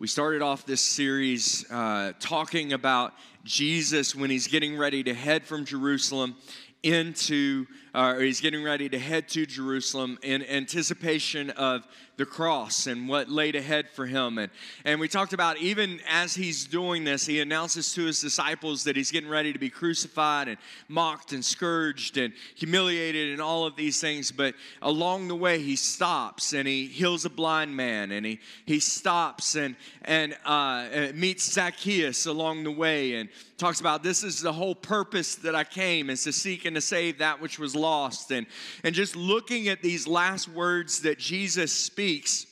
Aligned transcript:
we 0.00 0.06
started 0.06 0.42
off 0.42 0.64
this 0.64 0.80
series 0.80 1.68
uh, 1.72 2.12
talking 2.20 2.72
about 2.72 3.14
Jesus 3.42 4.14
when 4.14 4.30
he's 4.30 4.46
getting 4.46 4.76
ready 4.76 5.02
to 5.02 5.12
head 5.12 5.44
from 5.44 5.64
Jerusalem 5.64 6.36
into, 6.84 7.66
uh, 7.94 8.14
or 8.16 8.20
he's 8.20 8.40
getting 8.40 8.62
ready 8.62 8.88
to 8.88 8.98
head 8.98 9.28
to 9.30 9.46
Jerusalem 9.46 10.18
in 10.22 10.44
anticipation 10.44 11.50
of 11.50 11.86
the 12.18 12.26
cross 12.26 12.88
and 12.88 13.08
what 13.08 13.30
laid 13.30 13.54
ahead 13.54 13.88
for 13.88 14.04
him. 14.04 14.38
And, 14.38 14.50
and 14.84 15.00
we 15.00 15.06
talked 15.06 15.32
about 15.32 15.56
even 15.58 16.00
as 16.08 16.34
he's 16.34 16.66
doing 16.66 17.04
this, 17.04 17.24
he 17.24 17.40
announces 17.40 17.94
to 17.94 18.04
his 18.04 18.20
disciples 18.20 18.84
that 18.84 18.96
he's 18.96 19.12
getting 19.12 19.30
ready 19.30 19.52
to 19.52 19.58
be 19.58 19.70
crucified 19.70 20.48
and 20.48 20.58
mocked 20.88 21.32
and 21.32 21.44
scourged 21.44 22.18
and 22.18 22.34
humiliated 22.56 23.30
and 23.30 23.40
all 23.40 23.66
of 23.66 23.76
these 23.76 24.00
things. 24.00 24.32
But 24.32 24.54
along 24.82 25.28
the 25.28 25.36
way, 25.36 25.60
he 25.60 25.76
stops 25.76 26.52
and 26.52 26.66
he 26.66 26.86
heals 26.86 27.24
a 27.24 27.30
blind 27.30 27.74
man 27.74 28.10
and 28.10 28.26
he, 28.26 28.40
he 28.66 28.80
stops 28.80 29.54
and, 29.54 29.76
and 30.02 30.36
uh, 30.44 30.88
meets 31.14 31.52
Zacchaeus 31.52 32.26
along 32.26 32.64
the 32.64 32.72
way 32.72 33.14
and 33.14 33.28
talks 33.58 33.80
about 33.80 34.04
this 34.04 34.22
is 34.22 34.40
the 34.40 34.52
whole 34.52 34.74
purpose 34.74 35.34
that 35.36 35.54
I 35.54 35.64
came 35.64 36.10
is 36.10 36.22
to 36.24 36.32
seek 36.32 36.64
and 36.64 36.76
to 36.76 36.80
save 36.80 37.18
that 37.18 37.40
which 37.40 37.58
was 37.58 37.74
lost. 37.78 38.30
And, 38.30 38.46
and 38.84 38.94
just 38.94 39.16
looking 39.16 39.68
at 39.68 39.82
these 39.82 40.06
last 40.06 40.48
words 40.48 41.02
that 41.02 41.18
Jesus 41.18 41.72
speaks 41.72 42.46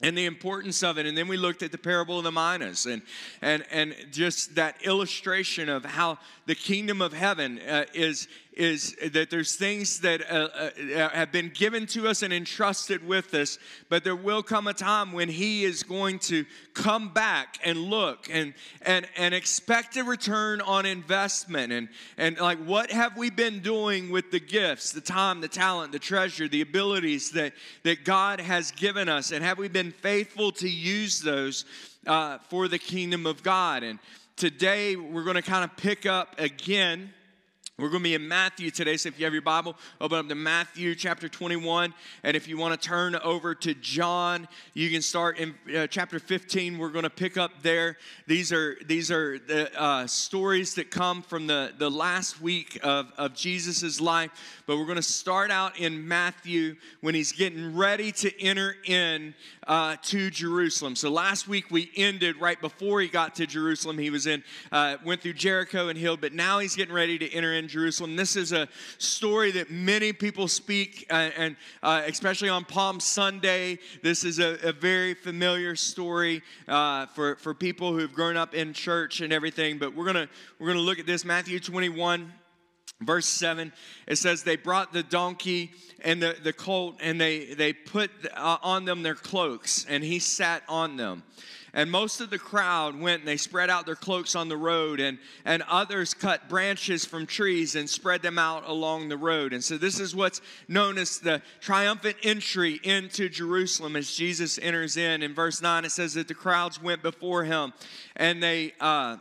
and 0.00 0.18
the 0.18 0.24
importance 0.24 0.82
of 0.82 0.98
it 0.98 1.06
and 1.06 1.16
then 1.16 1.28
we 1.28 1.36
looked 1.36 1.62
at 1.62 1.70
the 1.70 1.78
parable 1.78 2.18
of 2.18 2.24
the 2.24 2.32
minas 2.32 2.86
and 2.86 3.02
and 3.40 3.64
and 3.70 3.94
just 4.10 4.54
that 4.56 4.74
illustration 4.84 5.68
of 5.68 5.84
how 5.84 6.18
the 6.46 6.54
kingdom 6.54 7.00
of 7.00 7.12
heaven 7.12 7.60
uh, 7.68 7.84
is 7.94 8.26
is 8.54 8.94
that 9.12 9.30
there's 9.30 9.56
things 9.56 10.00
that 10.00 10.20
uh, 10.30 10.48
uh, 10.94 11.08
have 11.10 11.32
been 11.32 11.50
given 11.54 11.86
to 11.86 12.06
us 12.06 12.22
and 12.22 12.32
entrusted 12.32 13.06
with 13.06 13.32
us, 13.32 13.58
but 13.88 14.04
there 14.04 14.16
will 14.16 14.42
come 14.42 14.66
a 14.66 14.74
time 14.74 15.12
when 15.12 15.28
He 15.28 15.64
is 15.64 15.82
going 15.82 16.18
to 16.20 16.44
come 16.74 17.08
back 17.08 17.58
and 17.64 17.78
look 17.78 18.28
and 18.30 18.52
and 18.82 19.08
and 19.16 19.34
expect 19.34 19.96
a 19.96 20.04
return 20.04 20.60
on 20.60 20.84
investment 20.84 21.72
and 21.72 21.88
and 22.18 22.38
like 22.38 22.58
what 22.64 22.90
have 22.90 23.16
we 23.16 23.30
been 23.30 23.60
doing 23.60 24.10
with 24.10 24.30
the 24.30 24.40
gifts, 24.40 24.92
the 24.92 25.00
time, 25.00 25.40
the 25.40 25.48
talent, 25.48 25.92
the 25.92 25.98
treasure, 25.98 26.46
the 26.46 26.60
abilities 26.60 27.30
that 27.30 27.54
that 27.84 28.04
God 28.04 28.38
has 28.40 28.70
given 28.72 29.08
us, 29.08 29.32
and 29.32 29.42
have 29.42 29.58
we 29.58 29.68
been 29.68 29.92
faithful 29.92 30.52
to 30.52 30.68
use 30.68 31.20
those 31.20 31.64
uh, 32.06 32.38
for 32.50 32.68
the 32.68 32.78
kingdom 32.78 33.24
of 33.26 33.42
God? 33.42 33.82
And 33.82 33.98
today 34.36 34.96
we're 34.96 35.24
going 35.24 35.36
to 35.36 35.42
kind 35.42 35.64
of 35.64 35.74
pick 35.76 36.04
up 36.04 36.38
again 36.38 37.14
we're 37.82 37.88
going 37.88 38.04
to 38.04 38.08
be 38.10 38.14
in 38.14 38.28
Matthew 38.28 38.70
today, 38.70 38.96
so 38.96 39.08
if 39.08 39.18
you 39.18 39.24
have 39.24 39.32
your 39.32 39.42
Bible, 39.42 39.76
open 40.00 40.16
up 40.16 40.28
to 40.28 40.36
Matthew 40.36 40.94
chapter 40.94 41.28
21. 41.28 41.92
And 42.22 42.36
if 42.36 42.46
you 42.46 42.56
want 42.56 42.80
to 42.80 42.88
turn 42.88 43.16
over 43.16 43.56
to 43.56 43.74
John, 43.74 44.46
you 44.72 44.88
can 44.88 45.02
start 45.02 45.36
in 45.38 45.52
uh, 45.76 45.88
chapter 45.88 46.20
15. 46.20 46.78
We're 46.78 46.90
going 46.90 47.02
to 47.02 47.10
pick 47.10 47.36
up 47.36 47.50
there. 47.62 47.96
These 48.28 48.52
are 48.52 48.76
these 48.86 49.10
are 49.10 49.36
the 49.36 49.76
uh, 49.76 50.06
stories 50.06 50.76
that 50.76 50.92
come 50.92 51.22
from 51.22 51.48
the, 51.48 51.72
the 51.76 51.90
last 51.90 52.40
week 52.40 52.78
of, 52.84 53.10
of 53.18 53.34
Jesus' 53.34 54.00
life. 54.00 54.30
But 54.68 54.76
we're 54.76 54.86
going 54.86 54.94
to 54.94 55.02
start 55.02 55.50
out 55.50 55.76
in 55.76 56.06
Matthew 56.06 56.76
when 57.00 57.16
he's 57.16 57.32
getting 57.32 57.74
ready 57.74 58.12
to 58.12 58.40
enter 58.40 58.76
in 58.84 59.34
uh, 59.66 59.96
to 60.02 60.30
Jerusalem. 60.30 60.94
So 60.94 61.10
last 61.10 61.48
week 61.48 61.70
we 61.70 61.90
ended 61.96 62.40
right 62.40 62.60
before 62.60 63.00
he 63.00 63.08
got 63.08 63.34
to 63.36 63.46
Jerusalem. 63.46 63.98
He 63.98 64.10
was 64.10 64.28
in, 64.28 64.44
uh, 64.70 64.98
went 65.04 65.20
through 65.20 65.34
Jericho 65.34 65.88
and 65.88 65.98
healed, 65.98 66.20
but 66.20 66.32
now 66.32 66.60
he's 66.60 66.76
getting 66.76 66.94
ready 66.94 67.18
to 67.18 67.28
enter 67.32 67.52
in 67.54 67.68
Jerusalem. 67.72 68.16
This 68.16 68.36
is 68.36 68.52
a 68.52 68.68
story 68.98 69.50
that 69.52 69.70
many 69.70 70.12
people 70.12 70.46
speak, 70.46 71.06
uh, 71.10 71.30
and 71.36 71.56
uh, 71.82 72.02
especially 72.06 72.50
on 72.50 72.64
Palm 72.64 73.00
Sunday, 73.00 73.78
this 74.02 74.24
is 74.24 74.38
a, 74.38 74.58
a 74.62 74.72
very 74.72 75.14
familiar 75.14 75.74
story 75.74 76.42
uh, 76.68 77.06
for, 77.06 77.36
for 77.36 77.54
people 77.54 77.92
who've 77.92 78.12
grown 78.12 78.36
up 78.36 78.54
in 78.54 78.74
church 78.74 79.22
and 79.22 79.32
everything. 79.32 79.78
But 79.78 79.96
we're 79.96 80.04
gonna 80.04 80.28
we're 80.58 80.68
gonna 80.68 80.80
look 80.80 80.98
at 80.98 81.06
this 81.06 81.24
Matthew 81.24 81.58
21 81.58 82.32
verse 83.00 83.26
7 83.26 83.72
it 84.06 84.14
says 84.14 84.44
they 84.44 84.54
brought 84.54 84.92
the 84.92 85.02
donkey 85.02 85.72
and 86.04 86.22
the, 86.22 86.36
the 86.44 86.52
colt 86.52 86.94
and 87.00 87.20
they 87.20 87.46
they 87.54 87.72
put 87.72 88.12
uh, 88.32 88.58
on 88.62 88.84
them 88.84 89.02
their 89.02 89.16
cloaks 89.16 89.84
and 89.88 90.04
he 90.04 90.20
sat 90.20 90.62
on 90.68 90.96
them 90.96 91.24
and 91.74 91.90
most 91.90 92.20
of 92.20 92.30
the 92.30 92.38
crowd 92.38 92.98
went 92.98 93.20
and 93.20 93.28
they 93.28 93.36
spread 93.36 93.70
out 93.70 93.86
their 93.86 93.94
cloaks 93.96 94.34
on 94.34 94.48
the 94.48 94.56
road 94.56 95.00
and 95.00 95.18
and 95.44 95.62
others 95.68 96.12
cut 96.14 96.48
branches 96.48 97.04
from 97.04 97.26
trees 97.26 97.74
and 97.74 97.88
spread 97.88 98.22
them 98.22 98.38
out 98.38 98.68
along 98.68 99.08
the 99.08 99.16
road. 99.16 99.52
And 99.52 99.62
so 99.64 99.78
this 99.78 99.98
is 99.98 100.14
what's 100.14 100.40
known 100.68 100.98
as 100.98 101.18
the 101.18 101.40
triumphant 101.60 102.16
entry 102.22 102.80
into 102.82 103.28
jerusalem 103.28 103.96
as 103.96 104.14
jesus 104.14 104.58
enters 104.60 104.96
in. 104.96 105.22
In 105.22 105.34
verse 105.34 105.62
9 105.62 105.84
it 105.84 105.92
says 105.92 106.14
that 106.14 106.28
the 106.28 106.34
crowds 106.34 106.82
went 106.82 107.02
before 107.02 107.44
him 107.44 107.72
and 108.16 108.42
they 108.42 108.74
uh, 108.80 109.16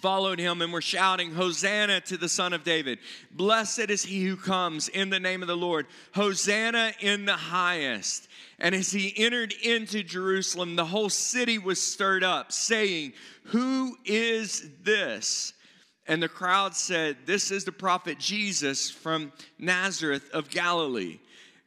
followed 0.00 0.38
him 0.38 0.62
and 0.62 0.72
were 0.72 0.80
shouting, 0.80 1.32
Hosanna 1.32 2.00
to 2.02 2.16
the 2.16 2.28
Son 2.28 2.52
of 2.52 2.64
David. 2.64 2.98
Blessed 3.30 3.90
is 3.90 4.02
he 4.02 4.24
who 4.24 4.36
comes 4.36 4.88
in 4.88 5.10
the 5.10 5.20
name 5.20 5.42
of 5.42 5.48
the 5.48 5.56
Lord. 5.56 5.86
Hosanna 6.14 6.92
in 7.00 7.24
the 7.24 7.36
highest. 7.36 8.28
And 8.58 8.74
as 8.74 8.90
he 8.90 9.12
entered 9.16 9.52
into 9.62 10.02
Jerusalem, 10.02 10.76
the 10.76 10.84
whole 10.84 11.10
city 11.10 11.58
was 11.58 11.82
stirred 11.82 12.24
up, 12.24 12.52
saying, 12.52 13.12
Who 13.44 13.96
is 14.04 14.68
this? 14.82 15.52
And 16.06 16.22
the 16.22 16.28
crowd 16.28 16.74
said, 16.74 17.16
This 17.26 17.50
is 17.50 17.64
the 17.64 17.72
prophet 17.72 18.18
Jesus 18.18 18.90
from 18.90 19.32
Nazareth 19.58 20.30
of 20.32 20.50
Galilee. 20.50 21.18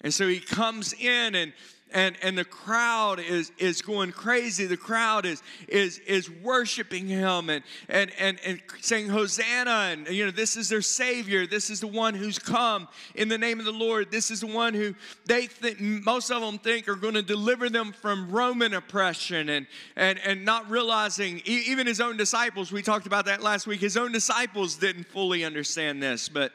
And 0.01 0.13
so 0.13 0.27
he 0.27 0.39
comes 0.39 0.93
in 0.93 1.35
and 1.35 1.53
and 1.93 2.15
and 2.21 2.37
the 2.37 2.45
crowd 2.45 3.19
is 3.19 3.51
is 3.57 3.81
going 3.81 4.11
crazy. 4.11 4.65
The 4.65 4.77
crowd 4.77 5.25
is 5.25 5.41
is 5.67 5.99
is 5.99 6.29
worshiping 6.29 7.07
him 7.07 7.49
and 7.49 7.63
and 7.87 8.11
and, 8.19 8.39
and 8.45 8.61
saying 8.81 9.09
hosanna! 9.09 9.89
And 9.91 10.07
you 10.07 10.25
know 10.25 10.31
this 10.31 10.57
is 10.57 10.69
their 10.69 10.81
savior. 10.81 11.47
This 11.47 11.69
is 11.69 11.79
the 11.79 11.87
one 11.87 12.13
who's 12.13 12.39
come 12.39 12.87
in 13.15 13.27
the 13.27 13.37
name 13.37 13.59
of 13.59 13.65
the 13.65 13.71
lord. 13.71 14.11
This 14.11 14.31
is 14.31 14.41
the 14.41 14.47
one 14.47 14.73
who 14.73 14.95
they 15.25 15.47
think 15.47 15.79
most 15.79 16.31
of 16.31 16.41
them 16.41 16.57
think 16.57 16.87
are 16.87 16.95
going 16.95 17.13
to 17.13 17.21
deliver 17.21 17.69
them 17.69 17.91
from 17.91 18.29
roman 18.31 18.73
oppression 18.73 19.49
and 19.49 19.67
and 19.95 20.19
and 20.19 20.45
not 20.45 20.69
realizing 20.69 21.41
even 21.45 21.87
his 21.87 22.01
own 22.01 22.17
disciples 22.17 22.71
we 22.71 22.81
talked 22.81 23.07
about 23.07 23.25
that 23.25 23.41
last 23.41 23.67
week 23.67 23.81
his 23.81 23.97
own 23.97 24.11
disciples 24.11 24.75
didn't 24.75 25.05
fully 25.05 25.43
understand 25.43 26.01
this 26.01 26.29
but 26.29 26.51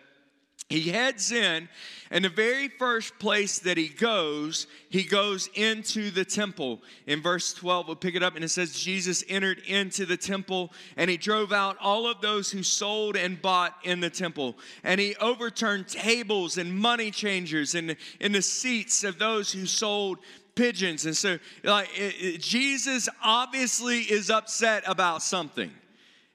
he 0.70 0.88
heads 0.88 1.30
in, 1.30 1.68
and 2.10 2.24
the 2.24 2.30
very 2.30 2.68
first 2.68 3.18
place 3.18 3.58
that 3.60 3.76
he 3.76 3.88
goes, 3.88 4.66
he 4.88 5.02
goes 5.02 5.48
into 5.54 6.10
the 6.10 6.24
temple. 6.24 6.80
In 7.06 7.20
verse 7.20 7.52
12, 7.52 7.86
we'll 7.86 7.96
pick 7.96 8.14
it 8.14 8.22
up, 8.22 8.34
and 8.34 8.44
it 8.44 8.48
says, 8.48 8.78
Jesus 8.78 9.22
entered 9.28 9.58
into 9.66 10.06
the 10.06 10.16
temple, 10.16 10.72
and 10.96 11.10
he 11.10 11.18
drove 11.18 11.52
out 11.52 11.76
all 11.80 12.06
of 12.06 12.20
those 12.22 12.50
who 12.50 12.62
sold 12.62 13.16
and 13.16 13.40
bought 13.40 13.76
in 13.84 14.00
the 14.00 14.10
temple. 14.10 14.56
And 14.82 14.98
he 14.98 15.14
overturned 15.16 15.86
tables 15.86 16.56
and 16.56 16.74
money 16.74 17.10
changers 17.10 17.74
in, 17.74 17.94
in 18.18 18.32
the 18.32 18.42
seats 18.42 19.04
of 19.04 19.18
those 19.18 19.52
who 19.52 19.66
sold 19.66 20.18
pigeons. 20.54 21.04
And 21.04 21.16
so, 21.16 21.38
like, 21.62 21.88
it, 21.94 22.14
it, 22.18 22.40
Jesus 22.40 23.08
obviously 23.22 24.00
is 24.00 24.30
upset 24.30 24.82
about 24.86 25.22
something. 25.22 25.70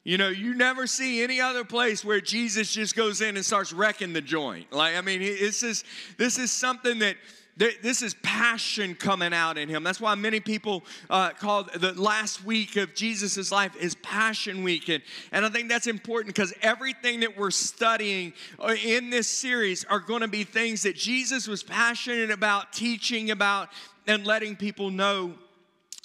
You 0.10 0.18
know, 0.18 0.30
you 0.30 0.56
never 0.56 0.88
see 0.88 1.22
any 1.22 1.40
other 1.40 1.64
place 1.64 2.04
where 2.04 2.20
Jesus 2.20 2.74
just 2.74 2.96
goes 2.96 3.22
in 3.22 3.36
and 3.36 3.46
starts 3.46 3.72
wrecking 3.72 4.12
the 4.12 4.22
joint. 4.22 4.74
Like, 4.74 4.96
I 4.96 5.02
mean, 5.02 5.20
this 5.20 5.62
is 5.62 5.84
this 6.18 6.40
is 6.40 6.52
something 6.52 6.98
that 6.98 7.16
this 7.58 8.02
is 8.02 8.16
passion 8.24 8.96
coming 8.96 9.36
out 9.36 9.60
in 9.60 9.70
him. 9.70 9.84
That's 9.84 10.02
why 10.02 10.16
many 10.16 10.40
people 10.40 10.84
uh, 11.12 11.30
call 11.30 11.66
the 11.76 11.94
last 11.94 12.44
week 12.44 12.76
of 12.76 12.96
Jesus' 12.96 13.52
life 13.52 13.76
is 13.76 13.94
Passion 14.02 14.64
Week. 14.64 14.90
And, 14.90 15.04
and 15.32 15.46
I 15.46 15.50
think 15.50 15.70
that's 15.70 15.86
important 15.86 16.34
because 16.34 16.56
everything 16.64 17.20
that 17.20 17.38
we're 17.38 17.52
studying 17.52 18.34
uh, 18.60 18.74
in 18.84 19.12
this 19.12 19.28
series 19.28 19.86
are 19.86 20.00
going 20.00 20.22
to 20.22 20.28
be 20.28 20.44
things 20.44 20.82
that 20.84 20.96
Jesus 20.96 21.48
was 21.48 21.62
passionate 21.62 22.32
about, 22.32 22.74
teaching 22.74 23.30
about, 23.30 23.70
and 24.08 24.26
letting 24.26 24.56
people 24.56 24.90
know 24.90 25.36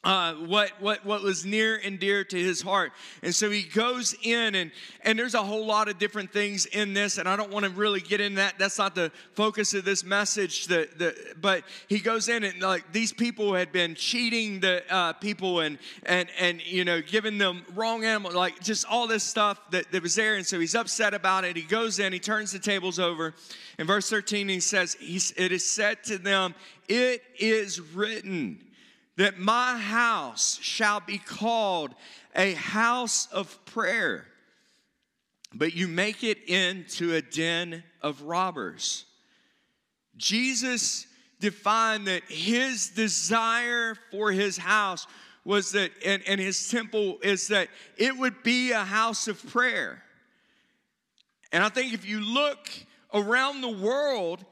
uh, 0.04 0.34
what, 0.34 0.70
what, 0.80 1.04
what 1.04 1.22
was 1.22 1.46
near 1.46 1.80
and 1.82 1.98
dear 1.98 2.24
to 2.24 2.36
his 2.36 2.60
heart. 2.60 2.92
And 3.22 3.34
so 3.34 3.50
he 3.50 3.62
goes 3.62 4.14
in, 4.22 4.54
and, 4.54 4.70
and 5.02 5.18
there's 5.18 5.34
a 5.34 5.42
whole 5.42 5.64
lot 5.64 5.88
of 5.88 5.98
different 5.98 6.32
things 6.32 6.66
in 6.66 6.92
this, 6.92 7.18
and 7.18 7.28
I 7.28 7.36
don't 7.36 7.50
want 7.50 7.64
to 7.64 7.70
really 7.70 8.00
get 8.00 8.20
in 8.20 8.34
that. 8.34 8.58
That's 8.58 8.78
not 8.78 8.94
the 8.94 9.10
focus 9.34 9.72
of 9.72 9.84
this 9.84 10.04
message. 10.04 10.66
The, 10.66 10.88
the, 10.96 11.34
but 11.40 11.64
he 11.88 12.00
goes 12.00 12.28
in, 12.28 12.44
and 12.44 12.60
like 12.60 12.92
these 12.92 13.12
people 13.12 13.54
had 13.54 13.72
been 13.72 13.94
cheating 13.94 14.60
the 14.60 14.82
uh, 14.90 15.14
people 15.14 15.60
and, 15.60 15.78
and, 16.04 16.28
and, 16.38 16.64
you 16.66 16.84
know, 16.84 17.00
giving 17.00 17.38
them 17.38 17.62
wrong 17.74 18.04
animal, 18.04 18.32
like 18.32 18.60
just 18.60 18.84
all 18.86 19.06
this 19.06 19.24
stuff 19.24 19.58
that, 19.70 19.90
that 19.90 20.02
was 20.02 20.14
there. 20.14 20.36
And 20.36 20.46
so 20.46 20.60
he's 20.60 20.74
upset 20.74 21.14
about 21.14 21.44
it. 21.44 21.56
He 21.56 21.62
goes 21.62 21.98
in, 21.98 22.12
he 22.12 22.18
turns 22.18 22.52
the 22.52 22.58
tables 22.58 22.98
over. 22.98 23.34
In 23.78 23.86
verse 23.86 24.10
13, 24.10 24.48
he 24.48 24.60
says, 24.60 24.96
It 25.00 25.50
is 25.50 25.68
said 25.68 26.04
to 26.04 26.18
them, 26.18 26.54
It 26.88 27.22
is 27.38 27.80
written 27.80 28.60
that 29.16 29.38
my 29.38 29.78
house 29.78 30.58
shall 30.61 31.00
be 31.00 31.19
called 31.19 31.94
a 32.34 32.55
house 32.55 33.28
of 33.31 33.64
prayer, 33.64 34.26
but 35.52 35.75
you 35.75 35.87
make 35.87 36.25
it 36.25 36.49
into 36.49 37.14
a 37.14 37.22
den 37.22 37.84
of 38.02 38.22
robbers. 38.22 39.05
Jesus 40.16 41.06
defined 41.40 42.06
that 42.06 42.22
his 42.28 42.88
desire 42.90 43.96
for 44.11 44.32
his 44.32 44.56
house 44.56 45.06
was 45.44 45.72
that, 45.72 45.90
and, 46.05 46.22
and 46.26 46.40
his 46.40 46.69
temple 46.70 47.19
is 47.22 47.49
that 47.49 47.69
it 47.96 48.17
would 48.17 48.43
be 48.43 48.72
a 48.72 48.82
house 48.82 49.28
of 49.28 49.44
prayer. 49.50 50.02
And 51.52 51.62
I 51.62 51.69
think 51.69 51.93
if 51.93 52.05
you 52.06 52.20
look 52.20 52.69
around 53.12 53.60
the 53.60 53.69
world, 53.69 54.44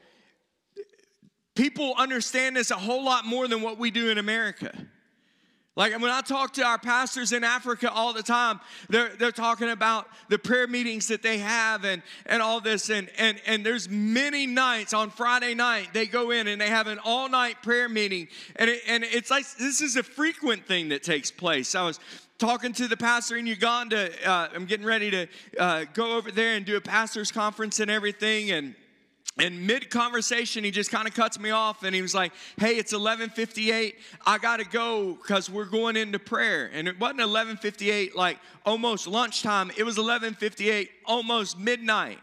people 1.55 1.93
understand 1.97 2.55
this 2.55 2.71
a 2.71 2.75
whole 2.75 3.03
lot 3.03 3.25
more 3.25 3.47
than 3.47 3.61
what 3.61 3.77
we 3.77 3.91
do 3.91 4.09
in 4.09 4.17
America. 4.17 4.71
Like 5.75 5.99
when 5.99 6.11
I 6.11 6.21
talk 6.21 6.53
to 6.53 6.63
our 6.63 6.77
pastors 6.77 7.31
in 7.31 7.43
Africa 7.43 7.91
all 7.91 8.13
the 8.13 8.21
time, 8.21 8.59
they're, 8.89 9.09
they're 9.17 9.31
talking 9.31 9.71
about 9.71 10.07
the 10.29 10.37
prayer 10.37 10.67
meetings 10.67 11.07
that 11.07 11.23
they 11.23 11.39
have 11.39 11.83
and, 11.83 12.03
and 12.27 12.43
all 12.43 12.61
this. 12.61 12.91
And, 12.91 13.09
and, 13.17 13.41
and 13.47 13.65
there's 13.65 13.89
many 13.89 14.45
nights 14.45 14.93
on 14.93 15.09
Friday 15.09 15.55
night, 15.55 15.89
they 15.91 16.05
go 16.05 16.29
in 16.29 16.47
and 16.47 16.61
they 16.61 16.69
have 16.69 16.85
an 16.85 16.99
all 17.03 17.27
night 17.27 17.63
prayer 17.63 17.89
meeting. 17.89 18.27
And, 18.57 18.69
it, 18.69 18.81
and 18.87 19.03
it's 19.03 19.31
like 19.31 19.45
this 19.57 19.81
is 19.81 19.95
a 19.95 20.03
frequent 20.03 20.67
thing 20.67 20.89
that 20.89 21.01
takes 21.01 21.31
place. 21.31 21.73
I 21.73 21.83
was 21.83 21.99
talking 22.37 22.73
to 22.73 22.87
the 22.87 22.97
pastor 22.97 23.37
in 23.37 23.47
Uganda. 23.47 24.11
Uh, 24.23 24.49
I'm 24.53 24.65
getting 24.65 24.85
ready 24.85 25.09
to 25.09 25.27
uh, 25.57 25.85
go 25.95 26.17
over 26.17 26.31
there 26.31 26.55
and 26.55 26.67
do 26.67 26.77
a 26.77 26.81
pastor's 26.81 27.31
conference 27.31 27.79
and 27.79 27.89
everything. 27.89 28.51
And 28.51 28.75
and 29.39 29.65
mid 29.65 29.89
conversation 29.89 30.63
he 30.63 30.69
just 30.69 30.91
kind 30.91 31.07
of 31.07 31.13
cuts 31.15 31.39
me 31.39 31.49
off 31.49 31.83
and 31.83 31.95
he 31.95 32.03
was 32.03 32.13
like 32.13 32.31
hey 32.57 32.77
it's 32.77 32.91
1158 32.91 33.95
i 34.27 34.37
gotta 34.37 34.63
go 34.63 35.17
because 35.21 35.49
we're 35.49 35.65
going 35.65 35.95
into 35.95 36.19
prayer. 36.19 36.69
And 36.73 36.87
it 36.87 36.99
wasn't 36.99 37.19
1158 37.19 38.15
like 38.15 38.37
almost 38.65 39.07
lunchtime. 39.07 39.69
It 39.77 39.83
was 39.83 39.97
1158 39.97 40.89
almost 41.05 41.57
midnight. 41.57 42.19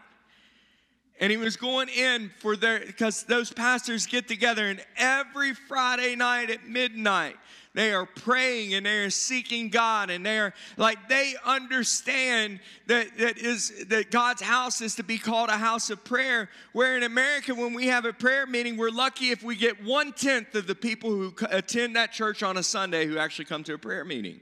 And 1.19 1.31
he 1.31 1.37
was 1.37 1.55
going 1.55 1.89
in 1.89 2.31
for 2.39 2.55
their 2.55 2.79
because 2.79 3.23
those 3.23 3.51
pastors 3.51 4.05
get 4.05 4.27
together 4.27 4.67
and 4.67 4.83
every 4.97 5.53
friday 5.53 6.15
night 6.15 6.49
at 6.49 6.67
midnight 6.67 7.35
they 7.73 7.93
are 7.93 8.05
praying 8.05 8.73
and 8.73 8.85
they 8.85 8.97
are 8.97 9.09
seeking 9.09 9.69
God 9.69 10.09
and 10.09 10.25
they 10.25 10.37
are 10.39 10.53
like 10.75 11.07
they 11.07 11.35
understand 11.45 12.59
that 12.87 13.17
that 13.17 13.37
is 13.37 13.85
that 13.87 14.11
God's 14.11 14.41
house 14.41 14.81
is 14.81 14.95
to 14.95 15.03
be 15.03 15.17
called 15.17 15.49
a 15.49 15.57
house 15.57 15.89
of 15.89 16.03
prayer. 16.03 16.49
Where 16.73 16.97
in 16.97 17.03
America, 17.03 17.55
when 17.55 17.73
we 17.73 17.87
have 17.87 18.03
a 18.03 18.11
prayer 18.11 18.45
meeting, 18.45 18.75
we're 18.75 18.89
lucky 18.89 19.31
if 19.31 19.41
we 19.41 19.55
get 19.55 19.81
one 19.83 20.11
tenth 20.11 20.53
of 20.55 20.67
the 20.67 20.75
people 20.75 21.11
who 21.11 21.33
attend 21.49 21.95
that 21.95 22.11
church 22.11 22.43
on 22.43 22.57
a 22.57 22.63
Sunday 22.63 23.05
who 23.05 23.17
actually 23.17 23.45
come 23.45 23.63
to 23.63 23.73
a 23.75 23.77
prayer 23.77 24.03
meeting. 24.03 24.41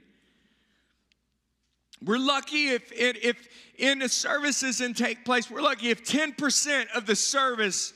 We're 2.02 2.18
lucky 2.18 2.68
if, 2.68 2.90
if 2.92 3.36
in 3.76 3.98
the 3.98 4.08
services 4.08 4.80
and 4.80 4.96
take 4.96 5.24
place, 5.24 5.50
we're 5.50 5.60
lucky 5.60 5.90
if 5.90 6.04
10% 6.04 6.86
of 6.96 7.06
the 7.06 7.14
service 7.14 7.92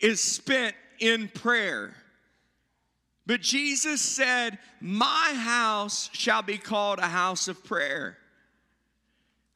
is 0.00 0.20
spent 0.22 0.74
in 0.98 1.28
prayer. 1.28 1.94
But 3.26 3.40
Jesus 3.40 4.00
said, 4.02 4.58
My 4.80 5.32
house 5.36 6.10
shall 6.12 6.42
be 6.42 6.58
called 6.58 6.98
a 6.98 7.08
house 7.08 7.48
of 7.48 7.64
prayer. 7.64 8.18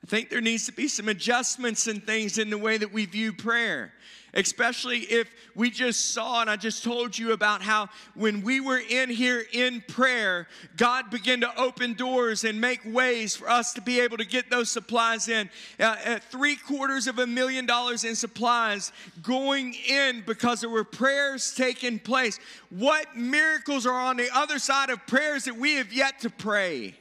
I 0.02 0.06
think 0.06 0.30
there 0.30 0.40
needs 0.40 0.66
to 0.66 0.72
be 0.72 0.88
some 0.88 1.08
adjustments 1.08 1.86
and 1.86 2.02
things 2.02 2.38
in 2.38 2.50
the 2.50 2.58
way 2.58 2.78
that 2.78 2.92
we 2.92 3.04
view 3.04 3.32
prayer 3.32 3.92
especially 4.34 4.98
if 4.98 5.28
we 5.54 5.70
just 5.70 6.12
saw, 6.12 6.40
and 6.40 6.50
I 6.50 6.56
just 6.56 6.84
told 6.84 7.16
you 7.16 7.32
about 7.32 7.62
how 7.62 7.88
when 8.14 8.42
we 8.42 8.60
were 8.60 8.78
in 8.78 9.10
here 9.10 9.44
in 9.52 9.82
prayer, 9.88 10.46
God 10.76 11.10
began 11.10 11.40
to 11.40 11.60
open 11.60 11.94
doors 11.94 12.44
and 12.44 12.60
make 12.60 12.80
ways 12.84 13.36
for 13.36 13.48
us 13.48 13.72
to 13.74 13.80
be 13.80 14.00
able 14.00 14.16
to 14.18 14.24
get 14.24 14.50
those 14.50 14.70
supplies 14.70 15.28
in. 15.28 15.50
Uh, 15.80 15.96
at 16.04 16.24
three 16.24 16.56
quarters 16.56 17.06
of 17.06 17.18
a 17.18 17.26
million 17.26 17.66
dollars 17.66 18.04
in 18.04 18.14
supplies 18.14 18.92
going 19.22 19.74
in 19.88 20.22
because 20.26 20.60
there 20.60 20.70
were 20.70 20.84
prayers 20.84 21.54
taking 21.54 21.98
place. 21.98 22.38
What 22.70 23.16
miracles 23.16 23.86
are 23.86 24.00
on 24.00 24.16
the 24.16 24.28
other 24.34 24.58
side 24.58 24.90
of 24.90 25.06
prayers 25.06 25.44
that 25.44 25.56
we 25.56 25.74
have 25.74 25.92
yet 25.92 26.20
to 26.20 26.30
pray? 26.30 26.94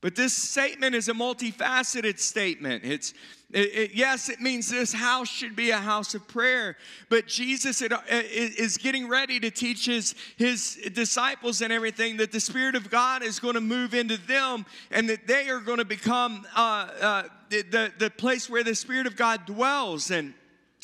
But 0.00 0.16
this 0.16 0.34
statement 0.34 0.94
is 0.94 1.08
a 1.08 1.12
multifaceted 1.12 2.18
statement. 2.18 2.84
It's 2.84 3.12
it, 3.52 3.74
it, 3.74 3.94
yes, 3.94 4.28
it 4.28 4.40
means 4.40 4.70
this 4.70 4.92
house 4.92 5.28
should 5.28 5.56
be 5.56 5.70
a 5.70 5.76
house 5.76 6.14
of 6.14 6.26
prayer. 6.28 6.76
But 7.08 7.26
Jesus 7.26 7.82
it, 7.82 7.92
is 8.08 8.78
getting 8.78 9.08
ready 9.08 9.40
to 9.40 9.50
teach 9.50 9.86
his, 9.86 10.14
his 10.36 10.78
disciples 10.94 11.60
and 11.60 11.72
everything 11.72 12.18
that 12.18 12.30
the 12.30 12.38
Spirit 12.38 12.76
of 12.76 12.90
God 12.90 13.24
is 13.24 13.40
going 13.40 13.54
to 13.54 13.60
move 13.60 13.92
into 13.92 14.16
them 14.18 14.66
and 14.92 15.08
that 15.08 15.26
they 15.26 15.48
are 15.48 15.58
going 15.58 15.78
to 15.78 15.84
become 15.84 16.46
uh, 16.54 16.88
uh, 17.00 17.22
the, 17.48 17.92
the 17.98 18.10
place 18.10 18.48
where 18.48 18.62
the 18.62 18.74
Spirit 18.74 19.08
of 19.08 19.16
God 19.16 19.46
dwells. 19.46 20.12
And 20.12 20.32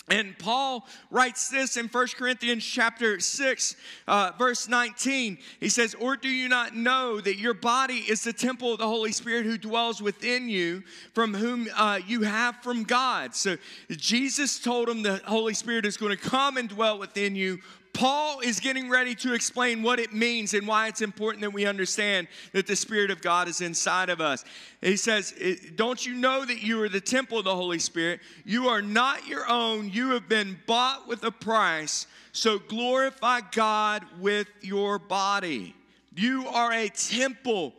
and 0.09 0.39
Paul 0.39 0.87
writes 1.11 1.49
this 1.49 1.77
in 1.77 1.89
1 1.89 2.07
Corinthians 2.17 2.65
chapter 2.65 3.19
6, 3.19 3.77
uh, 4.07 4.31
verse 4.39 4.69
19. 4.69 5.37
He 5.59 5.69
says, 5.69 5.95
Or 5.95 6.17
do 6.17 6.29
you 6.29 6.49
not 6.49 6.77
know 6.77 7.21
that 7.21 7.39
your 7.39 7.55
body 7.55 8.05
is 8.09 8.23
the 8.23 8.33
temple 8.33 8.73
of 8.73 8.79
the 8.79 8.87
Holy 8.87 9.11
Spirit 9.11 9.47
who 9.47 9.59
dwells 9.59 10.01
within 10.01 10.49
you, 10.49 10.85
from 11.13 11.35
whom 11.35 11.67
uh, 11.75 11.99
you 12.07 12.23
have 12.23 12.55
from 12.63 12.85
God? 12.85 13.35
So 13.35 13.57
Jesus 13.91 14.61
told 14.61 14.89
him 14.89 15.03
the 15.03 15.21
Holy 15.25 15.55
Spirit 15.55 15.85
is 15.85 15.97
going 15.97 16.17
to 16.17 16.23
come 16.23 16.57
and 16.57 16.69
dwell 16.69 17.01
within 17.01 17.35
you 17.35 17.59
Paul 17.97 18.41
is 18.41 18.61
getting 18.61 18.91
ready 18.91 19.15
to 19.15 19.33
explain 19.33 19.83
what 19.83 19.99
it 19.99 20.13
means 20.13 20.53
and 20.53 20.67
why 20.67 20.87
it's 20.89 21.01
important 21.01 21.41
that 21.41 21.55
we 21.55 21.65
understand 21.65 22.29
that 22.53 22.67
the 22.67 22.77
Spirit 22.77 23.11
of 23.11 23.23
God 23.23 23.49
is 23.49 23.63
inside 23.63 24.11
of 24.11 24.21
us. 24.21 24.45
He 24.83 24.99
says, 24.99 25.33
eh, 25.41 25.55
Don't 25.77 26.05
you 26.05 26.15
know 26.15 26.45
that 26.45 26.63
you 26.63 26.83
are 26.83 26.91
the 26.91 27.01
temple 27.01 27.39
of 27.39 27.47
the 27.47 27.57
Holy 27.57 27.79
Spirit? 27.79 28.21
You 28.45 28.69
are 28.69 28.83
not 28.83 29.27
your 29.27 29.49
own, 29.49 29.89
you 29.89 30.11
have 30.11 30.29
been 30.29 30.59
bought 30.67 31.09
with 31.09 31.25
a 31.25 31.31
price. 31.31 32.07
So 32.33 32.59
glorify 32.59 33.41
God 33.51 34.05
with 34.21 34.49
your 34.61 34.99
body. 34.99 35.75
You 36.15 36.47
are 36.49 36.75
a 36.75 36.91
temple. 36.91 37.73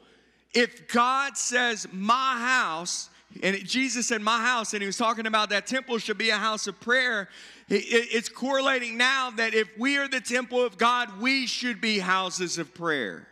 If 0.52 0.88
God 0.88 1.38
says, 1.38 1.88
My 1.94 2.40
house, 2.40 3.12
and 3.44 3.56
Jesus 3.68 4.08
said, 4.08 4.24
My 4.24 4.42
house, 4.42 4.74
and 4.74 4.82
he 4.82 4.88
was 4.88 4.98
talking 4.98 5.28
about 5.28 5.52
that 5.52 5.68
temple 5.68 6.00
should 6.00 6.18
be 6.18 6.32
a 6.32 6.38
house 6.38 6.66
of 6.66 6.80
prayer 6.80 7.30
it's 7.70 8.30
correlating 8.30 8.98
now 8.98 9.32
that 9.32 9.54
if 9.54 9.68
we 9.78 9.98
are 9.98 10.08
the 10.08 10.22
temple 10.22 10.64
of 10.64 10.78
God, 10.78 11.20
we 11.20 11.48
should 11.48 11.82
be 11.82 12.00
houses 12.00 12.58
of 12.58 12.74
prayer. 12.74 13.28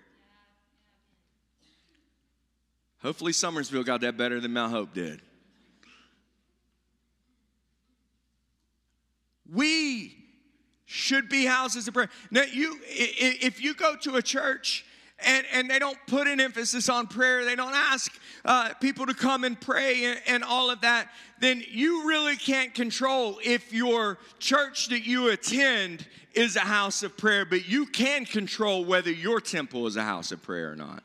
Hopefully, 3.02 3.32
Summersville 3.32 3.86
got 3.86 4.02
that 4.02 4.18
better 4.18 4.40
than 4.40 4.52
Mount 4.52 4.72
Hope 4.72 4.94
did. 4.94 5.22
We 9.54 10.18
should 10.86 11.30
be 11.30 11.46
houses 11.46 11.88
of 11.88 11.94
prayer. 11.94 12.10
Now, 12.32 12.44
you, 12.44 12.80
if 12.84 13.62
you 13.62 13.74
go 13.74 13.96
to 13.98 14.16
a 14.16 14.22
church 14.22 14.86
and, 15.20 15.46
and 15.54 15.70
they 15.70 15.80
don't 15.80 15.98
put 16.08 16.28
an 16.28 16.40
emphasis 16.40 16.90
on 16.90 17.08
prayer, 17.08 17.46
they 17.46 17.56
don't 17.56 17.74
ask 17.74 18.12
uh, 18.44 18.74
people 18.82 19.06
to 19.06 19.14
come 19.14 19.44
and 19.44 19.60
pray 19.60 20.06
and, 20.06 20.22
and 20.28 20.44
all 20.44 20.70
of 20.70 20.82
that, 20.82 21.10
then 21.40 21.64
you 21.70 22.08
really 22.08 22.36
can't 22.36 22.74
control 22.74 23.40
if 23.44 23.74
your 23.74 24.18
church 24.40 24.90
that 24.90 25.06
you 25.06 25.30
attend 25.30 26.06
is 26.34 26.56
a 26.56 26.62
house 26.62 27.02
of 27.02 27.16
prayer, 27.16 27.46
but 27.46 27.68
you 27.68 27.86
can 27.86 28.26
control 28.26 28.84
whether 28.84 29.12
your 29.12 29.40
temple 29.40 29.88
is 29.88 29.96
a 29.96 30.04
house 30.04 30.32
of 30.32 30.44
prayer 30.44 30.72
or 30.72 30.76
not. 30.76 31.04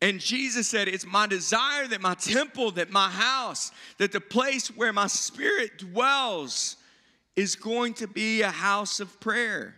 And 0.00 0.18
Jesus 0.18 0.66
said, 0.66 0.88
It's 0.88 1.06
my 1.06 1.28
desire 1.28 1.86
that 1.86 2.00
my 2.00 2.14
temple, 2.14 2.72
that 2.72 2.90
my 2.90 3.08
house, 3.08 3.70
that 3.98 4.10
the 4.10 4.20
place 4.20 4.66
where 4.66 4.92
my 4.92 5.06
spirit 5.06 5.78
dwells 5.78 6.76
is 7.36 7.54
going 7.54 7.94
to 7.94 8.08
be 8.08 8.42
a 8.42 8.50
house 8.50 8.98
of 8.98 9.20
prayer. 9.20 9.76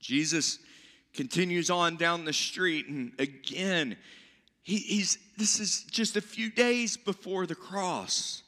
Jesus 0.00 0.58
continues 1.14 1.70
on 1.70 1.96
down 1.96 2.24
the 2.24 2.32
street, 2.32 2.86
and 2.88 3.12
again, 3.18 3.96
he, 4.62 4.76
he's 4.76 5.18
this 5.36 5.60
is 5.60 5.84
just 5.84 6.16
a 6.16 6.20
few 6.20 6.50
days 6.50 6.96
before 6.96 7.46
the 7.46 7.54
cross. 7.54 8.42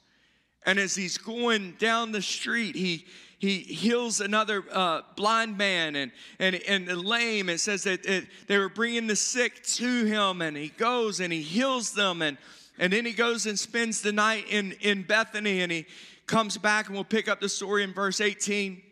And 0.67 0.79
as 0.79 0.95
he's 0.95 1.17
going 1.17 1.73
down 1.79 2.13
the 2.13 2.21
street, 2.21 2.77
he 2.77 3.07
he 3.41 3.61
heals 3.61 4.21
another 4.21 4.63
uh, 4.71 5.01
blind 5.17 5.57
man 5.57 5.97
and, 5.97 6.13
and, 6.39 6.55
and 6.55 6.87
lame. 7.03 7.49
It 7.49 7.61
says 7.61 7.85
that 7.85 8.05
it, 8.05 8.27
they 8.49 8.59
were 8.59 8.69
bringing 8.69 9.07
the 9.07 9.17
sick 9.17 9.63
to 9.63 10.05
him, 10.05 10.43
and 10.43 10.55
he 10.55 10.69
goes 10.69 11.21
and 11.21 11.33
he 11.33 11.41
heals 11.41 11.95
them. 11.95 12.21
And, 12.21 12.37
and 12.79 12.93
then 12.93 13.07
he 13.07 13.13
goes 13.13 13.47
and 13.47 13.59
spends 13.59 14.03
the 14.03 14.13
night 14.13 14.45
in, 14.51 14.73
in 14.83 15.05
Bethany, 15.05 15.63
and 15.63 15.73
he 15.73 15.87
comes 16.27 16.59
back, 16.59 16.89
and 16.89 16.95
we'll 16.95 17.03
pick 17.03 17.29
up 17.29 17.41
the 17.41 17.49
story 17.49 17.83
in 17.83 17.95
verse 17.95 18.21
18. 18.21 18.83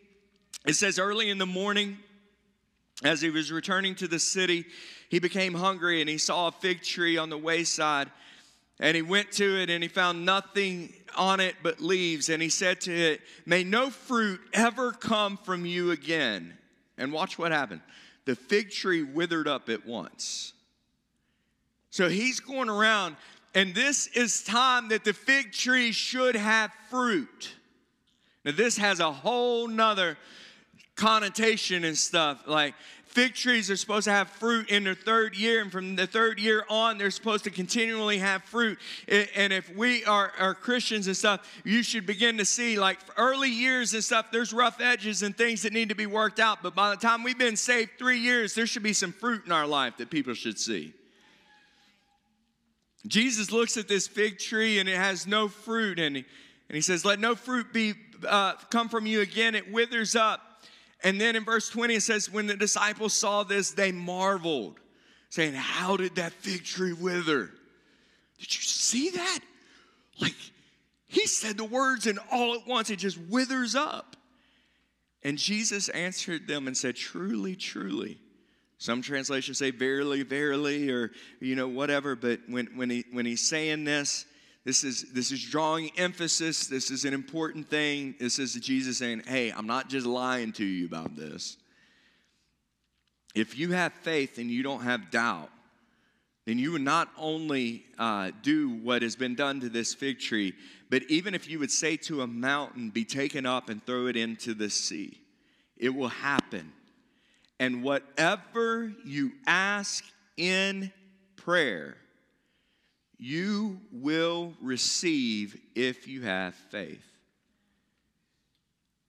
It 0.65 0.73
says, 0.73 0.97
Early 0.97 1.29
in 1.29 1.37
the 1.37 1.45
morning, 1.45 1.99
as 3.03 3.21
he 3.21 3.29
was 3.29 3.51
returning 3.51 3.95
to 3.95 4.07
the 4.07 4.19
city, 4.19 4.65
he 5.09 5.19
became 5.19 5.53
hungry 5.53 6.01
and 6.01 6.09
he 6.09 6.17
saw 6.17 6.47
a 6.47 6.51
fig 6.51 6.81
tree 6.81 7.17
on 7.17 7.29
the 7.29 7.37
wayside. 7.37 8.09
And 8.79 8.95
he 8.95 9.01
went 9.01 9.31
to 9.33 9.61
it 9.61 9.69
and 9.69 9.83
he 9.83 9.89
found 9.89 10.25
nothing 10.25 10.93
on 11.15 11.39
it 11.39 11.55
but 11.63 11.81
leaves. 11.81 12.29
And 12.29 12.41
he 12.41 12.49
said 12.49 12.81
to 12.81 12.93
it, 12.93 13.21
May 13.45 13.63
no 13.63 13.89
fruit 13.89 14.39
ever 14.53 14.91
come 14.91 15.37
from 15.37 15.65
you 15.65 15.91
again. 15.91 16.57
And 16.97 17.13
watch 17.13 17.37
what 17.37 17.51
happened. 17.51 17.81
The 18.25 18.35
fig 18.35 18.71
tree 18.71 19.03
withered 19.03 19.47
up 19.47 19.69
at 19.69 19.85
once. 19.85 20.53
So 21.89 22.07
he's 22.07 22.39
going 22.39 22.69
around, 22.69 23.15
and 23.55 23.73
this 23.73 24.07
is 24.07 24.43
time 24.43 24.89
that 24.89 25.03
the 25.03 25.13
fig 25.13 25.51
tree 25.51 25.91
should 25.91 26.35
have 26.35 26.71
fruit. 26.89 27.55
Now, 28.45 28.51
this 28.51 28.77
has 28.77 28.99
a 28.99 29.11
whole 29.11 29.67
nother 29.67 30.17
connotation 30.99 31.85
and 31.85 31.97
stuff. 31.97 32.43
Like, 32.45 32.75
Fig 33.09 33.33
trees 33.33 33.71
are 33.71 33.75
supposed 33.75 34.03
to 34.03 34.11
have 34.11 34.29
fruit 34.29 34.69
in 34.69 34.83
their 34.83 34.93
third 34.93 35.35
year, 35.35 35.63
and 35.63 35.71
from 35.71 35.95
the 35.95 36.05
third 36.05 36.39
year 36.39 36.63
on, 36.69 36.99
they're 36.99 37.09
supposed 37.09 37.43
to 37.45 37.49
continually 37.49 38.19
have 38.19 38.43
fruit. 38.43 38.77
And 39.35 39.51
if 39.51 39.75
we 39.75 40.05
are, 40.05 40.31
are 40.37 40.53
Christians 40.53 41.07
and 41.07 41.17
stuff, 41.17 41.59
you 41.65 41.81
should 41.81 42.05
begin 42.05 42.37
to 42.37 42.45
see, 42.45 42.77
like 42.77 42.99
early 43.17 43.49
years 43.49 43.95
and 43.95 44.03
stuff, 44.03 44.27
there's 44.31 44.53
rough 44.53 44.79
edges 44.79 45.23
and 45.23 45.35
things 45.35 45.63
that 45.63 45.73
need 45.73 45.89
to 45.89 45.95
be 45.95 46.05
worked 46.05 46.39
out. 46.39 46.61
But 46.61 46.75
by 46.75 46.91
the 46.91 46.97
time 46.97 47.23
we've 47.23 47.37
been 47.37 47.55
saved 47.55 47.91
three 47.97 48.19
years, 48.19 48.53
there 48.53 48.67
should 48.67 48.83
be 48.83 48.93
some 48.93 49.11
fruit 49.11 49.43
in 49.43 49.51
our 49.51 49.65
life 49.65 49.97
that 49.97 50.11
people 50.11 50.35
should 50.35 50.59
see. 50.59 50.93
Jesus 53.07 53.51
looks 53.51 53.75
at 53.75 53.87
this 53.87 54.07
fig 54.07 54.37
tree 54.37 54.77
and 54.77 54.87
it 54.87 54.97
has 54.97 55.25
no 55.25 55.47
fruit, 55.47 55.97
and 55.97 56.17
he, 56.17 56.25
and 56.69 56.75
he 56.75 56.81
says, 56.81 57.03
Let 57.03 57.19
no 57.19 57.33
fruit 57.33 57.73
be 57.73 57.95
uh, 58.27 58.53
come 58.69 58.87
from 58.87 59.07
you 59.07 59.21
again, 59.21 59.55
it 59.55 59.71
withers 59.71 60.15
up. 60.15 60.41
And 61.03 61.19
then 61.19 61.35
in 61.35 61.45
verse 61.45 61.69
20, 61.69 61.95
it 61.95 62.03
says, 62.03 62.31
When 62.31 62.47
the 62.47 62.57
disciples 62.57 63.13
saw 63.13 63.43
this, 63.43 63.71
they 63.71 63.91
marveled, 63.91 64.79
saying, 65.29 65.53
How 65.53 65.97
did 65.97 66.15
that 66.15 66.33
fig 66.33 66.63
tree 66.63 66.93
wither? 66.93 67.51
Did 68.39 68.55
you 68.55 68.61
see 68.61 69.09
that? 69.11 69.39
Like, 70.19 70.35
he 71.07 71.25
said 71.25 71.57
the 71.57 71.65
words, 71.65 72.05
and 72.07 72.19
all 72.31 72.55
at 72.55 72.67
once 72.67 72.89
it 72.89 72.97
just 72.97 73.17
withers 73.17 73.75
up. 73.75 74.15
And 75.23 75.37
Jesus 75.37 75.89
answered 75.89 76.47
them 76.47 76.67
and 76.67 76.75
said, 76.75 76.95
Truly, 76.95 77.55
truly. 77.55 78.19
Some 78.77 79.01
translations 79.01 79.57
say 79.57 79.71
verily, 79.71 80.23
verily, 80.23 80.89
or 80.89 81.11
you 81.41 81.55
know, 81.55 81.67
whatever, 81.67 82.15
but 82.15 82.39
when, 82.47 82.67
when, 82.75 82.89
he, 82.89 83.05
when 83.11 83.25
he's 83.25 83.45
saying 83.47 83.83
this, 83.83 84.25
this 84.69 84.83
is, 84.83 85.11
this 85.13 85.31
is 85.31 85.43
drawing 85.43 85.89
emphasis. 85.97 86.67
This 86.67 86.91
is 86.91 87.03
an 87.03 87.11
important 87.11 87.67
thing. 87.67 88.13
This 88.19 88.37
is 88.37 88.53
Jesus 88.53 88.99
saying, 88.99 89.23
Hey, 89.25 89.51
I'm 89.51 89.65
not 89.65 89.89
just 89.89 90.05
lying 90.05 90.51
to 90.53 90.63
you 90.63 90.85
about 90.85 91.15
this. 91.15 91.57
If 93.33 93.57
you 93.57 93.71
have 93.71 93.93
faith 93.93 94.37
and 94.37 94.51
you 94.51 94.61
don't 94.61 94.83
have 94.83 95.09
doubt, 95.09 95.49
then 96.45 96.59
you 96.59 96.73
would 96.73 96.83
not 96.83 97.09
only 97.17 97.83
uh, 97.97 98.29
do 98.43 98.69
what 98.69 99.01
has 99.01 99.15
been 99.15 99.33
done 99.33 99.59
to 99.61 99.69
this 99.69 99.95
fig 99.95 100.19
tree, 100.19 100.53
but 100.91 101.01
even 101.09 101.33
if 101.33 101.49
you 101.49 101.57
would 101.57 101.71
say 101.71 101.97
to 101.97 102.21
a 102.21 102.27
mountain, 102.27 102.91
Be 102.91 103.05
taken 103.05 103.47
up 103.47 103.69
and 103.69 103.83
throw 103.83 104.05
it 104.05 104.15
into 104.15 104.53
the 104.53 104.69
sea, 104.69 105.19
it 105.77 105.95
will 105.95 106.09
happen. 106.09 106.71
And 107.59 107.81
whatever 107.81 108.93
you 109.03 109.31
ask 109.47 110.05
in 110.37 110.91
prayer, 111.37 111.97
you 113.19 113.81
will 113.91 114.53
receive 114.61 115.59
if 115.75 116.07
you 116.07 116.21
have 116.21 116.55
faith. 116.55 117.03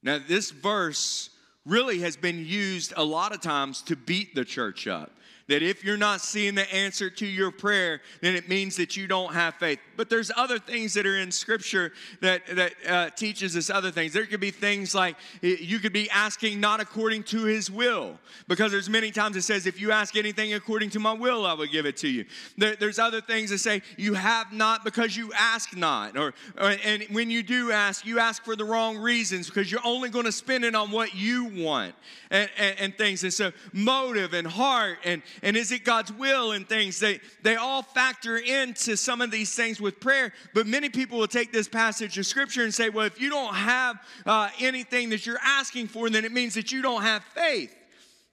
Now, 0.02 0.18
this 0.18 0.50
verse 0.50 1.30
really 1.64 2.00
has 2.00 2.16
been 2.16 2.44
used 2.44 2.92
a 2.96 3.04
lot 3.04 3.32
of 3.32 3.40
times 3.40 3.82
to 3.82 3.96
beat 3.96 4.34
the 4.34 4.44
church 4.44 4.86
up 4.86 5.12
that 5.50 5.62
if 5.62 5.84
you're 5.84 5.96
not 5.96 6.20
seeing 6.20 6.54
the 6.54 6.72
answer 6.72 7.10
to 7.10 7.26
your 7.26 7.50
prayer, 7.50 8.00
then 8.20 8.36
it 8.36 8.48
means 8.48 8.76
that 8.76 8.96
you 8.96 9.08
don't 9.08 9.34
have 9.34 9.54
faith. 9.56 9.80
But 9.96 10.08
there's 10.08 10.30
other 10.36 10.58
things 10.58 10.94
that 10.94 11.06
are 11.06 11.16
in 11.16 11.32
Scripture 11.32 11.92
that 12.20 12.46
that 12.46 12.72
uh, 12.88 13.10
teaches 13.10 13.56
us 13.56 13.68
other 13.68 13.90
things. 13.90 14.12
There 14.12 14.26
could 14.26 14.40
be 14.40 14.52
things 14.52 14.94
like 14.94 15.16
you 15.42 15.80
could 15.80 15.92
be 15.92 16.08
asking 16.10 16.60
not 16.60 16.80
according 16.80 17.24
to 17.24 17.44
His 17.44 17.70
will, 17.70 18.18
because 18.48 18.70
there's 18.70 18.88
many 18.88 19.10
times 19.10 19.36
it 19.36 19.42
says, 19.42 19.66
"If 19.66 19.80
you 19.80 19.90
ask 19.90 20.16
anything 20.16 20.54
according 20.54 20.90
to 20.90 21.00
My 21.00 21.12
will, 21.12 21.44
I 21.44 21.54
will 21.54 21.66
give 21.66 21.84
it 21.84 21.96
to 21.98 22.08
you." 22.08 22.24
There, 22.56 22.76
there's 22.76 22.98
other 22.98 23.20
things 23.20 23.50
that 23.50 23.58
say, 23.58 23.82
"You 23.96 24.14
have 24.14 24.52
not 24.52 24.84
because 24.84 25.16
you 25.16 25.32
ask 25.36 25.76
not," 25.76 26.16
or, 26.16 26.32
or 26.58 26.76
and 26.84 27.02
when 27.10 27.28
you 27.28 27.42
do 27.42 27.72
ask, 27.72 28.06
you 28.06 28.20
ask 28.20 28.44
for 28.44 28.54
the 28.54 28.64
wrong 28.64 28.96
reasons 28.96 29.48
because 29.48 29.70
you're 29.70 29.84
only 29.84 30.10
going 30.10 30.26
to 30.26 30.32
spend 30.32 30.64
it 30.64 30.76
on 30.76 30.92
what 30.92 31.14
you 31.14 31.46
want 31.46 31.94
and, 32.30 32.48
and, 32.56 32.78
and 32.78 32.96
things. 32.96 33.24
And 33.24 33.32
so, 33.32 33.52
motive 33.72 34.32
and 34.32 34.46
heart 34.46 34.98
and 35.04 35.22
and 35.42 35.56
is 35.56 35.72
it 35.72 35.84
God's 35.84 36.12
will 36.12 36.52
and 36.52 36.68
things. 36.68 36.98
They, 36.98 37.20
they 37.42 37.56
all 37.56 37.82
factor 37.82 38.36
into 38.36 38.96
some 38.96 39.20
of 39.20 39.30
these 39.30 39.54
things 39.54 39.80
with 39.80 40.00
prayer, 40.00 40.32
but 40.54 40.66
many 40.66 40.88
people 40.88 41.18
will 41.18 41.28
take 41.28 41.52
this 41.52 41.68
passage 41.68 42.18
of 42.18 42.26
scripture 42.26 42.62
and 42.62 42.74
say, 42.74 42.88
well, 42.88 43.06
if 43.06 43.20
you 43.20 43.30
don't 43.30 43.54
have 43.54 43.96
uh, 44.26 44.50
anything 44.60 45.10
that 45.10 45.26
you're 45.26 45.40
asking 45.42 45.88
for, 45.88 46.10
then 46.10 46.24
it 46.24 46.32
means 46.32 46.54
that 46.54 46.72
you 46.72 46.82
don't 46.82 47.02
have 47.02 47.24
faith. 47.34 47.74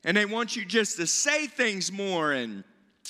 And 0.04 0.16
they 0.16 0.26
want 0.26 0.56
you 0.56 0.66
just 0.66 0.98
to 0.98 1.08
say 1.08 1.48
things 1.48 1.92
more 1.92 2.32
and 2.32 2.64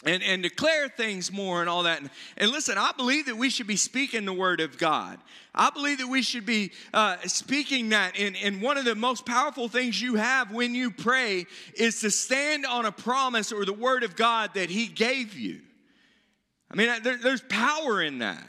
and, 0.05 0.21
and 0.21 0.43
declare 0.43 0.89
things 0.89 1.31
more 1.31 1.61
and 1.61 1.69
all 1.69 1.83
that. 1.83 1.99
And, 1.99 2.09
and, 2.37 2.51
listen, 2.51 2.77
I 2.77 2.91
believe 2.95 3.25
that 3.25 3.37
we 3.37 3.49
should 3.49 3.67
be 3.67 3.75
speaking 3.75 4.25
the 4.25 4.33
word 4.33 4.61
of 4.61 4.77
God. 4.77 5.17
I 5.55 5.69
believe 5.71 5.97
that 5.97 6.07
we 6.07 6.21
should 6.21 6.45
be 6.45 6.71
uh, 6.93 7.17
speaking 7.25 7.89
that. 7.89 8.17
And, 8.17 8.35
and 8.43 8.61
one 8.61 8.77
of 8.77 8.85
the 8.85 8.95
most 8.95 9.25
powerful 9.25 9.67
things 9.67 9.99
you 9.99 10.15
have 10.15 10.51
when 10.51 10.75
you 10.75 10.91
pray 10.91 11.45
is 11.73 12.01
to 12.01 12.11
stand 12.11 12.65
on 12.65 12.85
a 12.85 12.91
promise 12.91 13.51
or 13.51 13.65
the 13.65 13.73
word 13.73 14.03
of 14.03 14.15
God 14.15 14.53
that 14.53 14.69
He 14.69 14.87
gave 14.87 15.33
you. 15.33 15.61
I 16.69 16.75
mean, 16.75 17.01
there, 17.01 17.17
there's 17.17 17.41
power 17.41 18.01
in 18.01 18.19
that. 18.19 18.47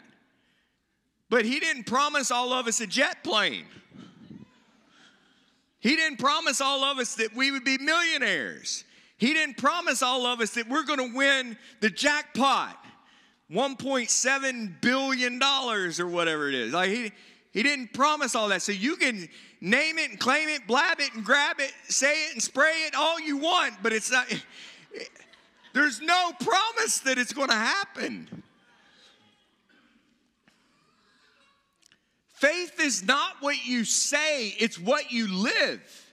But 1.30 1.44
He 1.44 1.60
didn't 1.60 1.84
promise 1.84 2.30
all 2.30 2.52
of 2.52 2.66
us 2.66 2.80
a 2.80 2.86
jet 2.86 3.24
plane. 3.24 3.64
He 5.80 5.96
didn't 5.96 6.18
promise 6.18 6.60
all 6.60 6.84
of 6.84 6.98
us 6.98 7.14
that 7.16 7.34
we 7.34 7.50
would 7.52 7.64
be 7.64 7.78
millionaires. 7.78 8.84
He 9.18 9.32
didn't 9.34 9.56
promise 9.56 10.00
all 10.00 10.26
of 10.26 10.40
us 10.40 10.50
that 10.52 10.68
we're 10.68 10.84
going 10.84 11.10
to 11.10 11.16
win 11.16 11.58
the 11.80 11.90
jackpot, 11.90 12.76
$1.7 13.50 14.80
billion 14.80 15.42
or 15.42 16.06
whatever 16.06 16.48
it 16.48 16.54
is. 16.54 16.72
Like 16.72 16.90
he, 16.90 17.12
he 17.50 17.64
didn't 17.64 17.92
promise 17.92 18.36
all 18.36 18.48
that. 18.48 18.62
So 18.62 18.70
you 18.70 18.94
can 18.94 19.28
name 19.60 19.98
it 19.98 20.10
and 20.10 20.20
claim 20.20 20.48
it, 20.48 20.68
blab 20.68 21.00
it 21.00 21.12
and 21.14 21.24
grab 21.24 21.56
it, 21.58 21.72
say 21.88 22.26
it 22.26 22.34
and 22.34 22.42
spray 22.42 22.84
it 22.86 22.94
all 22.94 23.18
you 23.18 23.38
want, 23.38 23.74
but 23.82 23.92
it's 23.92 24.10
not, 24.10 24.26
there's 25.74 26.00
no 26.00 26.32
promise 26.40 27.00
that 27.00 27.18
it's 27.18 27.32
going 27.32 27.48
to 27.48 27.54
happen. 27.54 28.44
Faith 32.34 32.78
is 32.80 33.04
not 33.04 33.32
what 33.40 33.66
you 33.66 33.82
say, 33.84 34.54
it's 34.60 34.78
what 34.78 35.10
you 35.10 35.26
live. 35.26 36.07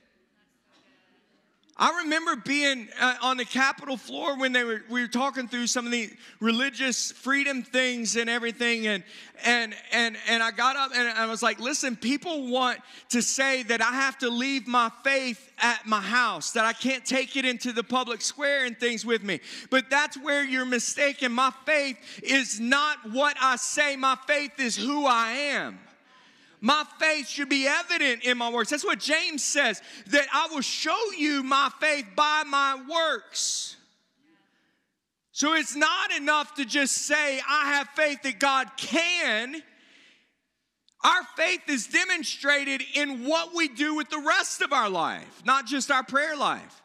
I 1.77 2.03
remember 2.03 2.37
being 2.37 2.87
uh, 3.01 3.15
on 3.21 3.35
the 3.35 3.43
Capitol 3.43 3.97
floor 3.97 4.37
when 4.37 4.53
they 4.53 4.63
were 4.63 4.83
we 4.89 5.01
were 5.01 5.09
talking 5.09 5.49
through 5.49 5.67
some 5.67 5.85
of 5.85 5.91
the 5.91 6.09
religious 6.39 7.11
freedom 7.11 7.63
things 7.63 8.15
and 8.15 8.29
everything, 8.29 8.87
and 8.87 9.03
and 9.43 9.75
and 9.91 10.15
and 10.29 10.41
I 10.41 10.51
got 10.51 10.77
up 10.77 10.91
and 10.95 11.05
I 11.09 11.25
was 11.25 11.43
like, 11.43 11.59
"Listen, 11.59 11.97
people 11.97 12.49
want 12.49 12.79
to 13.09 13.21
say 13.21 13.63
that 13.63 13.81
I 13.81 13.91
have 13.91 14.17
to 14.19 14.29
leave 14.29 14.67
my 14.67 14.89
faith 15.03 15.51
at 15.57 15.85
my 15.85 15.99
house, 15.99 16.51
that 16.53 16.63
I 16.63 16.71
can't 16.71 17.05
take 17.05 17.35
it 17.35 17.43
into 17.43 17.73
the 17.73 17.83
public 17.83 18.21
square 18.21 18.63
and 18.63 18.79
things 18.79 19.05
with 19.05 19.21
me." 19.21 19.41
But 19.69 19.89
that's 19.89 20.17
where 20.17 20.45
you're 20.45 20.63
mistaken. 20.63 21.33
My 21.33 21.51
faith 21.65 21.97
is 22.23 22.57
not 22.57 22.99
what 23.11 23.35
I 23.41 23.57
say. 23.57 23.97
My 23.97 24.17
faith 24.27 24.61
is 24.61 24.77
who 24.77 25.05
I 25.05 25.31
am. 25.31 25.79
My 26.65 26.83
faith 26.97 27.29
should 27.29 27.47
be 27.47 27.67
evident 27.67 28.23
in 28.23 28.39
my 28.39 28.49
works. 28.49 28.71
That's 28.71 28.83
what 28.83 28.97
James 28.97 29.43
says, 29.43 29.83
that 30.07 30.25
I 30.33 30.47
will 30.51 30.61
show 30.61 30.97
you 31.15 31.43
my 31.43 31.69
faith 31.79 32.07
by 32.15 32.41
my 32.43 32.81
works. 32.89 33.77
So 35.31 35.53
it's 35.53 35.75
not 35.75 36.11
enough 36.17 36.55
to 36.55 36.65
just 36.65 36.95
say, 36.95 37.39
I 37.47 37.73
have 37.75 37.89
faith 37.89 38.23
that 38.23 38.39
God 38.39 38.71
can. 38.77 39.61
Our 41.03 41.23
faith 41.37 41.61
is 41.69 41.85
demonstrated 41.85 42.81
in 42.95 43.25
what 43.27 43.53
we 43.53 43.67
do 43.67 43.93
with 43.93 44.09
the 44.09 44.23
rest 44.25 44.63
of 44.63 44.73
our 44.73 44.89
life, 44.89 45.43
not 45.45 45.67
just 45.67 45.91
our 45.91 46.03
prayer 46.03 46.35
life. 46.35 46.81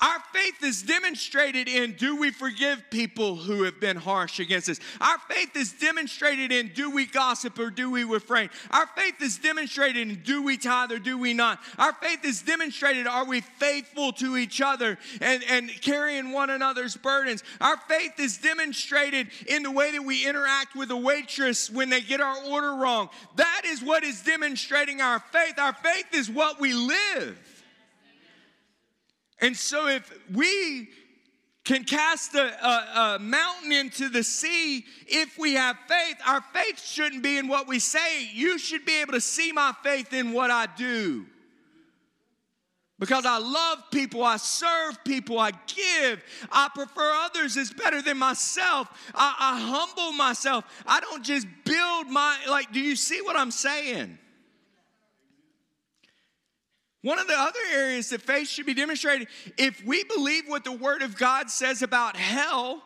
Our 0.00 0.18
faith 0.32 0.62
is 0.62 0.82
demonstrated 0.82 1.68
in 1.68 1.92
do 1.92 2.16
we 2.16 2.30
forgive 2.30 2.90
people 2.90 3.36
who 3.36 3.62
have 3.62 3.80
been 3.80 3.96
harsh 3.96 4.40
against 4.40 4.68
us? 4.68 4.80
Our 5.00 5.18
faith 5.30 5.56
is 5.56 5.72
demonstrated 5.72 6.52
in 6.52 6.68
do 6.74 6.90
we 6.90 7.06
gossip 7.06 7.58
or 7.58 7.70
do 7.70 7.90
we 7.90 8.04
refrain? 8.04 8.50
Our 8.70 8.86
faith 8.88 9.22
is 9.22 9.38
demonstrated 9.38 10.08
in 10.08 10.22
do 10.22 10.42
we 10.42 10.56
tithe 10.56 10.92
or 10.92 10.98
do 10.98 11.18
we 11.18 11.32
not? 11.32 11.60
Our 11.78 11.92
faith 11.92 12.24
is 12.24 12.42
demonstrated 12.42 13.06
are 13.06 13.24
we 13.24 13.40
faithful 13.40 14.12
to 14.14 14.36
each 14.36 14.60
other 14.60 14.98
and, 15.20 15.42
and 15.48 15.70
carrying 15.80 16.32
one 16.32 16.50
another's 16.50 16.96
burdens? 16.96 17.44
Our 17.60 17.76
faith 17.76 18.18
is 18.18 18.38
demonstrated 18.38 19.28
in 19.46 19.62
the 19.62 19.70
way 19.70 19.92
that 19.92 20.02
we 20.02 20.26
interact 20.26 20.74
with 20.74 20.90
a 20.90 20.96
waitress 20.96 21.70
when 21.70 21.88
they 21.88 22.00
get 22.00 22.20
our 22.20 22.36
order 22.44 22.74
wrong. 22.74 23.10
That 23.36 23.62
is 23.64 23.82
what 23.82 24.02
is 24.02 24.22
demonstrating 24.22 25.00
our 25.00 25.20
faith. 25.20 25.58
Our 25.58 25.72
faith 25.72 26.06
is 26.12 26.28
what 26.28 26.60
we 26.60 26.74
live. 26.74 27.38
And 29.40 29.56
so, 29.56 29.88
if 29.88 30.12
we 30.32 30.88
can 31.64 31.84
cast 31.84 32.34
a, 32.34 32.66
a, 32.66 33.16
a, 33.16 33.18
mountain 33.18 33.72
into 33.72 34.10
the 34.10 34.22
sea 34.22 34.84
if 35.06 35.38
we 35.38 35.54
have 35.54 35.76
faith, 35.88 36.16
our 36.26 36.42
faith 36.52 36.82
shouldn't 36.82 37.22
be 37.22 37.38
in 37.38 37.48
what 37.48 37.66
we 37.66 37.78
say. 37.78 38.26
You 38.32 38.58
should 38.58 38.84
be 38.84 39.00
able 39.00 39.14
to 39.14 39.20
see 39.20 39.50
my 39.50 39.72
faith 39.82 40.12
in 40.12 40.32
what 40.32 40.50
I 40.50 40.66
do. 40.76 41.26
Because 43.00 43.26
I 43.26 43.38
love 43.38 43.78
people, 43.90 44.22
I 44.22 44.36
serve 44.36 45.02
people, 45.04 45.38
I 45.38 45.50
give, 45.50 46.22
I 46.52 46.68
prefer 46.72 47.12
others 47.24 47.56
is 47.56 47.72
better 47.72 48.00
than 48.00 48.18
myself. 48.18 48.88
I, 49.14 49.34
I 49.38 49.60
humble 49.60 50.12
myself. 50.12 50.64
I 50.86 51.00
don't 51.00 51.24
just 51.24 51.46
build 51.64 52.08
my, 52.08 52.38
like, 52.48 52.72
do 52.72 52.80
you 52.80 52.94
see 52.94 53.20
what 53.20 53.36
I'm 53.36 53.50
saying? 53.50 54.18
One 57.04 57.18
of 57.18 57.26
the 57.26 57.38
other 57.38 57.60
areas 57.70 58.08
that 58.08 58.22
faith 58.22 58.48
should 58.48 58.64
be 58.64 58.72
demonstrated, 58.72 59.28
if 59.58 59.84
we 59.84 60.04
believe 60.04 60.44
what 60.46 60.64
the 60.64 60.72
Word 60.72 61.02
of 61.02 61.18
God 61.18 61.50
says 61.50 61.82
about 61.82 62.16
hell, 62.16 62.82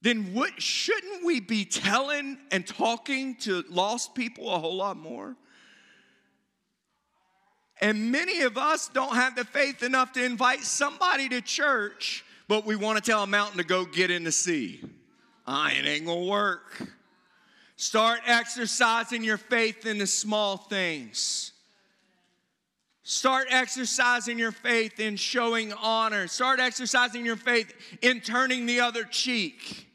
then 0.00 0.32
what 0.32 0.62
shouldn't 0.62 1.22
we 1.22 1.40
be 1.40 1.66
telling 1.66 2.38
and 2.50 2.66
talking 2.66 3.34
to 3.40 3.62
lost 3.68 4.14
people 4.14 4.50
a 4.50 4.58
whole 4.58 4.76
lot 4.76 4.96
more? 4.96 5.36
And 7.78 8.10
many 8.10 8.40
of 8.40 8.56
us 8.56 8.88
don't 8.88 9.14
have 9.14 9.36
the 9.36 9.44
faith 9.44 9.82
enough 9.82 10.14
to 10.14 10.24
invite 10.24 10.60
somebody 10.60 11.28
to 11.28 11.42
church, 11.42 12.24
but 12.48 12.64
we 12.64 12.74
want 12.74 12.96
to 12.96 13.04
tell 13.04 13.22
a 13.22 13.26
mountain 13.26 13.58
to 13.58 13.64
go 13.64 13.84
get 13.84 14.10
in 14.10 14.24
the 14.24 14.32
sea. 14.32 14.80
It 15.46 15.86
ain't 15.86 16.06
gonna 16.06 16.24
work. 16.24 16.88
Start 17.78 18.22
exercising 18.26 19.22
your 19.22 19.36
faith 19.36 19.86
in 19.86 19.98
the 19.98 20.06
small 20.06 20.56
things. 20.56 21.52
Start 23.04 23.46
exercising 23.50 24.36
your 24.36 24.50
faith 24.50 24.98
in 24.98 25.14
showing 25.14 25.72
honor. 25.72 26.26
Start 26.26 26.58
exercising 26.58 27.24
your 27.24 27.36
faith 27.36 27.72
in 28.02 28.20
turning 28.20 28.66
the 28.66 28.80
other 28.80 29.04
cheek. 29.04 29.86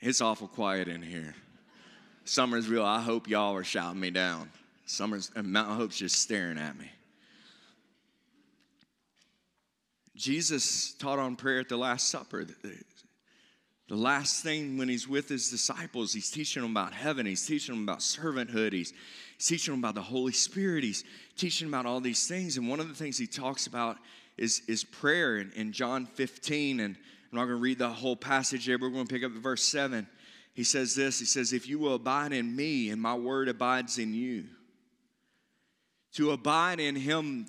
It's 0.00 0.22
awful 0.22 0.48
quiet 0.48 0.88
in 0.88 1.02
here. 1.02 1.34
Summersville, 2.24 2.82
I 2.82 3.02
hope 3.02 3.28
y'all 3.28 3.54
are 3.54 3.64
shouting 3.64 4.00
me 4.00 4.08
down. 4.08 4.50
Summers 4.86 5.30
and 5.36 5.52
Mount 5.52 5.76
Hope's 5.76 5.98
just 5.98 6.22
staring 6.22 6.56
at 6.56 6.78
me. 6.78 6.90
Jesus 10.16 10.94
taught 10.94 11.18
on 11.18 11.36
prayer 11.36 11.60
at 11.60 11.68
the 11.68 11.76
Last 11.76 12.08
Supper. 12.08 12.46
The 13.88 13.96
last 13.96 14.42
thing 14.42 14.78
when 14.78 14.88
he's 14.88 15.06
with 15.06 15.28
his 15.28 15.50
disciples, 15.50 16.12
he's 16.12 16.30
teaching 16.30 16.62
them 16.62 16.70
about 16.70 16.94
heaven, 16.94 17.26
he's 17.26 17.46
teaching 17.46 17.74
them 17.74 17.84
about 17.84 17.98
servanthood, 17.98 18.72
he's, 18.72 18.94
teaching 19.38 19.72
them 19.72 19.80
about 19.80 19.94
the 19.94 20.02
Holy 20.02 20.32
Spirit, 20.32 20.84
he's 20.84 21.04
teaching 21.36 21.66
them 21.66 21.74
about 21.74 21.86
all 21.88 22.00
these 22.00 22.26
things. 22.26 22.56
And 22.56 22.68
one 22.68 22.80
of 22.80 22.88
the 22.88 22.94
things 22.94 23.18
he 23.18 23.26
talks 23.26 23.66
about 23.66 23.98
is, 24.38 24.62
is 24.68 24.84
prayer 24.84 25.38
in, 25.38 25.52
in 25.52 25.72
John 25.72 26.06
15. 26.06 26.80
And 26.80 26.96
I'm 26.96 27.38
not 27.38 27.44
going 27.44 27.56
to 27.58 27.62
read 27.62 27.78
the 27.78 27.88
whole 27.88 28.16
passage 28.16 28.66
there, 28.66 28.78
but 28.78 28.86
we're 28.86 28.92
going 28.92 29.06
to 29.06 29.14
pick 29.14 29.24
up 29.24 29.32
at 29.32 29.42
verse 29.42 29.64
7. 29.64 30.06
He 30.54 30.64
says 30.64 30.94
this 30.94 31.18
He 31.18 31.26
says, 31.26 31.52
If 31.52 31.68
you 31.68 31.78
will 31.78 31.94
abide 31.94 32.32
in 32.32 32.54
me 32.56 32.90
and 32.90 33.02
my 33.02 33.14
word 33.14 33.48
abides 33.48 33.98
in 33.98 34.14
you. 34.14 34.44
To 36.14 36.30
abide 36.30 36.78
in 36.78 36.94
him 36.94 37.46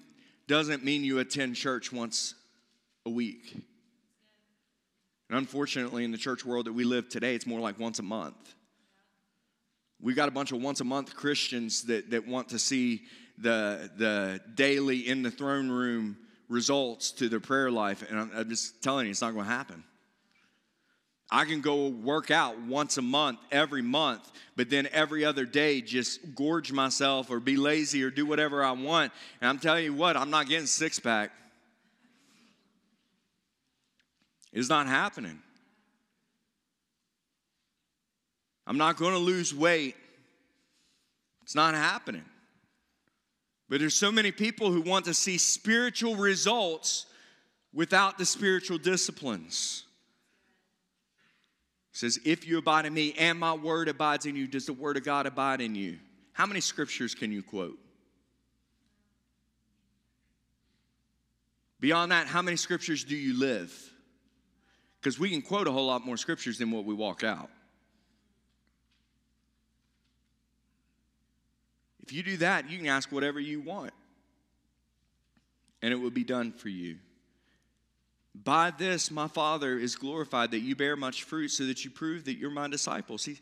doesn't 0.48 0.84
mean 0.84 1.04
you 1.04 1.20
attend 1.20 1.56
church 1.56 1.94
once 1.94 2.34
a 3.06 3.10
week. 3.10 3.56
And 5.29 5.38
unfortunately, 5.38 6.03
in 6.03 6.12
the 6.12 6.17
church 6.17 6.46
world 6.46 6.65
that 6.67 6.74
we 6.74 6.84
live 6.84 7.10
today, 7.10 7.36
it's 7.36 7.48
more 7.48 7.60
like 7.60 7.79
once 7.79 8.00
a 8.00 8.03
month. 8.03 8.55
We've 10.01 10.15
got 10.15 10.27
a 10.27 10.32
bunch 10.32 10.51
of 10.51 10.62
once 10.62 10.82
a 10.82 10.84
month 10.84 11.15
Christians 11.15 11.84
that, 11.84 12.12
that 12.12 12.27
want 12.27 12.50
to 12.50 12.60
see 12.60 13.03
the, 13.38 13.89
the 13.98 14.39
daily 14.53 15.08
in 15.08 15.24
the 15.24 15.32
throne 15.32 15.70
room 15.70 16.17
results 16.48 17.12
to 17.13 17.27
their 17.29 17.40
prayer 17.40 17.72
life. 17.72 18.03
And 18.07 18.20
I'm, 18.20 18.31
I'm 18.35 18.50
just 18.50 18.83
telling 18.83 19.05
you, 19.05 19.11
it's 19.11 19.22
not 19.22 19.33
going 19.33 19.46
to 19.46 19.51
happen. 19.51 19.83
I 21.31 21.46
can 21.46 21.61
go 21.61 21.88
work 21.88 22.29
out 22.29 22.59
once 22.61 22.98
a 22.98 23.01
month, 23.01 23.40
every 23.51 23.81
month, 23.81 24.31
but 24.55 24.70
then 24.70 24.88
every 24.92 25.25
other 25.25 25.46
day 25.46 25.81
just 25.81 26.35
gorge 26.35 26.72
myself 26.72 27.31
or 27.31 27.40
be 27.40 27.57
lazy 27.57 28.03
or 28.03 28.11
do 28.11 28.27
whatever 28.27 28.64
I 28.64 28.72
want. 28.72 29.11
And 29.42 29.50
I'm 29.50 29.57
telling 29.57 29.85
you 29.85 29.94
what, 29.94 30.16
I'm 30.16 30.29
not 30.29 30.48
getting 30.48 30.68
six 30.68 31.00
pack. 31.00 31.31
It's 34.55 34.70
not 34.70 34.87
happening. 34.87 35.37
I'm 38.65 38.77
not 38.77 38.96
going 38.96 39.11
to 39.11 39.20
lose 39.20 39.53
weight. 39.53 39.96
It's 41.44 41.55
not 41.55 41.75
happening. 41.75 42.24
But 43.68 43.81
there's 43.81 43.94
so 43.94 44.11
many 44.11 44.31
people 44.31 44.72
who 44.72 44.81
want 44.81 45.05
to 45.05 45.13
see 45.13 45.37
spiritual 45.37 46.15
results 46.15 47.05
without 47.74 48.18
the 48.18 48.25
spiritual 48.25 48.77
disciplines. 48.77 49.83
It 51.91 51.98
says, 51.98 52.20
If 52.24 52.48
you 52.48 52.57
abide 52.57 52.85
in 52.85 52.94
me 52.94 53.13
and 53.20 53.37
my 53.37 53.53
word 53.53 53.89
abides 53.89 54.25
in 54.25 54.37
you, 54.37 54.48
does 54.48 54.68
the 54.68 54.74
word 54.74 54.96
of 54.96 55.03
God 55.03 55.25
abide 55.25 55.59
in 55.59 55.75
you? 55.75 55.98
How 56.31 56.46
many 56.46 56.61
scriptures 56.61 57.13
can 57.13 57.31
you 57.31 57.44
quote? 57.44 57.77
Beyond 61.81 62.13
that, 62.13 62.27
how 62.27 62.41
many 62.41 62.55
scriptures 62.55 63.03
do 63.03 63.18
you 63.18 63.37
live? 63.37 63.91
Because 65.05 65.20
we 65.20 65.29
can 65.29 65.44
quote 65.44 65.68
a 65.68 65.72
whole 65.72 65.85
lot 65.85 66.03
more 66.03 66.18
scriptures 66.18 66.57
than 66.57 66.72
what 66.72 66.83
we 66.83 66.96
walk 66.96 67.24
out. 67.24 67.51
If 72.01 72.11
you 72.11 72.24
do 72.24 72.37
that, 72.37 72.72
you 72.72 72.79
can 72.79 72.87
ask 72.87 73.11
whatever 73.11 73.39
you 73.39 73.61
want, 73.61 73.94
and 75.83 75.94
it 75.94 75.98
will 75.98 76.09
be 76.09 76.24
done 76.24 76.51
for 76.51 76.70
you. 76.70 76.98
By 78.33 78.72
this, 78.72 79.11
my 79.11 79.27
Father 79.27 79.77
is 79.77 79.96
glorified 79.96 80.50
that 80.50 80.61
you 80.61 80.75
bear 80.75 80.96
much 80.96 81.22
fruit, 81.22 81.50
so 81.50 81.68
that 81.68 81.85
you 81.85 81.91
prove 81.91 82.25
that 82.25 82.39
you're 82.39 82.50
my 82.50 82.68
disciples. 82.68 83.25
He, 83.25 83.37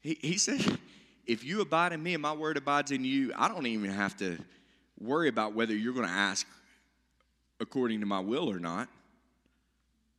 he, 0.00 0.18
he 0.20 0.36
said, 0.36 0.78
If 1.24 1.42
you 1.42 1.62
abide 1.62 1.94
in 1.94 2.02
me 2.02 2.12
and 2.12 2.20
my 2.20 2.34
word 2.34 2.58
abides 2.58 2.90
in 2.90 3.02
you, 3.02 3.32
I 3.34 3.48
don't 3.48 3.66
even 3.66 3.88
have 3.88 4.14
to 4.18 4.36
worry 5.00 5.30
about 5.30 5.54
whether 5.54 5.74
you're 5.74 5.94
going 5.94 6.06
to 6.06 6.12
ask 6.12 6.46
according 7.60 8.00
to 8.00 8.06
my 8.06 8.20
will 8.20 8.50
or 8.50 8.58
not. 8.58 8.90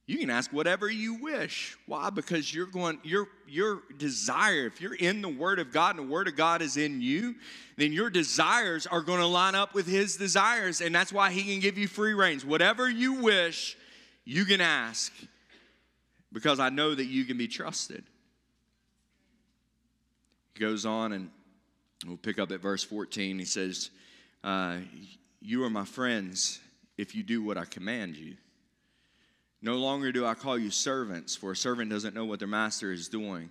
You 0.09 0.17
can 0.17 0.31
ask 0.31 0.51
whatever 0.51 0.89
you 0.89 1.21
wish. 1.21 1.77
Why? 1.85 2.09
Because 2.09 2.51
you're 2.51 2.65
going, 2.65 2.97
your, 3.03 3.27
your 3.47 3.83
desire, 3.99 4.65
if 4.65 4.81
you're 4.81 4.95
in 4.95 5.21
the 5.21 5.29
Word 5.29 5.59
of 5.59 5.71
God 5.71 5.97
and 5.97 6.07
the 6.07 6.11
Word 6.11 6.27
of 6.27 6.35
God 6.35 6.63
is 6.63 6.77
in 6.77 6.99
you, 6.99 7.35
then 7.77 7.93
your 7.93 8.09
desires 8.09 8.87
are 8.87 9.01
going 9.01 9.19
to 9.19 9.27
line 9.27 9.53
up 9.53 9.75
with 9.75 9.85
His 9.85 10.17
desires. 10.17 10.81
And 10.81 10.95
that's 10.95 11.13
why 11.13 11.29
He 11.29 11.43
can 11.43 11.59
give 11.59 11.77
you 11.77 11.87
free 11.87 12.15
reigns 12.15 12.43
Whatever 12.43 12.89
you 12.89 13.21
wish, 13.21 13.77
you 14.25 14.45
can 14.45 14.61
ask. 14.61 15.13
Because 16.33 16.59
I 16.59 16.69
know 16.69 16.95
that 16.95 17.05
you 17.05 17.23
can 17.23 17.37
be 17.37 17.47
trusted. 17.47 18.03
He 20.55 20.59
goes 20.59 20.87
on 20.87 21.11
and 21.11 21.29
we'll 22.07 22.17
pick 22.17 22.39
up 22.39 22.51
at 22.51 22.61
verse 22.61 22.83
14. 22.83 23.37
He 23.37 23.45
says, 23.45 23.91
uh, 24.43 24.77
You 25.39 25.63
are 25.65 25.69
my 25.69 25.85
friends 25.85 26.59
if 26.97 27.13
you 27.13 27.21
do 27.21 27.43
what 27.43 27.59
I 27.59 27.65
command 27.65 28.15
you. 28.15 28.37
No 29.61 29.75
longer 29.75 30.11
do 30.11 30.25
I 30.25 30.35
call 30.35 30.57
you 30.57 30.71
servants, 30.71 31.35
for 31.35 31.51
a 31.51 31.55
servant 31.55 31.89
doesn't 31.89 32.15
know 32.15 32.25
what 32.25 32.39
their 32.39 32.47
master 32.47 32.91
is 32.91 33.09
doing. 33.09 33.49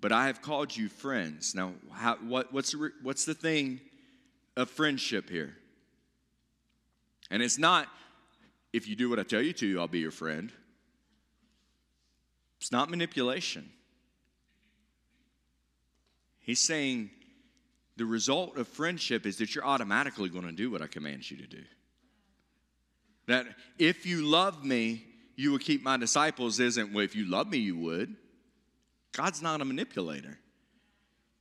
But 0.00 0.12
I 0.12 0.26
have 0.26 0.42
called 0.42 0.76
you 0.76 0.88
friends. 0.88 1.54
Now, 1.54 1.72
how, 1.92 2.16
what, 2.16 2.52
what's, 2.52 2.74
what's 3.02 3.24
the 3.24 3.34
thing 3.34 3.80
of 4.56 4.70
friendship 4.70 5.30
here? 5.30 5.56
And 7.30 7.42
it's 7.42 7.58
not, 7.58 7.88
if 8.72 8.88
you 8.88 8.96
do 8.96 9.08
what 9.08 9.18
I 9.18 9.22
tell 9.22 9.42
you 9.42 9.52
to, 9.54 9.80
I'll 9.80 9.88
be 9.88 10.00
your 10.00 10.10
friend. 10.10 10.52
It's 12.60 12.72
not 12.72 12.90
manipulation. 12.90 13.70
He's 16.40 16.60
saying 16.60 17.10
the 17.96 18.04
result 18.04 18.56
of 18.56 18.66
friendship 18.68 19.26
is 19.26 19.36
that 19.38 19.54
you're 19.54 19.64
automatically 19.64 20.28
going 20.28 20.46
to 20.46 20.52
do 20.52 20.70
what 20.70 20.82
I 20.82 20.86
command 20.86 21.30
you 21.30 21.36
to 21.38 21.46
do. 21.46 21.62
That 23.26 23.46
if 23.78 24.04
you 24.04 24.26
love 24.26 24.64
me, 24.64 25.04
you 25.36 25.52
would 25.52 25.62
keep 25.62 25.82
my 25.82 25.96
disciples 25.96 26.60
isn't, 26.60 26.92
well, 26.92 27.04
if 27.04 27.16
you 27.16 27.26
love 27.28 27.48
me, 27.48 27.58
you 27.58 27.76
would. 27.76 28.14
God's 29.12 29.42
not 29.42 29.60
a 29.60 29.64
manipulator. 29.64 30.38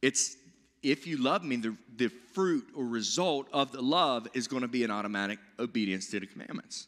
it's 0.01 0.35
if 0.81 1.05
you 1.05 1.17
love 1.17 1.43
me, 1.43 1.57
the, 1.57 1.75
the 1.97 2.07
fruit 2.07 2.65
or 2.75 2.85
result 2.85 3.47
of 3.51 3.71
the 3.71 3.81
love 3.81 4.27
is 4.33 4.47
going 4.47 4.61
to 4.61 4.67
be 4.67 4.83
an 4.83 4.91
automatic 4.91 5.39
obedience 5.59 6.09
to 6.11 6.19
the 6.19 6.25
commandments. 6.25 6.87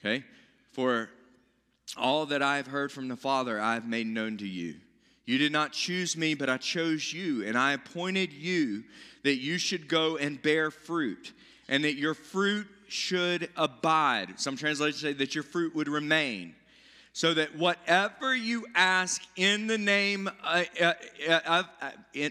Okay? 0.00 0.24
For 0.72 1.08
all 1.96 2.26
that 2.26 2.42
I 2.42 2.56
have 2.56 2.66
heard 2.66 2.90
from 2.90 3.08
the 3.08 3.16
Father, 3.16 3.60
I 3.60 3.74
have 3.74 3.86
made 3.86 4.06
known 4.06 4.36
to 4.38 4.48
you. 4.48 4.74
You 5.24 5.38
did 5.38 5.52
not 5.52 5.72
choose 5.72 6.16
me, 6.16 6.34
but 6.34 6.48
I 6.48 6.56
chose 6.56 7.12
you, 7.12 7.44
and 7.44 7.56
I 7.56 7.72
appointed 7.72 8.32
you 8.32 8.84
that 9.24 9.36
you 9.36 9.58
should 9.58 9.88
go 9.88 10.16
and 10.16 10.40
bear 10.40 10.70
fruit, 10.70 11.32
and 11.68 11.84
that 11.84 11.94
your 11.94 12.14
fruit 12.14 12.66
should 12.88 13.48
abide. 13.56 14.38
Some 14.38 14.56
translations 14.56 15.02
say 15.02 15.12
that 15.14 15.34
your 15.34 15.44
fruit 15.44 15.74
would 15.74 15.88
remain 15.88 16.54
so 17.16 17.32
that 17.32 17.56
whatever 17.56 18.36
you 18.36 18.66
ask 18.74 19.22
in 19.36 19.66
the 19.66 19.78
name, 19.78 20.28
uh, 20.44 20.64
uh, 20.78 20.92
uh, 21.26 21.62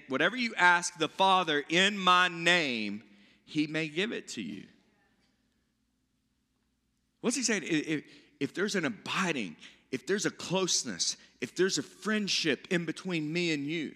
whatever 0.10 0.38
you 0.38 0.54
ask 0.56 0.96
the 1.00 1.08
Father 1.08 1.64
in 1.70 1.98
my 1.98 2.28
name, 2.28 3.02
he 3.46 3.66
may 3.66 3.88
give 3.88 4.12
it 4.12 4.28
to 4.28 4.44
you. 4.44 4.66
What's 7.22 7.36
he 7.36 7.42
saying? 7.42 7.64
If, 7.66 8.04
if 8.40 8.54
there's 8.54 8.76
an 8.76 8.86
abiding, 8.86 9.56
if 9.92 10.06
there's 10.06 10.28
a 10.28 10.30
closeness, 10.30 11.18
if 11.42 11.56
there's 11.56 11.80
a 11.80 11.84
friendship 11.84 12.68
in 12.70 12.86
between 12.86 13.34
me 13.34 13.54
and 13.54 13.66
you, 13.66 13.96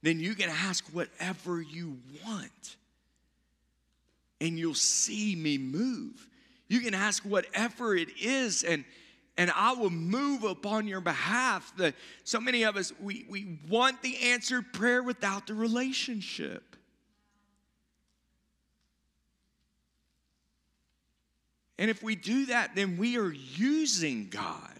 then 0.00 0.18
you 0.18 0.34
can 0.34 0.48
ask 0.48 0.82
whatever 0.94 1.60
you 1.60 1.98
want 2.24 2.76
and 4.40 4.58
you'll 4.58 4.74
see 4.74 5.36
me 5.36 5.58
move. 5.58 6.28
You 6.68 6.80
can 6.80 6.94
ask 6.94 7.22
whatever 7.24 7.96
it 7.96 8.08
is 8.20 8.62
and 8.62 8.84
and 9.40 9.50
I 9.56 9.72
will 9.72 9.88
move 9.88 10.44
upon 10.44 10.86
your 10.86 11.00
behalf. 11.00 11.72
The, 11.74 11.94
so 12.24 12.40
many 12.40 12.64
of 12.64 12.76
us, 12.76 12.92
we, 13.00 13.24
we 13.26 13.58
want 13.70 14.02
the 14.02 14.18
answered 14.18 14.70
prayer 14.74 15.02
without 15.02 15.46
the 15.46 15.54
relationship. 15.54 16.76
And 21.78 21.90
if 21.90 22.02
we 22.02 22.16
do 22.16 22.46
that, 22.46 22.74
then 22.74 22.98
we 22.98 23.16
are 23.16 23.32
using 23.32 24.28
God. 24.28 24.79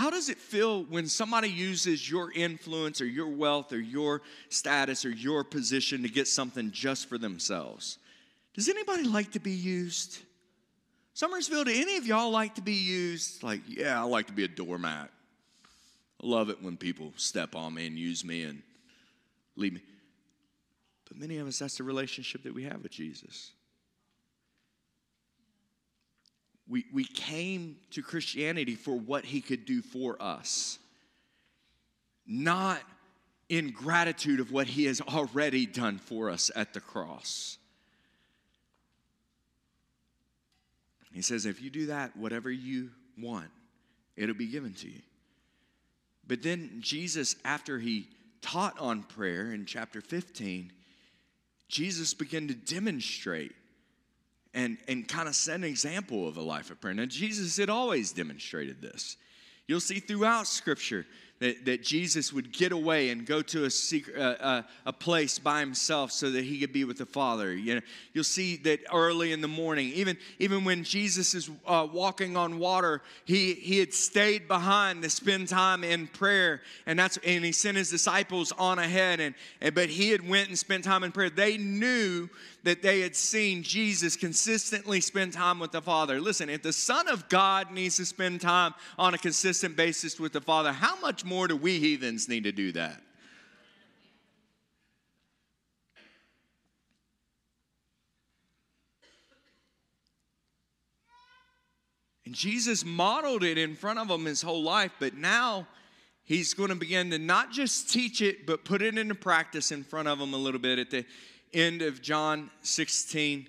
How 0.00 0.08
does 0.08 0.30
it 0.30 0.38
feel 0.38 0.84
when 0.84 1.06
somebody 1.08 1.50
uses 1.50 2.10
your 2.10 2.32
influence 2.32 3.02
or 3.02 3.04
your 3.04 3.28
wealth 3.28 3.70
or 3.70 3.78
your 3.78 4.22
status 4.48 5.04
or 5.04 5.10
your 5.10 5.44
position 5.44 6.04
to 6.04 6.08
get 6.08 6.26
something 6.26 6.70
just 6.70 7.06
for 7.06 7.18
themselves? 7.18 7.98
Does 8.54 8.70
anybody 8.70 9.02
like 9.02 9.32
to 9.32 9.40
be 9.40 9.50
used? 9.50 10.20
Summersville, 11.14 11.66
do 11.66 11.72
any 11.74 11.98
of 11.98 12.06
y'all 12.06 12.30
like 12.30 12.54
to 12.54 12.62
be 12.62 12.72
used? 12.72 13.42
Like, 13.42 13.60
yeah, 13.68 14.00
I 14.00 14.04
like 14.04 14.28
to 14.28 14.32
be 14.32 14.44
a 14.44 14.48
doormat. 14.48 15.10
I 16.24 16.26
love 16.26 16.48
it 16.48 16.62
when 16.62 16.78
people 16.78 17.12
step 17.16 17.54
on 17.54 17.74
me 17.74 17.86
and 17.86 17.98
use 17.98 18.24
me 18.24 18.44
and 18.44 18.62
leave 19.54 19.74
me. 19.74 19.82
But 21.08 21.18
many 21.18 21.36
of 21.36 21.46
us, 21.46 21.58
that's 21.58 21.76
the 21.76 21.84
relationship 21.84 22.44
that 22.44 22.54
we 22.54 22.62
have 22.62 22.82
with 22.82 22.92
Jesus. 22.92 23.50
We, 26.70 26.84
we 26.92 27.04
came 27.04 27.76
to 27.90 28.02
Christianity 28.02 28.76
for 28.76 28.96
what 28.96 29.24
he 29.24 29.40
could 29.40 29.64
do 29.66 29.82
for 29.82 30.16
us, 30.22 30.78
not 32.24 32.80
in 33.48 33.72
gratitude 33.72 34.38
of 34.38 34.52
what 34.52 34.68
he 34.68 34.84
has 34.84 35.00
already 35.00 35.66
done 35.66 35.98
for 35.98 36.30
us 36.30 36.52
at 36.54 36.72
the 36.72 36.80
cross. 36.80 37.58
He 41.12 41.22
says, 41.22 41.44
if 41.44 41.60
you 41.60 41.70
do 41.70 41.86
that, 41.86 42.16
whatever 42.16 42.52
you 42.52 42.90
want, 43.18 43.50
it'll 44.16 44.36
be 44.36 44.46
given 44.46 44.72
to 44.74 44.86
you. 44.88 45.00
But 46.24 46.44
then 46.44 46.76
Jesus, 46.78 47.34
after 47.44 47.80
he 47.80 48.06
taught 48.42 48.78
on 48.78 49.02
prayer 49.02 49.52
in 49.52 49.66
chapter 49.66 50.00
15, 50.00 50.70
Jesus 51.68 52.14
began 52.14 52.46
to 52.46 52.54
demonstrate 52.54 53.52
and, 54.54 54.78
and 54.88 55.06
kind 55.06 55.28
of 55.28 55.34
set 55.34 55.56
an 55.56 55.64
example 55.64 56.26
of 56.26 56.36
a 56.36 56.42
life 56.42 56.70
of 56.70 56.80
prayer. 56.80 56.94
Now, 56.94 57.06
Jesus 57.06 57.56
had 57.56 57.70
always 57.70 58.12
demonstrated 58.12 58.80
this. 58.80 59.16
You'll 59.66 59.80
see 59.80 60.00
throughout 60.00 60.46
Scripture 60.46 61.06
that, 61.40 61.64
that 61.64 61.82
Jesus 61.82 62.32
would 62.32 62.52
get 62.52 62.70
away 62.70 63.08
and 63.08 63.26
go 63.26 63.40
to 63.40 63.64
a, 63.64 63.70
secret, 63.70 64.16
uh, 64.16 64.36
uh, 64.40 64.62
a 64.84 64.92
place 64.92 65.38
by 65.38 65.60
himself 65.60 66.12
so 66.12 66.30
that 66.30 66.44
he 66.44 66.60
could 66.60 66.72
be 66.72 66.84
with 66.84 66.98
the 66.98 67.06
Father. 67.06 67.54
You 67.54 67.76
know, 67.76 67.80
you'll 68.12 68.24
see 68.24 68.56
that 68.58 68.80
early 68.92 69.32
in 69.32 69.40
the 69.40 69.48
morning, 69.48 69.90
even, 69.94 70.18
even 70.38 70.64
when 70.64 70.84
Jesus 70.84 71.34
is 71.34 71.50
uh, 71.66 71.88
walking 71.90 72.36
on 72.36 72.58
water, 72.58 73.00
he, 73.24 73.54
he 73.54 73.78
had 73.78 73.94
stayed 73.94 74.48
behind 74.48 75.02
to 75.02 75.08
spend 75.08 75.48
time 75.48 75.82
in 75.82 76.06
prayer, 76.06 76.60
and 76.86 76.98
that's 76.98 77.18
and 77.24 77.44
he 77.44 77.52
sent 77.52 77.76
his 77.76 77.90
disciples 77.90 78.52
on 78.52 78.78
ahead. 78.78 79.20
And, 79.20 79.34
and 79.60 79.74
but 79.74 79.88
he 79.88 80.10
had 80.10 80.28
went 80.28 80.48
and 80.48 80.58
spent 80.58 80.84
time 80.84 81.02
in 81.04 81.12
prayer. 81.12 81.30
They 81.30 81.56
knew 81.56 82.28
that 82.62 82.82
they 82.82 83.00
had 83.00 83.16
seen 83.16 83.62
Jesus 83.62 84.16
consistently 84.16 85.00
spend 85.00 85.32
time 85.32 85.58
with 85.58 85.72
the 85.72 85.80
Father. 85.80 86.20
Listen, 86.20 86.50
if 86.50 86.62
the 86.62 86.72
Son 86.72 87.08
of 87.08 87.28
God 87.28 87.72
needs 87.72 87.96
to 87.96 88.04
spend 88.04 88.40
time 88.40 88.74
on 88.98 89.14
a 89.14 89.18
consistent 89.18 89.76
basis 89.76 90.20
with 90.20 90.32
the 90.32 90.40
Father, 90.40 90.72
how 90.72 90.98
much 91.00 91.24
more 91.30 91.46
do 91.46 91.56
we 91.56 91.78
heathens 91.78 92.28
need 92.28 92.44
to 92.44 92.52
do 92.52 92.72
that? 92.72 93.00
And 102.26 102.34
Jesus 102.34 102.84
modeled 102.84 103.44
it 103.44 103.58
in 103.58 103.74
front 103.74 103.98
of 103.98 104.08
them 104.08 104.24
his 104.24 104.42
whole 104.42 104.62
life, 104.62 104.92
but 104.98 105.14
now 105.14 105.66
he's 106.24 106.52
going 106.52 106.68
to 106.68 106.74
begin 106.74 107.10
to 107.10 107.18
not 107.18 107.50
just 107.50 107.90
teach 107.90 108.20
it, 108.22 108.44
but 108.46 108.64
put 108.64 108.82
it 108.82 108.98
into 108.98 109.14
practice 109.14 109.72
in 109.72 109.84
front 109.84 110.08
of 110.08 110.18
them 110.18 110.34
a 110.34 110.36
little 110.36 110.60
bit. 110.60 110.78
At 110.78 110.90
the 110.90 111.04
end 111.52 111.82
of 111.82 112.02
John 112.02 112.50
16, 112.62 113.48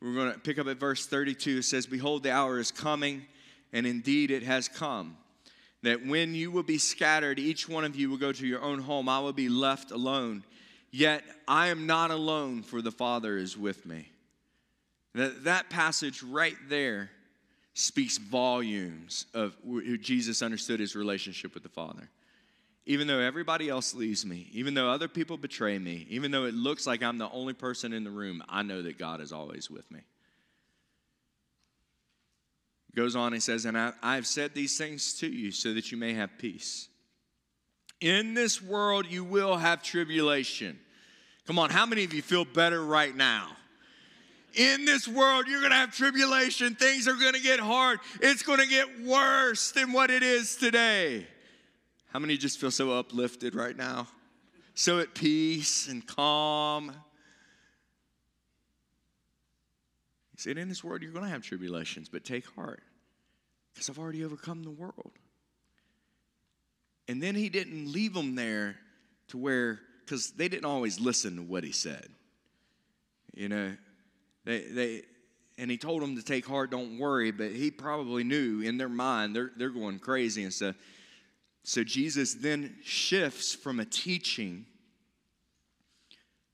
we're 0.00 0.14
going 0.14 0.32
to 0.32 0.38
pick 0.38 0.58
up 0.58 0.66
at 0.66 0.78
verse 0.78 1.06
32. 1.06 1.58
It 1.58 1.62
says, 1.64 1.86
Behold, 1.86 2.22
the 2.22 2.32
hour 2.32 2.58
is 2.58 2.70
coming, 2.70 3.26
and 3.72 3.86
indeed 3.86 4.30
it 4.30 4.42
has 4.42 4.68
come, 4.68 5.16
that 5.82 6.04
when 6.04 6.34
you 6.34 6.50
will 6.50 6.62
be 6.62 6.78
scattered, 6.78 7.38
each 7.38 7.68
one 7.68 7.84
of 7.84 7.96
you 7.96 8.10
will 8.10 8.16
go 8.16 8.32
to 8.32 8.46
your 8.46 8.62
own 8.62 8.80
home. 8.80 9.08
I 9.08 9.20
will 9.20 9.32
be 9.32 9.48
left 9.48 9.90
alone. 9.90 10.44
Yet 10.90 11.22
I 11.46 11.68
am 11.68 11.86
not 11.86 12.10
alone, 12.10 12.62
for 12.62 12.82
the 12.82 12.90
Father 12.90 13.36
is 13.36 13.56
with 13.56 13.86
me. 13.86 14.08
That, 15.14 15.44
that 15.44 15.70
passage 15.70 16.22
right 16.22 16.56
there 16.68 17.10
speaks 17.74 18.18
volumes 18.18 19.26
of 19.34 19.56
who 19.64 19.96
Jesus 19.98 20.42
understood 20.42 20.80
his 20.80 20.96
relationship 20.96 21.54
with 21.54 21.62
the 21.62 21.68
Father 21.68 22.08
even 22.88 23.06
though 23.06 23.18
everybody 23.18 23.68
else 23.68 23.94
leaves 23.94 24.24
me, 24.24 24.48
even 24.50 24.72
though 24.72 24.88
other 24.88 25.08
people 25.08 25.36
betray 25.36 25.78
me, 25.78 26.06
even 26.08 26.30
though 26.30 26.46
it 26.46 26.54
looks 26.54 26.86
like 26.86 27.02
I'm 27.02 27.18
the 27.18 27.30
only 27.30 27.52
person 27.52 27.92
in 27.92 28.02
the 28.02 28.10
room, 28.10 28.42
I 28.48 28.62
know 28.62 28.80
that 28.80 28.98
God 28.98 29.20
is 29.20 29.30
always 29.30 29.70
with 29.70 29.88
me. 29.90 30.00
Goes 32.94 33.14
on, 33.14 33.32
he 33.32 33.40
says, 33.40 33.64
And 33.64 33.78
I, 33.78 33.92
have 34.02 34.26
said 34.26 34.54
these 34.54 34.76
things 34.76 35.14
to 35.14 35.28
you 35.28 35.52
so 35.52 35.74
that 35.74 35.92
you 35.92 35.98
may 35.98 36.14
have 36.14 36.30
peace. 36.38 36.88
In 38.00 38.34
this 38.34 38.62
world, 38.62 39.06
you 39.08 39.24
will 39.24 39.56
have 39.56 39.82
tribulation. 39.82 40.78
Come 41.46 41.58
on, 41.58 41.70
how 41.70 41.86
many 41.86 42.04
of 42.04 42.12
you 42.12 42.22
feel 42.22 42.44
better 42.44 42.84
right 42.84 43.14
now? 43.14 43.50
in 44.54 44.84
this 44.84 45.06
world, 45.06 45.46
you're 45.46 45.60
going 45.60 45.70
to 45.70 45.76
have 45.76 45.94
tribulation. 45.94 46.74
Things 46.74 47.06
are 47.06 47.14
going 47.14 47.34
to 47.34 47.40
get 47.40 47.60
hard. 47.60 48.00
It's 48.20 48.42
going 48.42 48.58
to 48.58 48.66
get 48.66 49.02
worse 49.02 49.70
than 49.72 49.92
what 49.92 50.10
it 50.10 50.22
is 50.22 50.56
today. 50.56 51.26
How 52.08 52.18
many 52.18 52.36
just 52.36 52.58
feel 52.58 52.70
so 52.70 52.92
uplifted 52.92 53.54
right 53.54 53.76
now? 53.76 54.08
So 54.74 54.98
at 54.98 55.14
peace 55.14 55.88
and 55.88 56.06
calm. 56.06 56.92
He 60.38 60.42
said, 60.42 60.56
In 60.56 60.68
this 60.68 60.84
world, 60.84 61.02
you're 61.02 61.10
going 61.10 61.24
to 61.24 61.30
have 61.30 61.42
tribulations, 61.42 62.08
but 62.08 62.24
take 62.24 62.46
heart 62.54 62.82
because 63.74 63.90
I've 63.90 63.98
already 63.98 64.24
overcome 64.24 64.62
the 64.62 64.70
world. 64.70 65.10
And 67.08 67.20
then 67.20 67.34
he 67.34 67.48
didn't 67.48 67.90
leave 67.90 68.14
them 68.14 68.36
there 68.36 68.76
to 69.28 69.36
where, 69.36 69.80
because 70.04 70.30
they 70.30 70.48
didn't 70.48 70.64
always 70.64 71.00
listen 71.00 71.36
to 71.36 71.42
what 71.42 71.64
he 71.64 71.72
said. 71.72 72.06
You 73.34 73.48
know, 73.48 73.72
they, 74.44 74.60
they, 74.60 75.02
and 75.58 75.72
he 75.72 75.76
told 75.76 76.02
them 76.02 76.14
to 76.14 76.22
take 76.22 76.46
heart, 76.46 76.70
don't 76.70 77.00
worry, 77.00 77.32
but 77.32 77.50
he 77.50 77.72
probably 77.72 78.22
knew 78.22 78.60
in 78.60 78.78
their 78.78 78.88
mind 78.88 79.34
they're, 79.34 79.50
they're 79.56 79.70
going 79.70 79.98
crazy 79.98 80.44
and 80.44 80.52
stuff. 80.52 80.76
So 81.64 81.82
Jesus 81.82 82.34
then 82.34 82.76
shifts 82.84 83.56
from 83.56 83.80
a 83.80 83.84
teaching 83.84 84.66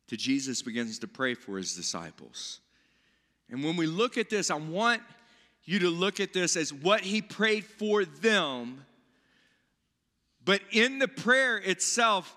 to 0.09 0.17
Jesus 0.17 0.63
begins 0.63 1.01
to 1.01 1.07
pray 1.07 1.35
for 1.35 1.59
his 1.59 1.75
disciples. 1.75 2.61
And 3.55 3.63
when 3.63 3.77
we 3.77 3.87
look 3.87 4.19
at 4.19 4.31
this, 4.31 4.51
I 4.51 4.57
want 4.57 5.01
you 5.65 5.79
to 5.79 5.89
look 5.89 6.19
at 6.19 6.33
this 6.33 6.57
as 6.57 6.73
what 6.73 7.03
he 7.03 7.23
prayed 7.23 7.65
for 7.65 8.05
them. 8.05 8.85
But 10.45 10.61
in 10.73 10.99
the 10.99 11.07
prayer 11.07 11.59
itself, 11.59 12.37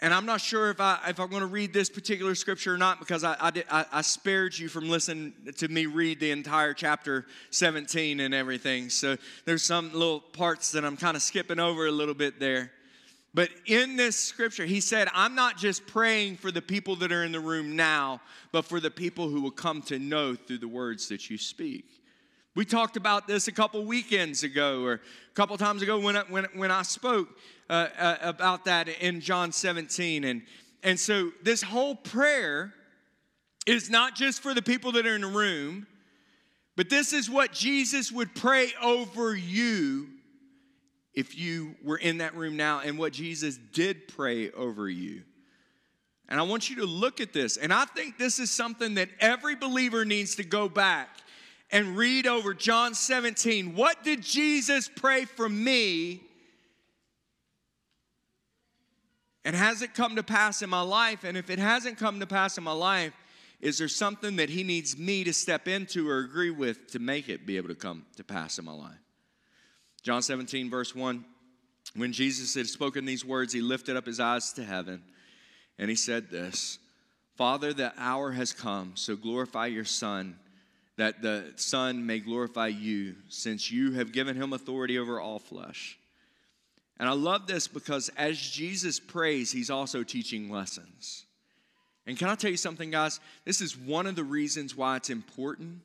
and 0.00 0.14
I'm 0.14 0.26
not 0.26 0.40
sure 0.40 0.70
if, 0.70 0.80
I, 0.80 1.00
if 1.08 1.18
I'm 1.18 1.28
going 1.28 1.40
to 1.40 1.48
read 1.48 1.72
this 1.72 1.90
particular 1.90 2.36
scripture 2.36 2.72
or 2.72 2.78
not 2.78 3.00
because 3.00 3.24
I, 3.24 3.36
I, 3.40 3.50
did, 3.50 3.64
I, 3.68 3.84
I 3.90 4.02
spared 4.02 4.56
you 4.56 4.68
from 4.68 4.88
listening 4.88 5.32
to 5.56 5.66
me 5.66 5.86
read 5.86 6.20
the 6.20 6.30
entire 6.30 6.72
chapter 6.72 7.26
17 7.50 8.20
and 8.20 8.32
everything. 8.32 8.90
So 8.90 9.16
there's 9.46 9.64
some 9.64 9.92
little 9.92 10.20
parts 10.20 10.70
that 10.70 10.84
I'm 10.84 10.96
kind 10.96 11.16
of 11.16 11.22
skipping 11.22 11.58
over 11.58 11.88
a 11.88 11.92
little 11.92 12.14
bit 12.14 12.38
there. 12.38 12.70
But 13.34 13.50
in 13.66 13.96
this 13.96 14.16
scripture, 14.16 14.64
he 14.64 14.80
said, 14.80 15.08
I'm 15.12 15.34
not 15.34 15.58
just 15.58 15.86
praying 15.88 16.36
for 16.36 16.52
the 16.52 16.62
people 16.62 16.94
that 16.96 17.10
are 17.10 17.24
in 17.24 17.32
the 17.32 17.40
room 17.40 17.74
now, 17.74 18.20
but 18.52 18.64
for 18.64 18.78
the 18.78 18.92
people 18.92 19.28
who 19.28 19.40
will 19.40 19.50
come 19.50 19.82
to 19.82 19.98
know 19.98 20.36
through 20.36 20.58
the 20.58 20.68
words 20.68 21.08
that 21.08 21.28
you 21.28 21.36
speak. 21.36 21.84
We 22.54 22.64
talked 22.64 22.96
about 22.96 23.26
this 23.26 23.48
a 23.48 23.52
couple 23.52 23.84
weekends 23.84 24.44
ago 24.44 24.84
or 24.84 24.92
a 24.94 25.34
couple 25.34 25.56
times 25.58 25.82
ago 25.82 25.98
when 25.98 26.16
I, 26.16 26.22
when, 26.28 26.46
when 26.54 26.70
I 26.70 26.82
spoke 26.82 27.28
uh, 27.68 27.88
uh, 27.98 28.16
about 28.22 28.66
that 28.66 28.88
in 28.88 29.20
John 29.20 29.50
17. 29.50 30.22
And, 30.22 30.42
and 30.84 30.98
so 30.98 31.32
this 31.42 31.60
whole 31.60 31.96
prayer 31.96 32.72
is 33.66 33.90
not 33.90 34.14
just 34.14 34.40
for 34.40 34.54
the 34.54 34.62
people 34.62 34.92
that 34.92 35.06
are 35.06 35.16
in 35.16 35.22
the 35.22 35.26
room, 35.26 35.88
but 36.76 36.88
this 36.88 37.12
is 37.12 37.28
what 37.28 37.52
Jesus 37.52 38.12
would 38.12 38.32
pray 38.36 38.72
over 38.80 39.34
you 39.34 40.13
if 41.14 41.38
you 41.38 41.76
were 41.82 41.96
in 41.96 42.18
that 42.18 42.34
room 42.34 42.56
now 42.56 42.80
and 42.80 42.98
what 42.98 43.12
Jesus 43.12 43.58
did 43.72 44.08
pray 44.08 44.50
over 44.50 44.88
you. 44.88 45.22
And 46.28 46.40
I 46.40 46.42
want 46.42 46.70
you 46.70 46.76
to 46.76 46.86
look 46.86 47.20
at 47.20 47.32
this. 47.32 47.56
And 47.56 47.72
I 47.72 47.84
think 47.84 48.18
this 48.18 48.38
is 48.38 48.50
something 48.50 48.94
that 48.94 49.08
every 49.20 49.54
believer 49.54 50.04
needs 50.04 50.36
to 50.36 50.44
go 50.44 50.68
back 50.68 51.08
and 51.70 51.96
read 51.96 52.26
over 52.26 52.54
John 52.54 52.94
17. 52.94 53.74
What 53.74 54.02
did 54.02 54.22
Jesus 54.22 54.88
pray 54.88 55.24
for 55.24 55.48
me? 55.48 56.22
And 59.44 59.54
has 59.54 59.82
it 59.82 59.94
come 59.94 60.16
to 60.16 60.22
pass 60.22 60.62
in 60.62 60.70
my 60.70 60.80
life? 60.80 61.24
And 61.24 61.36
if 61.36 61.50
it 61.50 61.58
hasn't 61.58 61.98
come 61.98 62.20
to 62.20 62.26
pass 62.26 62.56
in 62.56 62.64
my 62.64 62.72
life, 62.72 63.12
is 63.60 63.78
there 63.78 63.88
something 63.88 64.36
that 64.36 64.48
he 64.48 64.62
needs 64.62 64.96
me 64.96 65.24
to 65.24 65.32
step 65.32 65.68
into 65.68 66.08
or 66.08 66.20
agree 66.20 66.50
with 66.50 66.90
to 66.92 66.98
make 66.98 67.28
it 67.28 67.46
be 67.46 67.56
able 67.56 67.68
to 67.68 67.74
come 67.74 68.06
to 68.16 68.24
pass 68.24 68.58
in 68.58 68.64
my 68.64 68.72
life? 68.72 69.03
John 70.04 70.22
17, 70.22 70.70
verse 70.70 70.94
1 70.94 71.24
When 71.96 72.12
Jesus 72.12 72.54
had 72.54 72.68
spoken 72.68 73.06
these 73.06 73.24
words, 73.24 73.52
he 73.52 73.60
lifted 73.60 73.96
up 73.96 74.06
his 74.06 74.20
eyes 74.20 74.52
to 74.52 74.64
heaven 74.64 75.02
and 75.78 75.90
he 75.90 75.96
said 75.96 76.30
this 76.30 76.78
Father, 77.36 77.72
the 77.72 77.92
hour 77.98 78.30
has 78.32 78.52
come, 78.52 78.92
so 78.94 79.16
glorify 79.16 79.66
your 79.66 79.84
Son, 79.84 80.36
that 80.96 81.22
the 81.22 81.52
Son 81.56 82.06
may 82.06 82.20
glorify 82.20 82.68
you, 82.68 83.16
since 83.28 83.70
you 83.70 83.92
have 83.92 84.12
given 84.12 84.36
him 84.36 84.52
authority 84.52 84.98
over 84.98 85.20
all 85.20 85.38
flesh. 85.38 85.98
And 87.00 87.08
I 87.08 87.12
love 87.12 87.48
this 87.48 87.66
because 87.66 88.08
as 88.16 88.38
Jesus 88.38 89.00
prays, 89.00 89.50
he's 89.50 89.70
also 89.70 90.04
teaching 90.04 90.48
lessons. 90.48 91.24
And 92.06 92.16
can 92.16 92.28
I 92.28 92.36
tell 92.36 92.52
you 92.52 92.56
something, 92.56 92.90
guys? 92.90 93.18
This 93.44 93.60
is 93.60 93.76
one 93.76 94.06
of 94.06 94.14
the 94.14 94.22
reasons 94.22 94.76
why 94.76 94.96
it's 94.96 95.10
important 95.10 95.80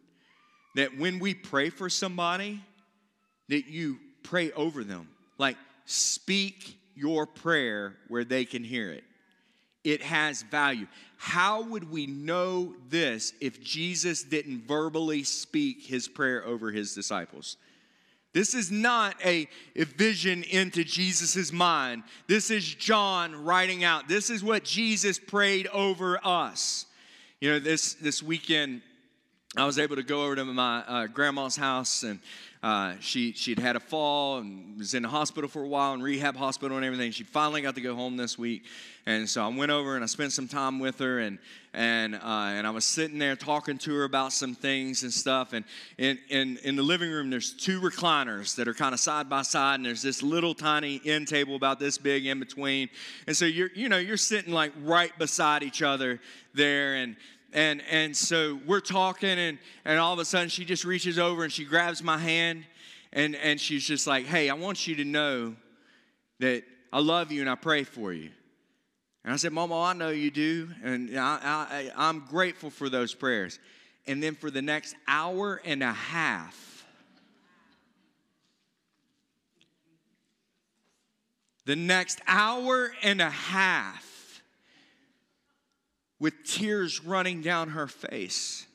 that 0.76 0.98
when 1.00 1.18
we 1.18 1.34
pray 1.34 1.72
for 1.72 1.90
somebody, 1.90 2.62
that 3.48 3.68
you 3.68 3.98
pray 4.30 4.52
over 4.52 4.84
them. 4.84 5.10
Like, 5.38 5.58
speak 5.86 6.78
your 6.96 7.26
prayer 7.26 7.96
where 8.10 8.24
they 8.24 8.46
can 8.46 8.64
hear 8.64 8.92
it. 8.92 9.04
It 9.84 10.02
has 10.04 10.44
value. 10.44 10.88
How 11.18 11.64
would 11.64 11.90
we 11.90 12.06
know 12.06 12.76
this 12.90 13.34
if 13.42 13.64
Jesus 13.64 14.24
didn't 14.24 14.68
verbally 14.68 15.24
speak 15.24 15.84
his 15.84 16.08
prayer 16.08 16.46
over 16.46 16.72
his 16.72 16.94
disciples? 16.94 17.58
This 18.34 18.54
is 18.54 18.72
not 18.72 19.16
a, 19.26 19.48
a 19.76 19.86
vision 19.86 20.44
into 20.44 20.84
Jesus' 20.84 21.52
mind. 21.52 22.04
This 22.28 22.52
is 22.52 22.76
John 22.76 23.44
writing 23.44 23.84
out. 23.84 24.08
This 24.08 24.30
is 24.30 24.44
what 24.44 24.64
Jesus 24.64 25.18
prayed 25.18 25.66
over 25.68 26.20
us. 26.24 26.86
You 27.42 27.52
know, 27.52 27.60
this, 27.60 27.96
this 27.96 28.22
weekend, 28.22 28.82
I 29.58 29.66
was 29.66 29.80
able 29.80 29.96
to 29.96 30.04
go 30.04 30.26
over 30.26 30.36
to 30.36 30.46
my 30.46 30.84
uh, 30.88 31.08
grandma's 31.08 31.56
house 31.56 32.04
and 32.04 32.20
uh, 32.62 32.94
she, 33.00 33.32
she'd 33.32 33.58
had 33.58 33.76
a 33.76 33.80
fall 33.80 34.38
and 34.38 34.78
was 34.78 34.94
in 34.94 35.02
the 35.02 35.10
hospital 35.10 35.50
for 35.50 35.64
a 35.64 35.68
while, 35.68 35.96
in 35.96 36.04
rehab 36.04 36.36
hospital 36.36 36.78
and 36.78 36.86
everything. 36.86 37.12
She 37.12 37.24
finally 37.24 37.64
got 37.64 37.74
to 37.76 37.82
go 37.82 37.96
home 37.96 38.16
this 38.16 38.38
week. 38.38 38.66
And 39.08 39.28
so 39.28 39.44
I 39.44 39.48
went 39.48 39.72
over 39.72 39.96
and 39.96 40.04
I 40.04 40.08
spent 40.08 40.34
some 40.34 40.48
time 40.48 40.78
with 40.78 41.00
her, 41.00 41.20
and, 41.20 41.40
and, 41.74 42.14
uh, 42.14 42.20
and 42.22 42.68
I 42.68 42.70
was 42.70 42.86
sitting 42.86 43.18
there 43.18 43.36
talking 43.36 43.80
to 43.80 43.96
her 43.96 44.04
about 44.04 44.34
some 44.34 44.54
things 44.54 45.02
and 45.02 45.12
stuff. 45.12 45.54
And 45.54 45.66
in, 45.98 46.20
in, 46.30 46.58
in 46.64 46.76
the 46.76 46.84
living 46.84 47.10
room, 47.10 47.32
there's 47.32 47.52
two 47.54 47.82
recliners 47.82 48.56
that 48.58 48.68
are 48.68 48.74
kind 48.76 48.94
of 48.94 49.00
side 49.00 49.30
by 49.30 49.42
side, 49.42 49.76
and 49.76 49.86
there's 49.86 50.04
this 50.04 50.22
little 50.22 50.54
tiny 50.54 51.02
end 51.06 51.28
table 51.28 51.56
about 51.56 51.80
this 51.80 51.98
big 51.98 52.28
in 52.28 52.40
between. 52.40 52.90
And 53.26 53.36
so 53.36 53.46
you're, 53.46 53.72
you 53.74 53.90
know, 53.90 53.98
you're 53.98 54.18
sitting 54.18 54.54
like 54.54 54.74
right 54.84 55.18
beside 55.18 55.64
each 55.64 55.82
other 55.82 56.20
there. 56.54 56.96
And, 56.96 57.16
and 57.54 57.82
and 57.90 58.16
so 58.16 58.60
we're 58.66 58.80
talking 58.80 59.30
and 59.30 59.58
and 59.86 60.00
all 60.00 60.14
of 60.14 60.20
a 60.20 60.26
sudden 60.26 60.50
she 60.50 60.66
just 60.66 60.86
reaches 60.86 61.18
over 61.18 61.44
and 61.44 61.52
she 61.52 61.66
grabs 61.66 62.04
my 62.04 62.18
hand 62.18 62.64
and 63.14 63.36
and 63.36 63.60
she's 63.60 63.84
just 63.84 64.08
like 64.08 64.26
hey 64.26 64.50
i 64.50 64.54
want 64.54 64.88
you 64.88 64.96
to 64.96 65.06
know 65.06 65.56
that 66.40 66.64
i 66.94 67.00
love 67.00 67.32
you 67.32 67.42
and 67.42 67.50
i 67.50 67.56
pray 67.56 67.84
for 67.84 68.14
you. 68.14 68.30
And 69.24 69.34
i 69.34 69.36
said 69.36 69.52
mama 69.52 69.80
i 69.82 69.94
know 69.94 70.10
you 70.10 70.32
do 70.32 70.70
and 70.84 71.18
I, 71.18 71.38
I 71.42 71.92
i'm 71.96 72.26
grateful 72.30 72.70
for 72.70 72.90
those 72.90 73.14
prayers. 73.14 73.60
And 74.08 74.24
then 74.24 74.34
for 74.34 74.50
the 74.50 74.62
next 74.62 74.96
hour 75.08 75.62
and 75.64 75.84
a 75.84 75.94
half 75.94 76.88
the 81.66 81.76
next 81.76 82.20
hour 82.28 82.92
and 83.04 83.22
a 83.22 83.30
half 83.30 84.09
with 86.20 86.44
tears 86.44 87.04
running 87.04 87.42
down 87.42 87.70
her 87.70 87.88
face. 87.88 88.66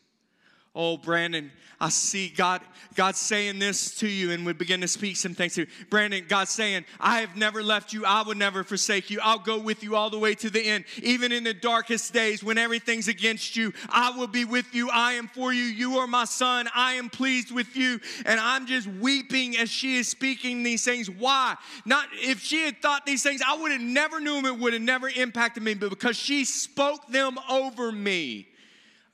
Oh, 0.76 0.96
Brandon, 0.96 1.52
I 1.80 1.88
see 1.88 2.30
God, 2.30 2.62
God 2.96 3.14
saying 3.14 3.60
this 3.60 3.96
to 3.98 4.08
you 4.08 4.32
and 4.32 4.44
we 4.44 4.52
begin 4.52 4.80
to 4.80 4.88
speak 4.88 5.16
some 5.16 5.32
things 5.32 5.54
to 5.54 5.62
you. 5.62 5.66
Brandon, 5.88 6.24
God's 6.26 6.50
saying, 6.50 6.84
I 6.98 7.20
have 7.20 7.36
never 7.36 7.62
left 7.62 7.92
you. 7.92 8.04
I 8.04 8.22
will 8.22 8.34
never 8.34 8.64
forsake 8.64 9.08
you. 9.08 9.20
I'll 9.22 9.38
go 9.38 9.58
with 9.58 9.84
you 9.84 9.94
all 9.94 10.10
the 10.10 10.18
way 10.18 10.34
to 10.36 10.50
the 10.50 10.60
end. 10.60 10.84
Even 11.02 11.30
in 11.30 11.44
the 11.44 11.54
darkest 11.54 12.12
days 12.12 12.42
when 12.42 12.58
everything's 12.58 13.06
against 13.06 13.54
you, 13.54 13.72
I 13.88 14.16
will 14.18 14.26
be 14.26 14.44
with 14.44 14.74
you. 14.74 14.90
I 14.90 15.12
am 15.12 15.28
for 15.28 15.52
you. 15.52 15.62
You 15.62 15.98
are 15.98 16.08
my 16.08 16.24
son. 16.24 16.68
I 16.74 16.94
am 16.94 17.08
pleased 17.08 17.52
with 17.52 17.76
you. 17.76 18.00
And 18.26 18.40
I'm 18.40 18.66
just 18.66 18.88
weeping 18.88 19.56
as 19.56 19.70
she 19.70 19.96
is 19.96 20.08
speaking 20.08 20.64
these 20.64 20.84
things. 20.84 21.08
Why? 21.08 21.54
Not 21.84 22.08
if 22.14 22.40
she 22.40 22.64
had 22.64 22.82
thought 22.82 23.06
these 23.06 23.22
things, 23.22 23.42
I 23.46 23.56
would 23.56 23.70
have 23.70 23.80
never 23.80 24.18
knew 24.18 24.34
them. 24.34 24.46
It 24.46 24.58
would 24.58 24.72
have 24.72 24.82
never 24.82 25.08
impacted 25.08 25.62
me, 25.62 25.74
but 25.74 25.90
because 25.90 26.16
she 26.16 26.44
spoke 26.44 27.06
them 27.08 27.38
over 27.48 27.92
me. 27.92 28.48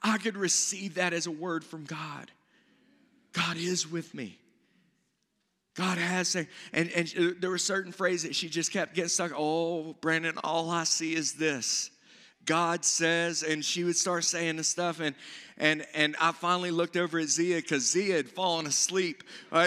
I 0.03 0.19
could 0.19 0.37
receive 0.37 0.95
that 0.95 1.13
as 1.13 1.27
a 1.27 1.31
word 1.31 1.65
from 1.65 1.85
God. 1.85 2.31
God 3.33 3.57
is 3.57 3.91
with 3.91 4.15
me. 4.15 4.39
God 5.75 5.99
has, 5.99 6.35
and, 6.35 6.49
and 6.73 7.37
there 7.41 7.51
were 7.51 7.59
certain 7.59 7.93
phrases 7.93 8.29
that 8.29 8.35
she 8.35 8.49
just 8.49 8.73
kept 8.73 8.95
getting 8.95 9.09
stuck. 9.09 9.33
Oh, 9.37 9.95
Brandon, 10.01 10.37
all 10.43 10.71
I 10.71 10.85
see 10.85 11.15
is 11.15 11.35
this. 11.35 11.91
God 12.45 12.85
says, 12.85 13.43
and 13.43 13.65
she 13.65 13.85
would 13.85 13.97
start 13.97 14.25
saying 14.25 14.57
this 14.57 14.69
stuff, 14.69 15.01
and 15.01 15.15
and 15.59 15.87
and 15.95 16.17
I 16.21 16.33
finally 16.33 16.71
looked 16.71 16.97
over 16.97 17.19
at 17.19 17.29
Zia 17.29 17.57
because 17.57 17.89
Zia 17.91 18.17
had 18.17 18.29
fallen 18.29 18.67
asleep 18.67 19.23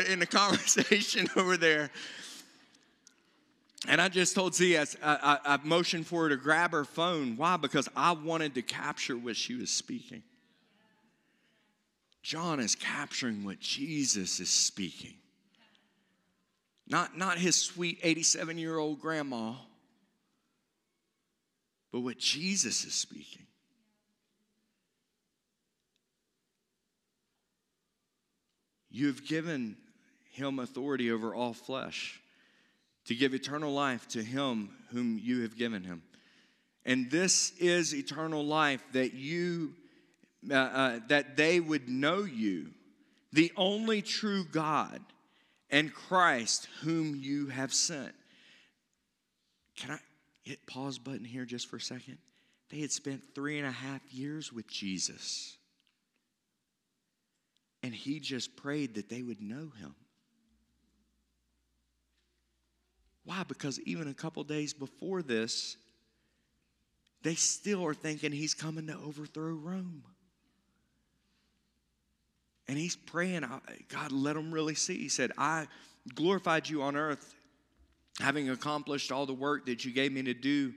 in 0.10 0.20
the 0.20 0.26
conversation 0.30 1.28
over 1.36 1.56
there. 1.56 1.92
And 3.94 4.02
I 4.02 4.10
just 4.10 4.34
told 4.34 4.56
Zia, 4.56 4.88
I, 5.04 5.38
I, 5.46 5.54
I 5.54 5.60
motioned 5.64 6.08
for 6.08 6.24
her 6.24 6.30
to 6.30 6.36
grab 6.36 6.72
her 6.72 6.84
phone. 6.84 7.38
Why? 7.38 7.58
Because 7.58 7.88
I 7.96 8.14
wanted 8.14 8.56
to 8.56 8.64
capture 8.64 9.16
what 9.16 9.36
she 9.36 9.54
was 9.54 9.70
speaking. 9.70 10.24
John 12.24 12.60
is 12.60 12.74
capturing 12.74 13.46
what 13.46 13.60
Jesus 13.60 14.40
is 14.40 14.50
speaking. 14.50 15.14
Not, 16.88 17.20
not 17.20 17.38
his 17.38 17.56
sweet 17.56 18.00
87 18.02 18.58
year 18.58 18.80
old 18.80 19.00
grandma, 19.00 19.54
but 21.92 22.00
what 22.00 22.18
Jesus 22.18 22.86
is 22.86 22.96
speaking. 22.96 23.46
You 28.90 29.06
have 29.06 29.24
given 29.24 29.78
him 30.32 30.58
authority 30.58 31.12
over 31.12 31.36
all 31.36 31.54
flesh 31.54 32.20
to 33.06 33.16
give 33.16 33.34
eternal 33.34 33.74
life 33.74 34.08
to 34.10 34.24
him 34.24 34.70
whom 34.92 35.20
you 35.22 35.42
have 35.42 35.58
given 35.58 35.84
him. 35.84 36.04
And 36.86 37.10
this 37.10 37.52
is 37.60 37.96
eternal 37.96 38.46
life 38.46 38.84
that 38.94 39.14
you 39.14 39.74
uh, 40.50 40.56
uh, 40.56 41.00
that 41.08 41.38
they 41.38 41.62
would 41.62 41.88
know 41.88 42.24
you, 42.24 42.72
the 43.32 43.52
only 43.56 44.02
true 44.02 44.44
God, 44.44 45.00
and 45.70 45.94
Christ 45.94 46.68
whom 46.82 47.16
you 47.16 47.48
have 47.48 47.74
sent. 47.74 48.14
Can 49.78 49.92
I 49.92 50.00
hit 50.44 50.68
pause 50.68 50.98
button 50.98 51.24
here 51.24 51.46
just 51.46 51.70
for 51.70 51.78
a 51.78 51.82
second? 51.82 52.18
They 52.70 52.80
had 52.80 52.92
spent 52.92 53.24
three 53.34 53.58
and 53.58 53.68
a 53.68 53.72
half 53.72 54.02
years 54.12 54.52
with 54.52 54.68
Jesus. 54.68 55.56
And 57.82 57.94
he 57.94 58.20
just 58.20 58.56
prayed 58.56 58.96
that 58.96 59.10
they 59.10 59.22
would 59.22 59.42
know 59.42 59.72
him. 59.80 59.96
Why? 63.26 63.44
Because 63.48 63.80
even 63.82 64.08
a 64.08 64.14
couple 64.14 64.44
days 64.44 64.74
before 64.74 65.22
this, 65.22 65.78
they 67.22 67.36
still 67.36 67.86
are 67.86 67.94
thinking 67.94 68.32
he's 68.32 68.54
coming 68.54 68.88
to 68.88 68.98
overthrow 68.98 69.54
Rome. 69.54 70.04
And 72.68 72.78
he's 72.78 72.96
praying, 72.96 73.46
God, 73.90 74.12
let 74.12 74.36
them 74.36 74.54
really 74.54 74.76
see. 74.76 74.98
He 74.98 75.10
said, 75.10 75.32
I 75.38 75.68
glorified 76.16 76.68
you 76.70 76.82
on 76.82 76.96
earth, 76.96 77.34
having 78.20 78.50
accomplished 78.50 79.12
all 79.12 79.26
the 79.26 79.34
work 79.34 79.66
that 79.66 79.86
you 79.86 79.92
gave 79.92 80.12
me 80.12 80.24
to 80.24 80.34
do. 80.34 80.74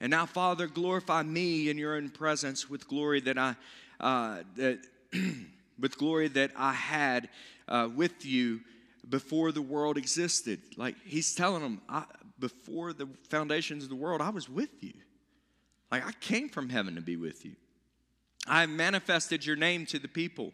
And 0.00 0.10
now, 0.10 0.26
Father, 0.26 0.66
glorify 0.66 1.22
me 1.22 1.70
in 1.70 1.78
your 1.78 1.96
own 1.96 2.10
presence 2.10 2.68
with 2.68 2.88
glory 2.88 3.20
that 3.20 3.38
I, 3.38 3.54
uh, 4.00 4.42
that, 4.56 4.80
with 5.78 5.96
glory 5.96 6.28
that 6.28 6.50
I 6.56 6.72
had 6.72 7.28
uh, 7.68 7.88
with 7.94 8.24
you 8.26 8.60
before 9.08 9.52
the 9.52 9.62
world 9.62 9.96
existed. 9.96 10.60
Like 10.76 10.96
he's 11.04 11.34
telling 11.34 11.62
them, 11.62 11.80
I, 11.88 12.04
before 12.38 12.92
the 12.92 13.08
foundations 13.28 13.84
of 13.84 13.90
the 13.90 13.96
world, 13.96 14.20
I 14.20 14.30
was 14.30 14.48
with 14.48 14.82
you. 14.82 14.94
Like 15.90 16.06
I 16.06 16.12
came 16.12 16.48
from 16.48 16.68
heaven 16.68 16.94
to 16.94 17.00
be 17.00 17.16
with 17.16 17.44
you. 17.44 17.54
I 18.46 18.66
manifested 18.66 19.46
your 19.46 19.56
name 19.56 19.86
to 19.86 19.98
the 19.98 20.08
people 20.08 20.52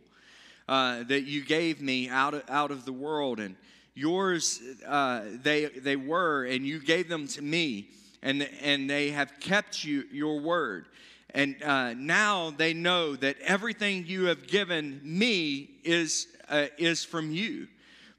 uh, 0.69 1.05
that 1.05 1.23
you 1.23 1.45
gave 1.45 1.81
me 1.81 2.09
out 2.09 2.35
of, 2.35 2.43
out 2.49 2.71
of 2.71 2.85
the 2.85 2.93
world, 2.93 3.41
and 3.41 3.57
yours 3.95 4.61
uh, 4.87 5.23
they 5.43 5.67
they 5.67 5.97
were, 5.97 6.45
and 6.45 6.67
you 6.67 6.81
gave 6.81 7.09
them 7.09 7.27
to 7.29 7.43
me, 7.43 7.89
and 8.23 8.43
and 8.63 8.91
they 8.91 9.11
have 9.11 9.33
kept 9.41 9.85
you 9.85 10.05
your 10.13 10.41
word. 10.41 10.87
And 11.35 11.63
uh, 11.63 11.95
now 11.95 12.51
they 12.51 12.73
know 12.73 13.15
that 13.17 13.37
everything 13.41 14.07
you 14.07 14.27
have 14.27 14.47
given 14.47 15.01
me 15.05 15.71
is, 15.85 16.27
uh, 16.49 16.67
is 16.79 17.05
from 17.05 17.31
you. 17.31 17.69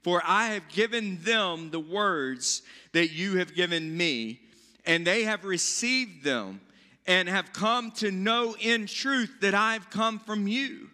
For 0.02 0.22
I 0.24 0.48
have 0.48 0.68
given 0.68 1.22
them 1.22 1.70
the 1.70 1.80
words 1.80 2.62
that 2.92 3.10
you 3.10 3.36
have 3.38 3.54
given 3.54 3.96
me, 3.96 4.40
and 4.86 5.06
they 5.06 5.24
have 5.24 5.44
received 5.44 6.24
them 6.24 6.60
and 7.06 7.28
have 7.28 7.52
come 7.52 7.90
to 7.92 8.10
know 8.10 8.56
in 8.58 8.86
truth 8.86 9.40
that 9.40 9.54
I've 9.54 9.90
come 9.90 10.18
from 10.18 10.46
you. 10.46 10.88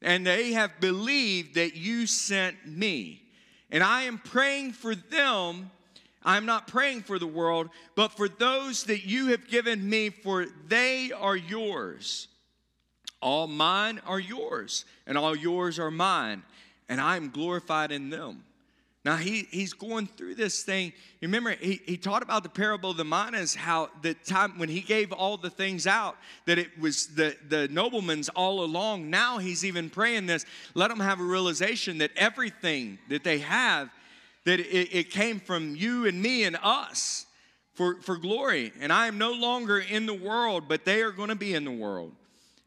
And 0.00 0.26
they 0.26 0.52
have 0.52 0.80
believed 0.80 1.56
that 1.56 1.76
you 1.76 2.06
sent 2.06 2.66
me. 2.66 3.22
And 3.70 3.82
I 3.82 4.02
am 4.02 4.18
praying 4.18 4.72
for 4.72 4.94
them. 4.94 5.70
I'm 6.22 6.46
not 6.46 6.68
praying 6.68 7.02
for 7.02 7.18
the 7.18 7.26
world, 7.26 7.68
but 7.96 8.12
for 8.12 8.28
those 8.28 8.84
that 8.84 9.04
you 9.04 9.28
have 9.28 9.48
given 9.48 9.88
me, 9.88 10.10
for 10.10 10.46
they 10.68 11.12
are 11.12 11.36
yours. 11.36 12.28
All 13.20 13.46
mine 13.46 14.00
are 14.06 14.20
yours, 14.20 14.84
and 15.06 15.18
all 15.18 15.36
yours 15.36 15.78
are 15.78 15.90
mine 15.90 16.42
and 16.88 17.00
I'm 17.00 17.30
glorified 17.30 17.92
in 17.92 18.10
them. 18.10 18.44
Now 19.04 19.16
he, 19.16 19.46
he's 19.50 19.72
going 19.72 20.06
through 20.06 20.34
this 20.34 20.62
thing. 20.64 20.92
You 21.20 21.28
remember 21.28 21.52
he, 21.52 21.80
he 21.86 21.96
taught 21.96 22.22
about 22.22 22.42
the 22.42 22.48
parable 22.48 22.90
of 22.90 22.96
the 22.96 23.04
minas, 23.04 23.54
how 23.54 23.90
the 24.02 24.12
time 24.12 24.58
when 24.58 24.68
he 24.68 24.80
gave 24.80 25.12
all 25.12 25.36
the 25.36 25.50
things 25.50 25.86
out, 25.86 26.16
that 26.46 26.58
it 26.58 26.78
was 26.78 27.06
the, 27.08 27.36
the 27.48 27.68
noblemen's 27.68 28.28
all 28.28 28.62
along. 28.62 29.08
Now 29.08 29.38
he's 29.38 29.64
even 29.64 29.88
praying 29.88 30.26
this. 30.26 30.44
Let 30.74 30.88
them 30.88 31.00
have 31.00 31.20
a 31.20 31.24
realization 31.24 31.98
that 31.98 32.10
everything 32.16 32.98
that 33.08 33.24
they 33.24 33.38
have, 33.38 33.88
that 34.44 34.60
it, 34.60 34.94
it 34.94 35.10
came 35.10 35.40
from 35.40 35.76
you 35.76 36.06
and 36.06 36.20
me 36.20 36.44
and 36.44 36.58
us 36.62 37.24
for, 37.74 38.00
for 38.02 38.16
glory. 38.16 38.72
And 38.80 38.92
I 38.92 39.06
am 39.06 39.16
no 39.16 39.32
longer 39.32 39.78
in 39.78 40.06
the 40.06 40.12
world, 40.12 40.64
but 40.68 40.84
they 40.84 41.00
are 41.02 41.12
going 41.12 41.28
to 41.28 41.36
be 41.36 41.54
in 41.54 41.64
the 41.64 41.70
world. 41.70 42.12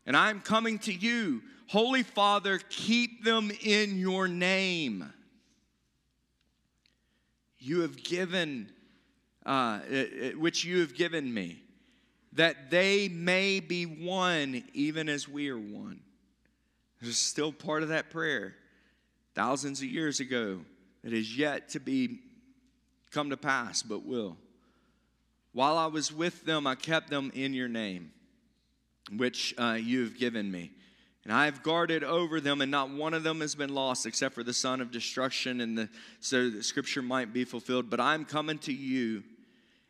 And 0.06 0.18
I'm 0.18 0.40
coming 0.40 0.80
to 0.80 0.94
you 0.94 1.44
Holy 1.72 2.04
Father, 2.04 2.60
keep 2.68 3.24
them 3.24 3.50
in 3.64 3.98
your 3.98 4.28
name. 4.28 5.10
You 7.60 7.80
have 7.84 8.04
given, 8.04 8.70
uh, 9.46 9.80
which 10.36 10.66
you 10.66 10.82
have 10.82 10.94
given 10.94 11.34
me, 11.34 11.64
that 12.34 12.72
they 12.72 13.08
may 13.08 13.62
be 13.62 13.86
one 13.86 14.66
even 14.74 15.08
as 15.08 15.30
we 15.30 15.48
are 15.48 15.58
one. 15.58 16.02
This 17.00 17.12
is 17.12 17.18
still 17.18 17.54
part 17.54 17.84
of 17.84 17.88
that 17.88 18.10
prayer 18.10 18.54
thousands 19.34 19.80
of 19.80 19.88
years 19.88 20.20
ago 20.20 20.60
that 21.06 21.14
is 21.14 21.38
yet 21.38 21.70
to 21.70 21.80
be 21.80 22.20
come 23.12 23.30
to 23.30 23.38
pass, 23.38 23.82
but 23.82 24.06
will. 24.06 24.36
While 25.54 25.78
I 25.78 25.86
was 25.86 26.12
with 26.12 26.44
them, 26.44 26.68
I 26.68 26.76
kept 26.76 27.10
them 27.10 27.32
in 27.34 27.54
your 27.54 27.70
name, 27.70 28.12
which 29.16 29.56
uh, 29.58 29.78
you 29.80 30.02
have 30.04 30.20
given 30.20 30.52
me. 30.52 30.72
And 31.24 31.32
I 31.32 31.46
have 31.46 31.62
guarded 31.62 32.04
over 32.04 32.42
them, 32.42 32.62
and 32.62 32.72
not 32.72 32.90
one 32.90 33.14
of 33.14 33.24
them 33.24 33.42
has 33.42 33.54
been 33.54 33.74
lost 33.76 34.06
except 34.08 34.34
for 34.34 34.44
the 34.44 34.54
son 34.54 34.82
of 34.82 34.90
destruction, 34.90 35.62
and 35.62 35.78
the, 35.78 35.90
so 36.20 36.50
the 36.50 36.64
scripture 36.64 37.04
might 37.04 37.32
be 37.32 37.44
fulfilled. 37.44 37.92
But 37.92 38.00
I'm 38.00 38.26
coming 38.26 38.58
to 38.60 38.74
you, 38.74 39.24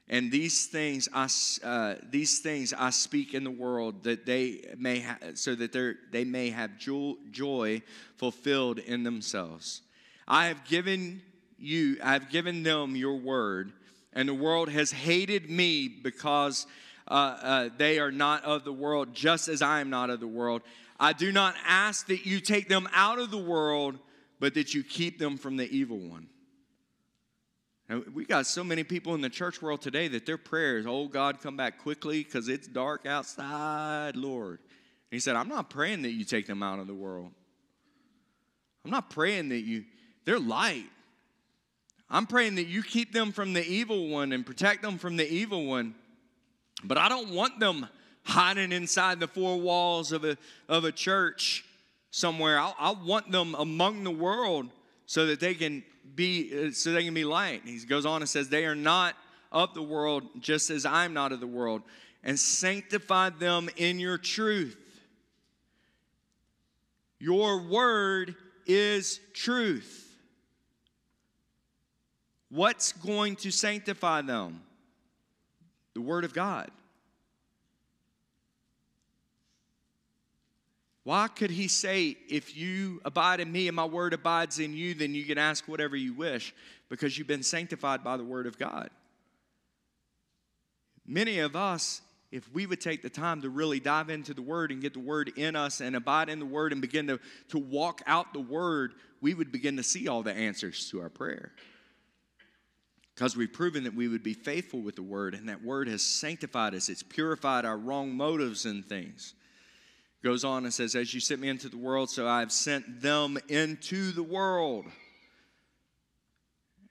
and 0.10 0.30
these 0.30 0.65
things 0.65 1.08
I, 1.13 1.30
uh, 1.63 1.96
these 2.10 2.39
things 2.39 2.74
I 2.78 2.89
speak 2.89 3.34
in 3.34 3.46
the 3.46 3.52
world 3.52 4.04
that 4.04 4.26
they 4.26 4.65
may 4.78 5.00
ha- 5.00 5.20
so 5.36 5.56
that 5.56 5.72
they 6.12 6.26
may 6.26 6.50
have 6.50 6.78
joy, 6.78 7.13
joy 7.32 7.82
fulfilled 8.17 8.80
in 8.80 9.04
themselves. 9.04 9.84
I 10.28 10.48
have 10.48 10.65
given 10.65 11.22
you, 11.58 11.98
I 12.04 12.12
have 12.12 12.30
given 12.30 12.63
them 12.63 12.98
your 12.98 13.15
word, 13.15 13.72
and 14.12 14.28
the 14.28 14.34
world 14.34 14.67
has 14.67 14.91
hated 14.91 15.50
me 15.50 15.88
because 15.88 16.67
uh, 17.08 17.13
uh, 17.13 17.70
they 17.78 18.00
are 18.00 18.12
not 18.12 18.44
of 18.44 18.63
the 18.63 18.74
world, 18.74 19.13
just 19.13 19.48
as 19.48 19.62
I 19.62 19.80
am 19.80 19.89
not 19.89 20.10
of 20.10 20.20
the 20.20 20.28
world. 20.28 20.62
I 21.02 21.14
do 21.14 21.32
not 21.32 21.56
ask 21.66 22.06
that 22.08 22.28
you 22.28 22.40
take 22.40 22.70
them 22.70 22.88
out 22.94 23.18
of 23.18 23.32
the 23.32 23.38
world, 23.38 23.98
but 24.40 24.54
that 24.54 24.76
you 24.76 24.84
keep 24.84 25.18
them 25.18 25.36
from 25.36 25.58
the 25.58 25.68
evil 25.70 25.98
one. 25.98 26.28
We 28.14 28.24
got 28.24 28.46
so 28.46 28.64
many 28.64 28.84
people 28.84 29.16
in 29.16 29.22
the 29.22 29.30
church 29.30 29.64
world 29.64 29.82
today 29.82 30.08
that 30.10 30.28
their 30.28 30.38
prayers, 30.38 30.86
oh 30.88 31.08
God, 31.08 31.42
come 31.42 31.58
back 31.58 31.80
quickly 31.80 32.24
because 32.24 32.48
it's 32.48 32.68
dark 32.68 33.08
outside, 33.08 34.16
Lord. 34.16 34.60
And 34.60 35.16
he 35.16 35.20
said, 35.20 35.36
I'm 35.36 35.50
not 35.50 35.72
praying 35.72 36.04
that 36.04 36.12
you 36.12 36.24
take 36.24 36.46
them 36.46 36.62
out 36.62 36.78
of 36.78 36.86
the 36.86 36.94
world. 36.94 37.32
I'm 38.86 38.92
not 38.92 39.10
praying 39.10 39.50
that 39.50 39.62
you, 39.62 39.86
they're 40.24 40.40
light. 40.40 40.86
I'm 42.10 42.28
praying 42.28 42.56
that 42.56 42.68
you 42.68 42.84
keep 42.84 43.12
them 43.12 43.32
from 43.32 43.54
the 43.54 43.66
evil 43.66 44.08
one 44.08 44.34
and 44.34 44.46
protect 44.46 44.84
them 44.84 45.00
from 45.00 45.18
the 45.18 45.30
evil 45.30 45.66
one. 45.66 45.96
But 46.84 47.00
I 47.00 47.10
don't 47.10 47.32
want 47.32 47.60
them 47.60 47.88
hiding 48.24 48.72
inside 48.72 49.20
the 49.20 49.28
four 49.28 49.60
walls 49.60 50.12
of 50.12 50.24
a, 50.24 50.38
of 50.70 50.84
a 50.84 50.92
church 50.92 51.66
somewhere. 52.12 52.60
I, 52.60 52.74
I 52.80 52.92
want 52.92 53.32
them 53.32 53.56
among 53.56 54.04
the 54.04 54.12
world 54.12 54.70
so 55.06 55.26
that 55.28 55.40
they 55.40 55.54
can 55.54 55.84
be 56.16 56.68
uh, 56.68 56.72
so 56.72 56.92
they 56.92 57.04
can 57.04 57.14
be 57.14 57.24
light. 57.24 57.62
He 57.66 57.80
goes 57.80 58.06
on 58.06 58.22
and 58.22 58.30
says, 58.30 58.50
They 58.50 58.66
are 58.66 58.76
not 58.76 59.16
of 59.52 59.74
the 59.74 59.82
world, 59.82 60.24
just 60.40 60.70
as 60.70 60.86
I'm 60.86 61.14
not 61.14 61.32
of 61.32 61.40
the 61.40 61.48
world, 61.48 61.82
and 62.24 62.40
sanctify 62.40 63.32
them 63.32 63.70
in 63.76 64.00
your 64.00 64.18
truth. 64.18 64.78
Your 67.20 67.62
word 67.62 68.36
is 68.66 69.20
truth. 69.34 70.08
What's 72.50 72.92
going 72.92 73.38
to 73.38 73.52
sanctify 73.52 74.24
them? 74.24 74.62
The 75.94 76.02
word 76.02 76.26
of 76.26 76.34
God. 76.34 76.72
Why 81.04 81.28
could 81.28 81.52
he 81.52 81.68
say, 81.68 82.18
If 82.30 82.56
you 82.56 83.02
abide 83.06 83.40
in 83.40 83.52
me 83.52 83.68
and 83.68 83.76
my 83.76 83.86
word 83.86 84.14
abides 84.14 84.60
in 84.60 84.74
you, 84.74 84.94
then 84.94 85.16
you 85.16 85.24
can 85.24 85.38
ask 85.38 85.68
whatever 85.68 85.96
you 85.96 86.14
wish? 86.14 86.54
Because 86.90 87.18
you've 87.18 87.28
been 87.28 87.44
sanctified 87.44 88.04
by 88.04 88.18
the 88.18 88.24
word 88.24 88.46
of 88.46 88.60
God. 88.60 88.90
Many 91.08 91.40
of 91.40 91.56
us, 91.56 92.02
if 92.32 92.52
we 92.54 92.66
would 92.66 92.80
take 92.80 93.02
the 93.02 93.10
time 93.10 93.42
to 93.42 93.50
really 93.50 93.80
dive 93.80 94.10
into 94.10 94.34
the 94.34 94.42
word 94.42 94.72
and 94.72 94.82
get 94.82 94.94
the 94.94 95.00
word 95.00 95.32
in 95.36 95.56
us 95.56 95.82
and 95.82 95.96
abide 95.96 96.30
in 96.30 96.40
the 96.40 96.46
word 96.46 96.72
and 96.72 96.82
begin 96.82 97.08
to, 97.08 97.20
to 97.50 97.58
walk 97.58 98.02
out 98.06 98.34
the 98.34 98.40
word, 98.40 98.94
we 99.22 99.34
would 99.34 99.52
begin 99.52 99.78
to 99.78 99.84
see 99.84 100.08
all 100.08 100.22
the 100.22 100.34
answers 100.34 100.90
to 100.92 101.02
our 101.02 101.10
prayer. 101.10 101.52
Because 103.16 103.36
we've 103.36 103.52
proven 103.52 103.84
that 103.86 103.96
we 103.96 104.08
would 104.08 104.24
be 104.24 104.34
faithful 104.34 104.82
with 104.82 104.96
the 104.96 105.04
word, 105.04 105.34
and 105.34 105.50
that 105.50 105.64
word 105.64 105.88
has 105.88 106.02
sanctified 106.02 106.76
us, 106.76 106.90
it's 106.90 107.04
purified 107.04 107.66
our 107.66 107.78
wrong 107.78 108.16
motives 108.16 108.66
and 108.66 108.86
things 108.86 109.34
goes 110.24 110.44
on 110.44 110.64
and 110.64 110.74
says, 110.74 110.96
As 110.96 111.14
you 111.14 111.20
sent 111.20 111.42
me 111.42 111.50
into 111.50 111.70
the 111.70 111.78
world, 111.78 112.10
so 112.10 112.28
I 112.28 112.40
have 112.40 112.52
sent 112.52 113.02
them 113.02 113.38
into 113.48 114.12
the 114.12 114.24
world. 114.24 114.86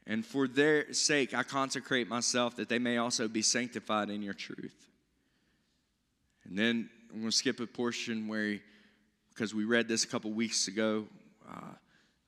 And 0.07 0.27
for 0.27 0.49
their 0.49 0.93
sake, 0.93 1.35
I 1.35 1.45
consecrate 1.45 2.09
myself 2.09 2.57
that 2.57 2.69
they 2.69 2.81
may 2.81 2.97
also 2.97 3.29
be 3.29 3.43
sanctified 3.43 4.11
in 4.11 4.23
your 4.23 4.35
truth. 4.35 4.75
And 6.45 6.59
then 6.59 6.91
I'm 7.13 7.21
going 7.21 7.31
to 7.31 7.37
skip 7.37 7.61
a 7.61 7.67
portion 7.67 8.27
where, 8.27 8.59
because 9.29 9.55
we 9.55 9.65
read 9.65 9.87
this 9.87 10.03
a 10.03 10.09
couple 10.09 10.33
weeks 10.33 10.67
ago 10.67 11.07
uh, 11.49 11.75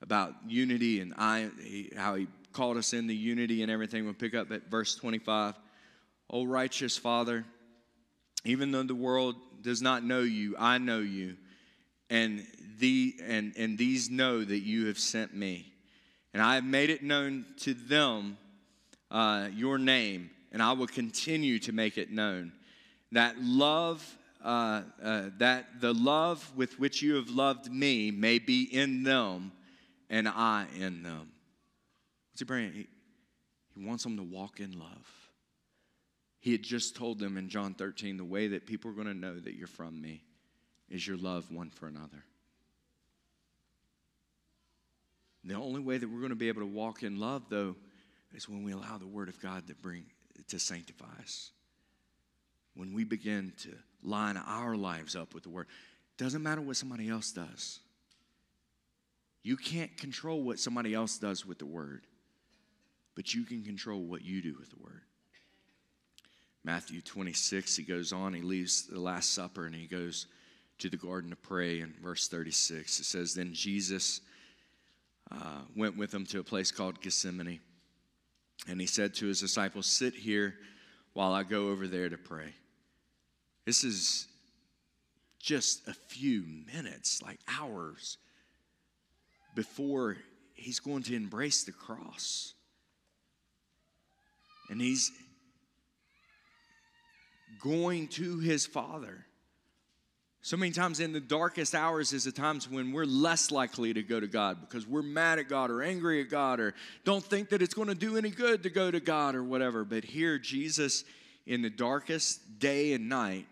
about 0.01 0.35
unity 0.47 1.01
and 1.01 1.13
I, 1.17 1.51
he, 1.61 1.91
how 1.97 2.15
he 2.15 2.29
called 2.53 2.77
us 2.77 2.93
into 2.93 3.15
unity 3.15 3.63
and 3.63 3.71
everything. 3.71 4.05
We'll 4.05 4.15
pick 4.15 4.35
up 4.35 4.53
at 4.53 4.71
verse 4.71 4.95
25. 4.95 5.55
O 6.31 6.45
righteous 6.45 6.97
Father, 6.97 7.45
even 8.45 8.71
though 8.71 8.85
the 8.85 8.95
world 8.95 9.37
does 9.63 9.83
not 9.83 10.05
know 10.05 10.21
you, 10.21 10.57
I 10.59 10.79
know 10.79 10.99
you, 10.99 11.37
and, 12.11 12.47
the, 12.79 13.15
and, 13.27 13.55
and 13.57 13.79
these 13.79 14.11
know 14.11 14.45
that 14.45 14.61
you 14.61 14.87
have 14.87 14.99
sent 14.99 15.35
me. 15.35 15.73
And 16.35 16.43
I 16.43 16.55
have 16.57 16.65
made 16.65 16.91
it 16.91 17.03
known 17.03 17.45
to 17.61 17.75
them 17.75 18.39
uh, 19.11 19.49
your 19.55 19.79
name, 19.79 20.31
and 20.53 20.63
I 20.63 20.73
will 20.73 20.87
continue 20.87 21.59
to 21.61 21.73
make 21.73 21.99
it 21.99 22.11
known, 22.11 22.53
that 23.13 23.37
love, 23.39 24.19
uh, 24.43 24.83
uh, 25.03 25.25
that 25.39 25.81
the 25.81 25.93
love 25.93 26.51
with 26.57 26.79
which 26.79 27.03
you 27.03 27.17
have 27.17 27.29
loved 27.31 27.71
me 27.71 28.11
may 28.11 28.39
be 28.39 28.63
in 28.63 29.03
them 29.03 29.53
and 30.09 30.27
I 30.29 30.67
in 30.79 31.03
them. 31.03 31.31
What's 32.31 32.41
he 32.41 32.45
praying? 32.45 32.73
He, 32.73 32.87
he 33.75 33.87
wants 33.87 34.03
them 34.03 34.17
to 34.17 34.23
walk 34.23 34.61
in 34.61 34.79
love. 34.79 35.22
He 36.43 36.51
had 36.51 36.65
just 36.65 36.97
told 36.97 37.21
them 37.21 37.37
in 37.39 37.49
John 37.49 37.73
13 37.75 38.17
the 38.17 38.25
way 38.25 38.49
that 38.49 38.67
people 38.67 38.91
are 38.91 38.95
going 38.95 39.07
to 39.07 39.15
know 39.15 39.39
that 39.39 39.55
you're 39.55 39.69
from 39.69 40.03
me 40.03 40.25
is 40.91 41.07
your 41.07 41.17
love 41.17 41.53
one 41.53 41.71
for 41.71 41.87
another. 41.87 42.25
The 45.45 45.55
only 45.55 45.81
way 45.81 45.99
that 45.99 46.09
we're 46.09 46.19
going 46.19 46.31
to 46.31 46.37
be 46.37 46.49
able 46.49 46.63
to 46.63 46.67
walk 46.67 47.05
in 47.05 47.21
love, 47.21 47.45
though, 47.49 47.77
is 48.35 48.49
when 48.49 48.65
we 48.65 48.73
allow 48.73 48.99
the 48.99 49.07
Word 49.07 49.29
of 49.29 49.41
God 49.41 49.69
to 49.69 49.77
bring 49.77 50.05
to 50.49 50.59
sanctify 50.59 51.07
us. 51.21 51.53
When 52.75 52.93
we 52.93 53.05
begin 53.05 53.53
to 53.59 53.71
line 54.03 54.37
our 54.37 54.77
lives 54.77 55.15
up 55.15 55.35
with 55.35 55.45
the 55.45 55.49
Word, 55.49 55.69
doesn't 56.19 56.43
matter 56.43 56.61
what 56.61 56.77
somebody 56.77 57.09
else 57.09 57.31
does. 57.31 57.79
You 59.45 59.57
can't 59.57 59.97
control 59.97 60.43
what 60.43 60.59
somebody 60.59 60.93
else 60.93 61.19
does 61.19 61.47
with 61.47 61.61
the 61.61 61.67
Word, 61.67 62.05
but 63.15 63.33
you 63.33 63.45
can 63.45 63.63
control 63.63 64.01
what 64.01 64.23
you 64.23 64.43
do 64.43 64.57
with 64.59 64.71
the 64.71 64.83
Word. 64.83 65.03
Matthew 66.65 67.01
26, 67.01 67.77
he 67.77 67.83
goes 67.83 68.13
on, 68.13 68.35
he 68.35 68.43
leaves 68.43 68.87
the 68.87 69.01
Last 69.01 69.35
Supper 69.35 69.67
and 69.67 69.75
he 69.75 69.87
goes 69.87 70.27
to 70.79 70.89
the 70.89 70.97
garden 70.97 71.31
to 71.31 71.37
pray. 71.37 71.81
In 71.81 71.93
verse 72.03 72.29
36, 72.29 73.01
it 73.01 73.05
says, 73.05 73.35
Then 73.35 73.53
Jesus 73.53 74.21
uh, 75.31 75.63
went 75.77 75.97
with 75.97 76.11
them 76.11 76.25
to 76.27 76.41
a 76.41 76.45
place 76.45 76.71
called 76.71 77.01
Gethsemane. 77.01 77.61
And 78.69 78.81
he 78.81 78.87
said 78.87 79.15
to 79.15 79.27
his 79.27 79.41
disciples, 79.41 79.87
Sit 79.87 80.15
here 80.15 80.55
while 81.15 81.33
I 81.33 81.43
go 81.43 81.69
over 81.69 81.89
there 81.89 82.09
to 82.09 82.17
pray. 82.17 82.55
This 83.65 83.83
is 83.83 84.29
just 85.41 85.87
a 85.89 85.95
few 85.95 86.45
minutes, 86.73 87.21
like 87.23 87.41
hours, 87.49 88.19
before 89.57 90.17
he's 90.55 90.79
going 90.79 91.03
to 91.05 91.17
embrace 91.17 91.65
the 91.65 91.73
cross. 91.73 92.55
And 94.71 94.81
he's 94.81 95.11
going 97.61 98.09
to 98.09 98.39
his 98.39 98.67
Father. 98.67 99.25
So 100.45 100.57
many 100.57 100.73
times 100.73 100.99
in 100.99 101.13
the 101.13 101.21
darkest 101.21 101.73
hours 101.73 102.13
is 102.13 102.25
the 102.25 102.33
times 102.33 102.69
when 102.69 102.91
we're 102.91 103.05
less 103.05 103.53
likely 103.53 103.95
to 103.95 104.03
go 104.03 104.19
to 104.19 104.27
God 104.27 104.61
because 104.61 104.85
we're 104.85 105.03
mad 105.03 105.39
at 105.39 105.49
God 105.49 105.71
or 105.71 105.85
angry 105.85 106.21
at 106.21 106.31
God 106.31 106.59
or 106.59 106.75
don't 107.05 107.23
think 107.23 107.51
that 107.51 107.63
it's 107.63 107.75
going 107.75 107.87
to 107.87 107.95
do 107.95 108.17
any 108.17 108.31
good 108.31 108.65
to 108.65 108.71
go 108.71 108.91
to 108.91 108.99
God 108.99 109.37
or 109.37 109.45
whatever. 109.45 109.85
But 109.85 110.03
here, 110.03 110.39
Jesus, 110.39 111.05
in 111.47 111.63
the 111.63 111.71
darkest 111.71 112.59
day 112.59 112.93
and 112.93 113.09
night, 113.09 113.47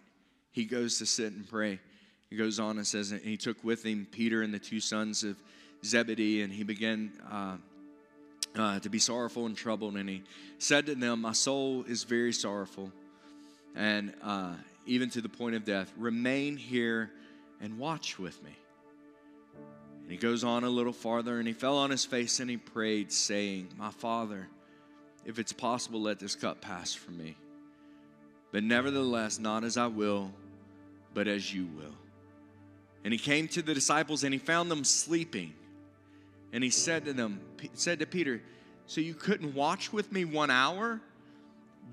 he 0.51 0.64
goes 0.64 0.98
to 0.98 1.07
sit 1.07 1.32
and 1.32 1.48
pray. 1.48 1.78
He 2.28 2.36
goes 2.36 2.59
on 2.59 2.76
and 2.76 2.86
says, 2.86 3.12
and 3.12 3.20
he 3.20 3.36
took 3.36 3.62
with 3.62 3.84
him 3.84 4.09
Peter 4.11 4.42
and 4.42 4.53
the 4.53 4.59
two 4.59 4.80
sons 4.80 5.22
of 5.22 5.36
Zebedee, 5.84 6.42
and 6.42 6.53
he 6.53 6.64
began 6.64 7.12
uh, 7.30 7.57
uh, 8.57 8.80
to 8.80 8.88
be 8.88 8.98
sorrowful 8.98 9.46
and 9.46 9.57
troubled. 9.57 9.94
And 9.94 10.09
he 10.09 10.22
said 10.59 10.86
to 10.86 10.96
them, 10.96 11.22
My 11.22 11.32
soul 11.32 11.84
is 11.86 12.03
very 12.03 12.32
sorrowful. 12.32 12.90
And 13.75 14.12
uh, 14.23 14.55
even 14.87 15.11
to 15.11 15.21
the 15.21 15.29
point 15.29 15.55
of 15.55 15.64
death. 15.64 15.93
Remain 15.97 16.57
here 16.57 17.11
and 17.61 17.79
watch 17.79 18.18
with 18.18 18.43
me. 18.43 18.57
And 20.03 20.11
he 20.11 20.16
goes 20.16 20.43
on 20.43 20.64
a 20.64 20.68
little 20.68 20.93
farther 20.93 21.39
and 21.39 21.47
he 21.47 21.55
fell 21.55 21.79
on 21.79 21.91
his 21.91 22.05
face 22.05 22.41
and 22.41 22.51
he 22.51 22.57
prayed, 22.57 23.12
saying, 23.12 23.68
My 23.79 23.91
Father, 23.91 24.49
if 25.25 25.39
it's 25.39 25.53
possible, 25.53 26.01
let 26.01 26.18
this 26.18 26.35
cup 26.35 26.61
pass 26.61 26.93
from 26.95 27.18
me. 27.18 27.37
But 28.53 28.64
nevertheless, 28.64 29.39
not 29.39 29.62
as 29.62 29.77
I 29.77 29.87
will, 29.87 30.33
but 31.14 31.29
as 31.29 31.55
you 31.55 31.66
will. 31.66 31.95
And 33.05 33.12
he 33.12 33.18
came 33.18 33.47
to 33.49 33.62
the 33.62 33.75
disciples 33.75 34.25
and 34.25 34.35
he 34.35 34.39
found 34.39 34.71
them 34.71 34.83
sleeping. 34.83 35.55
And 36.53 36.64
he 36.64 36.71
said 36.71 37.05
to 37.05 37.12
them, 37.12 37.41
said 37.75 38.01
to 38.01 38.07
Peter, 38.07 38.43
So 38.87 39.01
you 39.01 39.14
couldn't 39.14 39.55
watch 39.55 39.93
with 39.93 40.11
me 40.11 40.25
one 40.25 40.51
hour? 40.51 41.01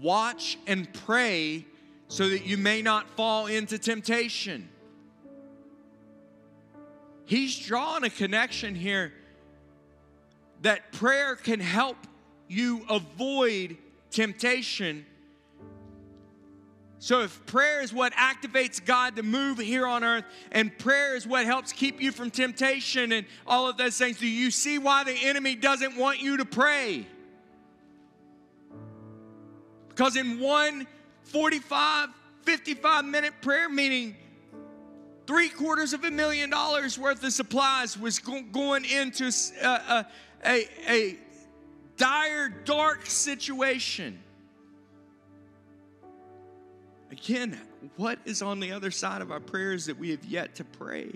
Watch 0.02 0.58
and 0.68 0.92
pray 1.06 1.66
so 2.08 2.30
that 2.30 2.46
you 2.46 2.58
may 2.58 2.82
not 2.82 3.10
fall 3.12 3.48
into 3.48 3.78
temptation. 3.78 4.70
He's 7.26 7.58
drawing 7.58 8.04
a 8.04 8.10
connection 8.10 8.76
here 8.76 9.12
that 10.62 10.92
prayer 10.94 11.36
can 11.36 11.60
help 11.60 11.98
you 12.48 12.86
avoid 12.90 13.78
temptation. 14.12 15.06
So, 17.00 17.22
if 17.22 17.46
prayer 17.46 17.82
is 17.82 17.94
what 17.94 18.14
activates 18.14 18.84
God 18.84 19.18
to 19.18 19.24
move 19.24 19.60
here 19.60 19.86
on 19.86 20.04
earth, 20.04 20.24
and 20.52 20.76
prayer 20.80 21.16
is 21.16 21.28
what 21.28 21.46
helps 21.46 21.72
keep 21.72 22.02
you 22.02 22.12
from 22.12 22.32
temptation 22.32 23.12
and 23.12 23.28
all 23.46 23.70
of 23.70 23.78
those 23.78 23.98
things, 23.98 24.20
do 24.20 24.28
you 24.28 24.50
see 24.50 24.80
why 24.80 25.04
the 25.04 25.14
enemy 25.14 25.56
doesn't 25.56 25.96
want 25.96 26.22
you 26.22 26.38
to 26.38 26.46
pray? 26.46 27.06
Because 29.98 30.16
in 30.16 30.40
one 30.40 30.86
45, 31.24 32.10
55 32.44 33.06
minute 33.06 33.34
prayer 33.42 33.68
meeting, 33.68 34.16
three 35.26 35.50
quarters 35.50 35.92
of 35.92 36.04
a 36.04 36.12
million 36.12 36.52
dollars 36.52 37.00
worth 37.00 37.24
of 37.24 37.34
supplies 37.34 37.98
was 37.98 38.20
go- 38.20 38.44
going 38.44 38.86
into 38.86 39.32
a, 39.64 39.68
uh, 39.68 40.04
a, 40.46 40.50
a, 40.52 40.68
a 40.88 41.18
dire, 41.98 42.50
dark 42.64 43.08
situation. 43.08 44.20
Again, 47.10 47.60
what 47.96 48.20
is 48.24 48.44
on 48.44 48.60
the 48.60 48.74
other 48.74 48.92
side 48.92 49.24
of 49.24 49.32
our 49.32 49.40
prayers 49.40 49.88
that 49.88 49.98
we 49.98 50.12
have 50.12 50.24
yet 50.24 50.54
to 50.56 50.64
pray? 50.64 51.10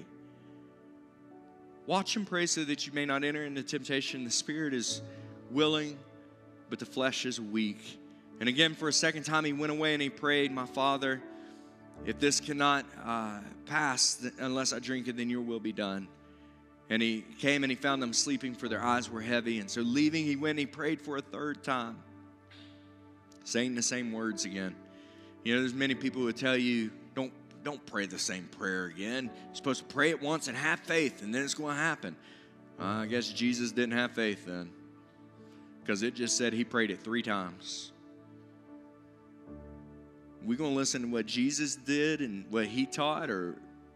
Watch 1.85 2.15
and 2.15 2.25
pray 2.25 2.47
so 2.47 2.63
that 2.63 2.87
you 2.87 2.93
may 2.93 3.05
not 3.05 3.23
enter 3.23 3.45
into 3.45 3.61
temptation. 3.61 4.23
The 4.23 4.31
spirit 4.31 4.73
is 4.73 5.03
willing, 5.51 5.99
but 6.71 6.79
the 6.79 6.85
flesh 6.87 7.27
is 7.27 7.39
weak. 7.39 7.99
And 8.41 8.49
again, 8.49 8.73
for 8.73 8.89
a 8.89 8.93
second 8.93 9.21
time, 9.21 9.45
he 9.45 9.53
went 9.53 9.71
away 9.71 9.93
and 9.93 10.01
he 10.01 10.09
prayed, 10.09 10.51
My 10.51 10.65
Father, 10.65 11.21
if 12.07 12.19
this 12.19 12.39
cannot 12.39 12.87
uh, 13.05 13.37
pass 13.67 14.27
unless 14.39 14.73
I 14.73 14.79
drink 14.79 15.07
it, 15.07 15.15
then 15.15 15.29
your 15.29 15.41
will 15.41 15.59
be 15.59 15.71
done. 15.71 16.07
And 16.89 17.03
he 17.03 17.23
came 17.37 17.63
and 17.63 17.69
he 17.69 17.75
found 17.75 18.01
them 18.01 18.13
sleeping, 18.13 18.55
for 18.55 18.67
their 18.67 18.81
eyes 18.81 19.11
were 19.11 19.21
heavy. 19.21 19.59
And 19.59 19.69
so, 19.69 19.81
leaving, 19.81 20.25
he 20.25 20.37
went 20.37 20.51
and 20.51 20.59
he 20.61 20.65
prayed 20.65 21.03
for 21.03 21.17
a 21.17 21.21
third 21.21 21.63
time, 21.63 21.99
saying 23.43 23.75
the 23.75 23.83
same 23.83 24.11
words 24.11 24.43
again. 24.43 24.75
You 25.43 25.53
know, 25.53 25.59
there's 25.59 25.75
many 25.75 25.93
people 25.93 26.23
who 26.23 26.33
tell 26.33 26.57
you, 26.57 26.89
don't, 27.13 27.31
don't 27.63 27.85
pray 27.85 28.07
the 28.07 28.17
same 28.17 28.49
prayer 28.57 28.85
again. 28.85 29.29
You're 29.45 29.55
supposed 29.55 29.87
to 29.87 29.93
pray 29.93 30.09
it 30.09 30.19
once 30.19 30.47
and 30.47 30.57
have 30.57 30.79
faith, 30.79 31.21
and 31.21 31.33
then 31.33 31.43
it's 31.43 31.53
going 31.53 31.75
to 31.75 31.81
happen. 31.81 32.15
Uh, 32.79 32.85
I 32.85 33.05
guess 33.05 33.29
Jesus 33.29 33.71
didn't 33.71 33.95
have 33.95 34.13
faith 34.13 34.47
then, 34.47 34.71
because 35.79 36.01
it 36.01 36.15
just 36.15 36.37
said 36.37 36.53
he 36.53 36.63
prayed 36.63 36.89
it 36.89 37.03
three 37.03 37.21
times 37.21 37.91
we 40.45 40.55
going 40.55 40.71
to 40.71 40.75
listen 40.75 41.01
to 41.03 41.07
what 41.07 41.25
Jesus 41.25 41.75
did 41.75 42.21
and 42.21 42.45
what 42.49 42.65
he 42.65 42.85
taught, 42.85 43.29
or, 43.29 43.55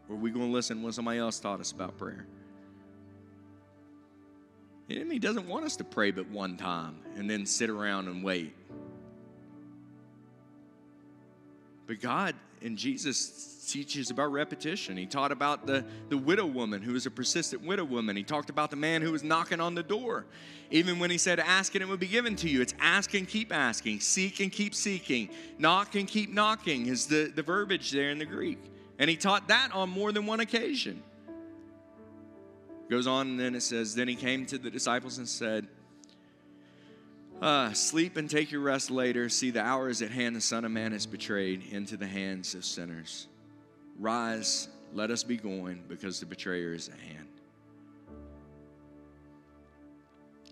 or 0.09 0.15
are 0.15 0.19
we 0.19 0.31
going 0.31 0.47
to 0.47 0.51
listen 0.51 0.77
to 0.77 0.83
what 0.83 0.93
somebody 0.93 1.19
else 1.19 1.39
taught 1.39 1.59
us 1.59 1.71
about 1.71 1.97
prayer? 1.97 2.27
The 4.87 4.95
enemy 4.95 5.17
doesn't 5.17 5.47
want 5.47 5.65
us 5.65 5.75
to 5.77 5.83
pray 5.83 6.11
but 6.11 6.29
one 6.29 6.57
time 6.57 6.99
and 7.15 7.29
then 7.29 7.45
sit 7.45 7.69
around 7.69 8.07
and 8.07 8.23
wait. 8.23 8.53
But 11.87 11.99
God 11.99 12.35
and 12.65 12.77
Jesus 12.77 13.69
teaches 13.71 14.09
about 14.09 14.31
repetition. 14.31 14.97
He 14.97 15.05
taught 15.05 15.31
about 15.31 15.67
the, 15.67 15.85
the 16.09 16.17
widow 16.17 16.45
woman 16.45 16.81
who 16.81 16.93
was 16.93 17.05
a 17.05 17.11
persistent 17.11 17.63
widow 17.63 17.83
woman. 17.83 18.15
He 18.15 18.23
talked 18.23 18.49
about 18.49 18.71
the 18.71 18.75
man 18.75 19.01
who 19.01 19.11
was 19.11 19.23
knocking 19.23 19.59
on 19.59 19.75
the 19.75 19.83
door. 19.83 20.25
Even 20.71 20.97
when 20.97 21.11
he 21.11 21.17
said, 21.17 21.39
Ask 21.39 21.75
and 21.75 21.83
it 21.83 21.87
will 21.87 21.97
be 21.97 22.07
given 22.07 22.35
to 22.37 22.49
you, 22.49 22.61
it's 22.61 22.73
ask 22.79 23.13
and 23.13 23.27
keep 23.27 23.53
asking, 23.53 23.99
seek 23.99 24.39
and 24.39 24.51
keep 24.51 24.73
seeking, 24.73 25.29
knock 25.59 25.95
and 25.95 26.07
keep 26.07 26.33
knocking 26.33 26.87
is 26.87 27.05
the, 27.05 27.31
the 27.35 27.43
verbiage 27.43 27.91
there 27.91 28.09
in 28.09 28.17
the 28.17 28.25
Greek. 28.25 28.59
And 28.97 29.09
he 29.09 29.15
taught 29.15 29.47
that 29.49 29.69
on 29.73 29.89
more 29.89 30.11
than 30.11 30.25
one 30.25 30.39
occasion. 30.39 31.03
Goes 32.89 33.07
on 33.07 33.27
and 33.27 33.39
then 33.39 33.55
it 33.55 33.61
says, 33.61 33.93
Then 33.93 34.07
he 34.07 34.15
came 34.15 34.45
to 34.47 34.57
the 34.57 34.71
disciples 34.71 35.19
and 35.19 35.27
said, 35.27 35.67
uh, 37.41 37.73
sleep 37.73 38.17
and 38.17 38.29
take 38.29 38.51
your 38.51 38.61
rest 38.61 38.89
later. 38.89 39.27
See, 39.29 39.51
the 39.51 39.61
hour 39.61 39.89
is 39.89 40.01
at 40.01 40.11
hand. 40.11 40.35
The 40.35 40.41
Son 40.41 40.65
of 40.65 40.71
Man 40.71 40.93
is 40.93 41.05
betrayed 41.05 41.63
into 41.71 41.97
the 41.97 42.07
hands 42.07 42.55
of 42.55 42.63
sinners. 42.63 43.27
Rise, 43.99 44.69
let 44.93 45.11
us 45.11 45.23
be 45.23 45.37
going, 45.37 45.83
because 45.87 46.19
the 46.19 46.25
betrayer 46.25 46.73
is 46.73 46.89
at 46.89 46.99
hand. 46.99 47.27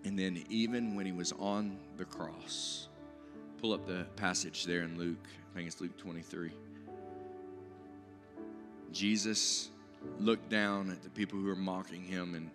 And 0.06 0.20
then, 0.20 0.44
even 0.50 0.96
when 0.96 1.06
he 1.06 1.14
was 1.14 1.32
on 1.40 1.78
the 1.96 2.06
cross, 2.06 2.90
pull 3.62 3.72
up 3.72 3.88
the 3.88 4.06
passage 4.18 4.66
there 4.66 4.82
in 4.82 4.98
Luke, 4.98 5.26
I 5.52 5.56
think 5.56 5.68
it's 5.68 5.80
Luke 5.80 5.98
23. 5.98 6.52
Jesus 8.92 9.70
looked 10.20 10.50
down 10.50 10.92
at 10.92 11.02
the 11.02 11.10
people 11.10 11.40
who 11.40 11.46
were 11.46 11.56
mocking 11.56 12.04
him 12.04 12.36
and 12.36 12.52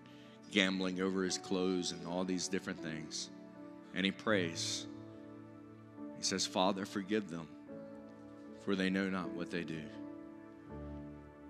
gambling 0.51 1.01
over 1.01 1.24
his 1.24 1.39
clothes 1.39 1.93
and 1.93 2.07
all 2.07 2.24
these 2.24 2.47
different 2.49 2.79
things 2.83 3.31
and 3.99 4.05
he 4.05 4.13
prays. 4.13 4.87
He 6.19 6.23
says, 6.23 6.47
Father, 6.47 6.87
forgive 6.87 7.29
them, 7.29 7.49
for 8.65 8.77
they 8.77 8.91
know 8.91 9.11
not 9.11 9.31
what 9.31 9.51
they 9.51 9.65
do. 9.65 9.83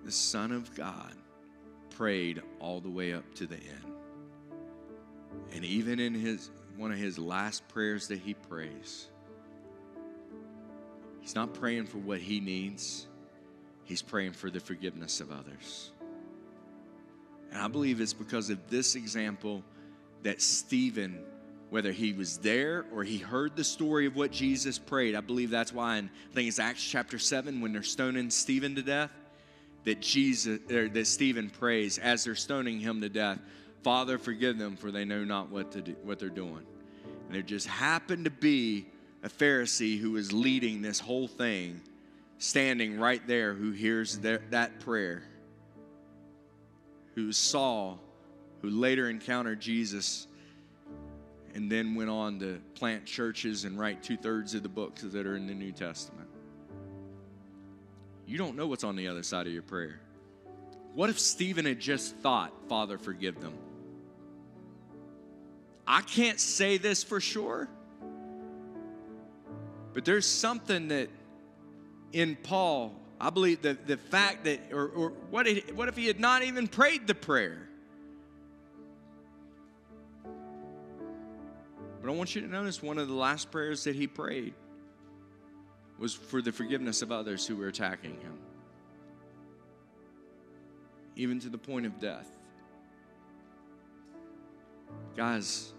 The 0.06 0.10
Son 0.10 0.52
of 0.52 0.74
God 0.74 1.12
prayed 1.90 2.40
all 2.58 2.80
the 2.80 2.88
way 2.88 3.12
up 3.12 3.34
to 3.34 3.46
the 3.46 3.56
end. 3.56 3.92
And 5.52 5.62
even 5.62 6.00
in 6.00 6.14
his 6.14 6.50
one 6.78 6.90
of 6.90 6.96
his 6.96 7.18
last 7.18 7.68
prayers 7.68 8.08
that 8.08 8.20
he 8.20 8.32
prays, 8.32 9.08
he's 11.20 11.34
not 11.34 11.52
praying 11.52 11.84
for 11.84 11.98
what 11.98 12.18
he 12.18 12.40
needs. 12.40 13.08
He's 13.84 14.00
praying 14.00 14.32
for 14.32 14.48
the 14.48 14.60
forgiveness 14.60 15.20
of 15.20 15.30
others. 15.30 15.92
And 17.52 17.60
I 17.60 17.68
believe 17.68 18.00
it's 18.00 18.14
because 18.14 18.48
of 18.48 18.70
this 18.70 18.94
example 18.94 19.62
that 20.22 20.40
Stephen, 20.40 21.18
whether 21.70 21.92
he 21.92 22.12
was 22.12 22.38
there 22.38 22.86
or 22.92 23.04
he 23.04 23.18
heard 23.18 23.54
the 23.56 23.64
story 23.64 24.06
of 24.06 24.16
what 24.16 24.30
Jesus 24.30 24.78
prayed, 24.78 25.14
I 25.14 25.20
believe 25.20 25.50
that's 25.50 25.72
why 25.72 25.98
in 25.98 26.10
I 26.30 26.34
think 26.34 26.48
it's 26.48 26.58
Acts 26.58 26.82
chapter 26.82 27.18
7 27.18 27.60
when 27.60 27.72
they're 27.72 27.82
stoning 27.82 28.30
Stephen 28.30 28.74
to 28.76 28.82
death, 28.82 29.10
that 29.84 30.00
Jesus 30.00 30.60
or 30.70 30.88
that 30.88 31.06
Stephen 31.06 31.50
prays 31.50 31.98
as 31.98 32.24
they're 32.24 32.34
stoning 32.34 32.80
him 32.80 33.00
to 33.00 33.08
death, 33.08 33.38
Father, 33.82 34.18
forgive 34.18 34.58
them, 34.58 34.76
for 34.76 34.90
they 34.90 35.04
know 35.04 35.24
not 35.24 35.50
what 35.50 35.72
to 35.72 35.82
do, 35.82 35.96
what 36.02 36.18
they're 36.18 36.28
doing. 36.28 36.66
And 37.26 37.34
there 37.34 37.42
just 37.42 37.66
happened 37.66 38.24
to 38.24 38.30
be 38.30 38.86
a 39.22 39.28
Pharisee 39.28 39.98
who 39.98 40.12
was 40.12 40.32
leading 40.32 40.80
this 40.80 41.00
whole 41.00 41.28
thing 41.28 41.80
standing 42.38 42.98
right 42.98 43.24
there 43.26 43.52
who 43.52 43.72
hears 43.72 44.18
that 44.18 44.80
prayer, 44.80 45.22
who 47.14 47.32
Saul, 47.32 48.00
who 48.62 48.70
later 48.70 49.10
encountered 49.10 49.60
Jesus 49.60 50.27
and 51.58 51.68
then 51.68 51.96
went 51.96 52.08
on 52.08 52.38
to 52.38 52.60
plant 52.76 53.04
churches 53.04 53.64
and 53.64 53.76
write 53.76 54.00
two 54.00 54.16
thirds 54.16 54.54
of 54.54 54.62
the 54.62 54.68
books 54.68 55.02
that 55.02 55.26
are 55.26 55.34
in 55.34 55.48
the 55.48 55.54
New 55.54 55.72
Testament. 55.72 56.28
You 58.26 58.38
don't 58.38 58.54
know 58.54 58.68
what's 58.68 58.84
on 58.84 58.94
the 58.94 59.08
other 59.08 59.24
side 59.24 59.48
of 59.48 59.52
your 59.52 59.62
prayer. 59.62 59.98
What 60.94 61.10
if 61.10 61.18
Stephen 61.18 61.64
had 61.64 61.80
just 61.80 62.14
thought, 62.18 62.52
Father, 62.68 62.96
forgive 62.96 63.40
them? 63.40 63.54
I 65.84 66.02
can't 66.02 66.38
say 66.38 66.78
this 66.78 67.02
for 67.02 67.20
sure, 67.20 67.68
but 69.94 70.04
there's 70.04 70.26
something 70.26 70.86
that 70.88 71.08
in 72.12 72.36
Paul, 72.36 72.94
I 73.20 73.30
believe 73.30 73.62
that 73.62 73.88
the 73.88 73.96
fact 73.96 74.44
that, 74.44 74.60
or, 74.70 74.86
or 74.90 75.08
what, 75.30 75.48
it, 75.48 75.74
what 75.74 75.88
if 75.88 75.96
he 75.96 76.06
had 76.06 76.20
not 76.20 76.44
even 76.44 76.68
prayed 76.68 77.08
the 77.08 77.16
prayer? 77.16 77.67
But 82.08 82.14
I 82.14 82.16
want 82.16 82.34
you 82.34 82.40
to 82.40 82.48
notice 82.48 82.82
one 82.82 82.96
of 82.96 83.06
the 83.06 83.12
last 83.12 83.50
prayers 83.50 83.84
that 83.84 83.94
he 83.94 84.06
prayed 84.06 84.54
was 85.98 86.14
for 86.14 86.40
the 86.40 86.50
forgiveness 86.50 87.02
of 87.02 87.12
others 87.12 87.46
who 87.46 87.54
were 87.54 87.68
attacking 87.68 88.18
him, 88.22 88.38
even 91.16 91.38
to 91.40 91.50
the 91.50 91.58
point 91.58 91.84
of 91.84 92.00
death. 92.00 92.26
Guys, 95.18 95.74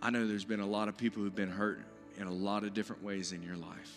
I 0.00 0.08
know 0.08 0.26
there's 0.26 0.46
been 0.46 0.60
a 0.60 0.66
lot 0.66 0.88
of 0.88 0.96
people 0.96 1.22
who've 1.22 1.34
been 1.34 1.50
hurt 1.50 1.82
in 2.16 2.26
a 2.26 2.32
lot 2.32 2.64
of 2.64 2.72
different 2.72 3.04
ways 3.04 3.32
in 3.32 3.42
your 3.42 3.56
life. 3.56 3.94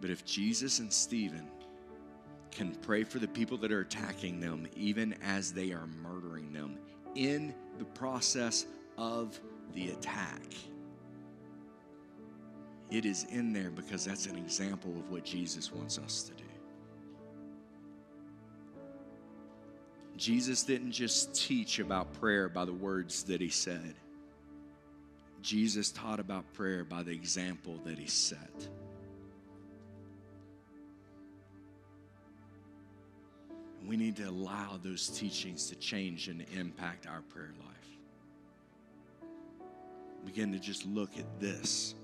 But 0.00 0.10
if 0.10 0.24
Jesus 0.24 0.80
and 0.80 0.92
Stephen 0.92 1.46
can 2.50 2.74
pray 2.74 3.04
for 3.04 3.20
the 3.20 3.28
people 3.28 3.58
that 3.58 3.70
are 3.70 3.82
attacking 3.82 4.40
them, 4.40 4.66
even 4.74 5.14
as 5.22 5.52
they 5.52 5.70
are 5.70 5.86
murdering 6.02 6.52
them, 6.52 6.78
in 7.14 7.54
the 7.78 7.84
process 7.84 8.66
of 8.98 9.38
the 9.74 9.90
attack, 9.90 10.42
it 12.90 13.06
is 13.06 13.24
in 13.30 13.52
there 13.52 13.70
because 13.70 14.04
that's 14.04 14.26
an 14.26 14.36
example 14.36 14.90
of 14.98 15.10
what 15.10 15.24
Jesus 15.24 15.72
wants 15.72 15.98
us 15.98 16.24
to 16.24 16.34
do. 16.34 16.44
Jesus 20.16 20.62
didn't 20.62 20.92
just 20.92 21.34
teach 21.34 21.78
about 21.78 22.12
prayer 22.20 22.48
by 22.48 22.64
the 22.64 22.72
words 22.72 23.24
that 23.24 23.40
he 23.40 23.48
said. 23.48 23.94
Jesus 25.40 25.90
taught 25.90 26.20
about 26.20 26.44
prayer 26.52 26.84
by 26.84 27.02
the 27.02 27.10
example 27.10 27.80
that 27.84 27.98
he 27.98 28.06
set. 28.06 28.68
We 33.86 33.96
need 33.96 34.16
to 34.16 34.24
allow 34.24 34.78
those 34.82 35.08
teachings 35.08 35.68
to 35.68 35.74
change 35.76 36.28
and 36.28 36.44
impact 36.56 37.06
our 37.06 37.22
prayer 37.22 37.52
life. 37.60 39.28
Begin 40.24 40.52
to 40.52 40.58
just 40.58 40.86
look 40.86 41.18
at 41.18 41.40
this. 41.40 41.94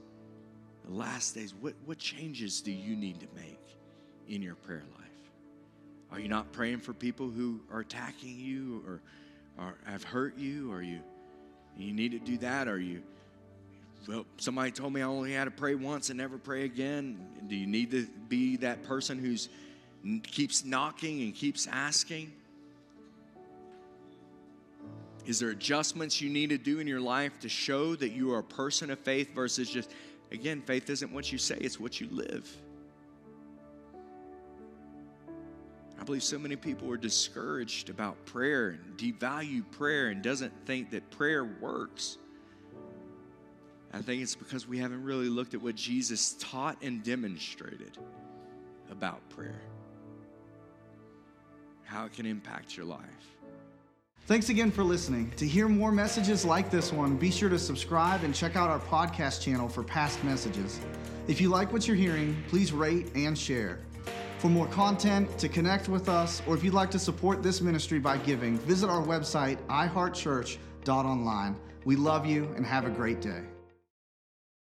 The 0.85 0.93
last 0.93 1.35
days, 1.35 1.55
what, 1.61 1.75
what 1.85 1.99
changes 1.99 2.61
do 2.61 2.73
you 2.73 2.97
need 2.97 3.21
to 3.21 3.27
make 3.37 3.77
in 4.29 4.43
your 4.43 4.57
prayer 4.57 4.85
life? 4.97 5.05
Are 6.11 6.19
you 6.19 6.29
not 6.29 6.51
praying 6.53 6.81
for 6.81 6.93
people 6.93 7.29
who 7.29 7.61
are 7.71 7.81
attacking 7.81 8.39
you 8.39 8.83
or, 8.87 9.01
or 9.63 9.75
have 9.85 10.03
hurt 10.03 10.37
you? 10.39 10.73
Or 10.73 10.83
you 10.83 11.01
you 11.77 11.93
need 11.93 12.13
to 12.13 12.19
do 12.19 12.39
that? 12.39 12.67
Are 12.67 12.81
you 12.81 13.03
well, 14.07 14.25
somebody 14.39 14.71
told 14.71 14.93
me 14.93 15.03
I 15.03 15.05
only 15.05 15.33
had 15.33 15.45
to 15.45 15.51
pray 15.51 15.75
once 15.75 16.09
and 16.09 16.19
never 16.19 16.39
pray 16.39 16.65
again. 16.65 17.19
Do 17.47 17.55
you 17.55 17.67
need 17.67 17.91
to 17.91 18.07
be 18.29 18.57
that 18.59 18.83
person 18.85 19.19
who's 19.19 19.51
keeps 20.23 20.65
knocking 20.65 21.23
and 21.23 21.35
keeps 21.35 21.67
asking? 21.67 22.33
Is 25.27 25.39
there 25.39 25.51
adjustments 25.51 26.23
you 26.23 26.31
need 26.31 26.51
to 26.51 26.59
do 26.59 26.81
in 26.81 26.87
your 26.87 27.01
life 27.01 27.39
to 27.41 27.49
show 27.49 27.95
that 27.97 28.13
you 28.13 28.33
are 28.33 28.39
a 28.39 28.45
person 28.45 28.91
of 28.91 28.99
faith 29.01 29.35
versus 29.35 29.69
just, 29.69 29.91
again, 30.33 30.63
faith 30.63 30.89
isn't 30.89 31.13
what 31.13 31.31
you 31.31 31.37
say, 31.37 31.57
it's 31.61 31.79
what 31.79 32.01
you 32.01 32.09
live. 32.11 32.51
I 36.01 36.05
believe 36.05 36.23
so 36.23 36.39
many 36.39 36.57
people 36.57 36.91
are 36.91 36.97
discouraged 36.97 37.91
about 37.91 38.25
prayer 38.25 38.71
and 38.71 38.97
devalue 38.97 39.71
prayer 39.73 40.09
and 40.09 40.23
doesn't 40.23 40.53
think 40.65 40.91
that 40.93 41.11
prayer 41.11 41.45
works. 41.45 42.17
I 43.93 44.01
think 44.01 44.23
it's 44.23 44.37
because 44.37 44.67
we 44.67 44.79
haven't 44.79 45.03
really 45.03 45.29
looked 45.29 45.53
at 45.53 45.61
what 45.61 45.75
Jesus 45.75 46.37
taught 46.39 46.79
and 46.83 47.03
demonstrated 47.03 47.99
about 48.91 49.29
prayer 49.29 49.61
how 51.89 52.05
it 52.05 52.13
can 52.13 52.27
impact 52.27 52.77
your 52.77 52.87
life. 52.87 53.01
Thanks 54.27 54.51
again 54.51 54.71
for 54.71 54.85
listening. 54.85 55.33
To 55.39 55.47
hear 55.47 55.69
more 55.69 55.91
messages 55.91 56.45
like 56.45 56.71
this 56.71 56.93
one, 56.93 57.17
be 57.17 57.31
sure 57.31 57.49
to 57.49 57.59
subscribe 57.59 58.25
and 58.25 58.35
check 58.35 58.57
out 58.57 58.69
our 58.69 58.79
podcast 58.79 59.41
channel 59.41 59.71
for 59.71 59.83
past 59.83 60.23
messages. 60.23 60.81
If 61.29 61.41
you 61.41 61.49
like 61.49 61.73
what 61.73 61.89
you're 61.89 61.97
hearing, 61.97 62.37
please 62.49 62.71
rate 62.71 63.11
and 63.15 63.37
share. 63.37 63.79
For 64.39 64.49
more 64.49 64.67
content, 64.67 65.39
to 65.39 65.49
connect 65.49 65.89
with 65.89 66.11
us, 66.11 66.43
or 66.47 66.55
if 66.55 66.63
you'd 66.63 66.75
like 66.75 66.91
to 66.91 66.99
support 66.99 67.43
this 67.43 67.63
ministry 67.63 67.99
by 67.99 68.19
giving, 68.19 68.59
visit 68.59 68.91
our 68.91 69.03
website, 69.03 69.57
iheartchurch.online. 69.69 71.57
We 71.87 71.97
love 71.97 72.27
you 72.27 72.53
and 72.55 72.67
have 72.67 72.85
a 72.85 72.91
great 72.91 73.23
day. 73.23 73.43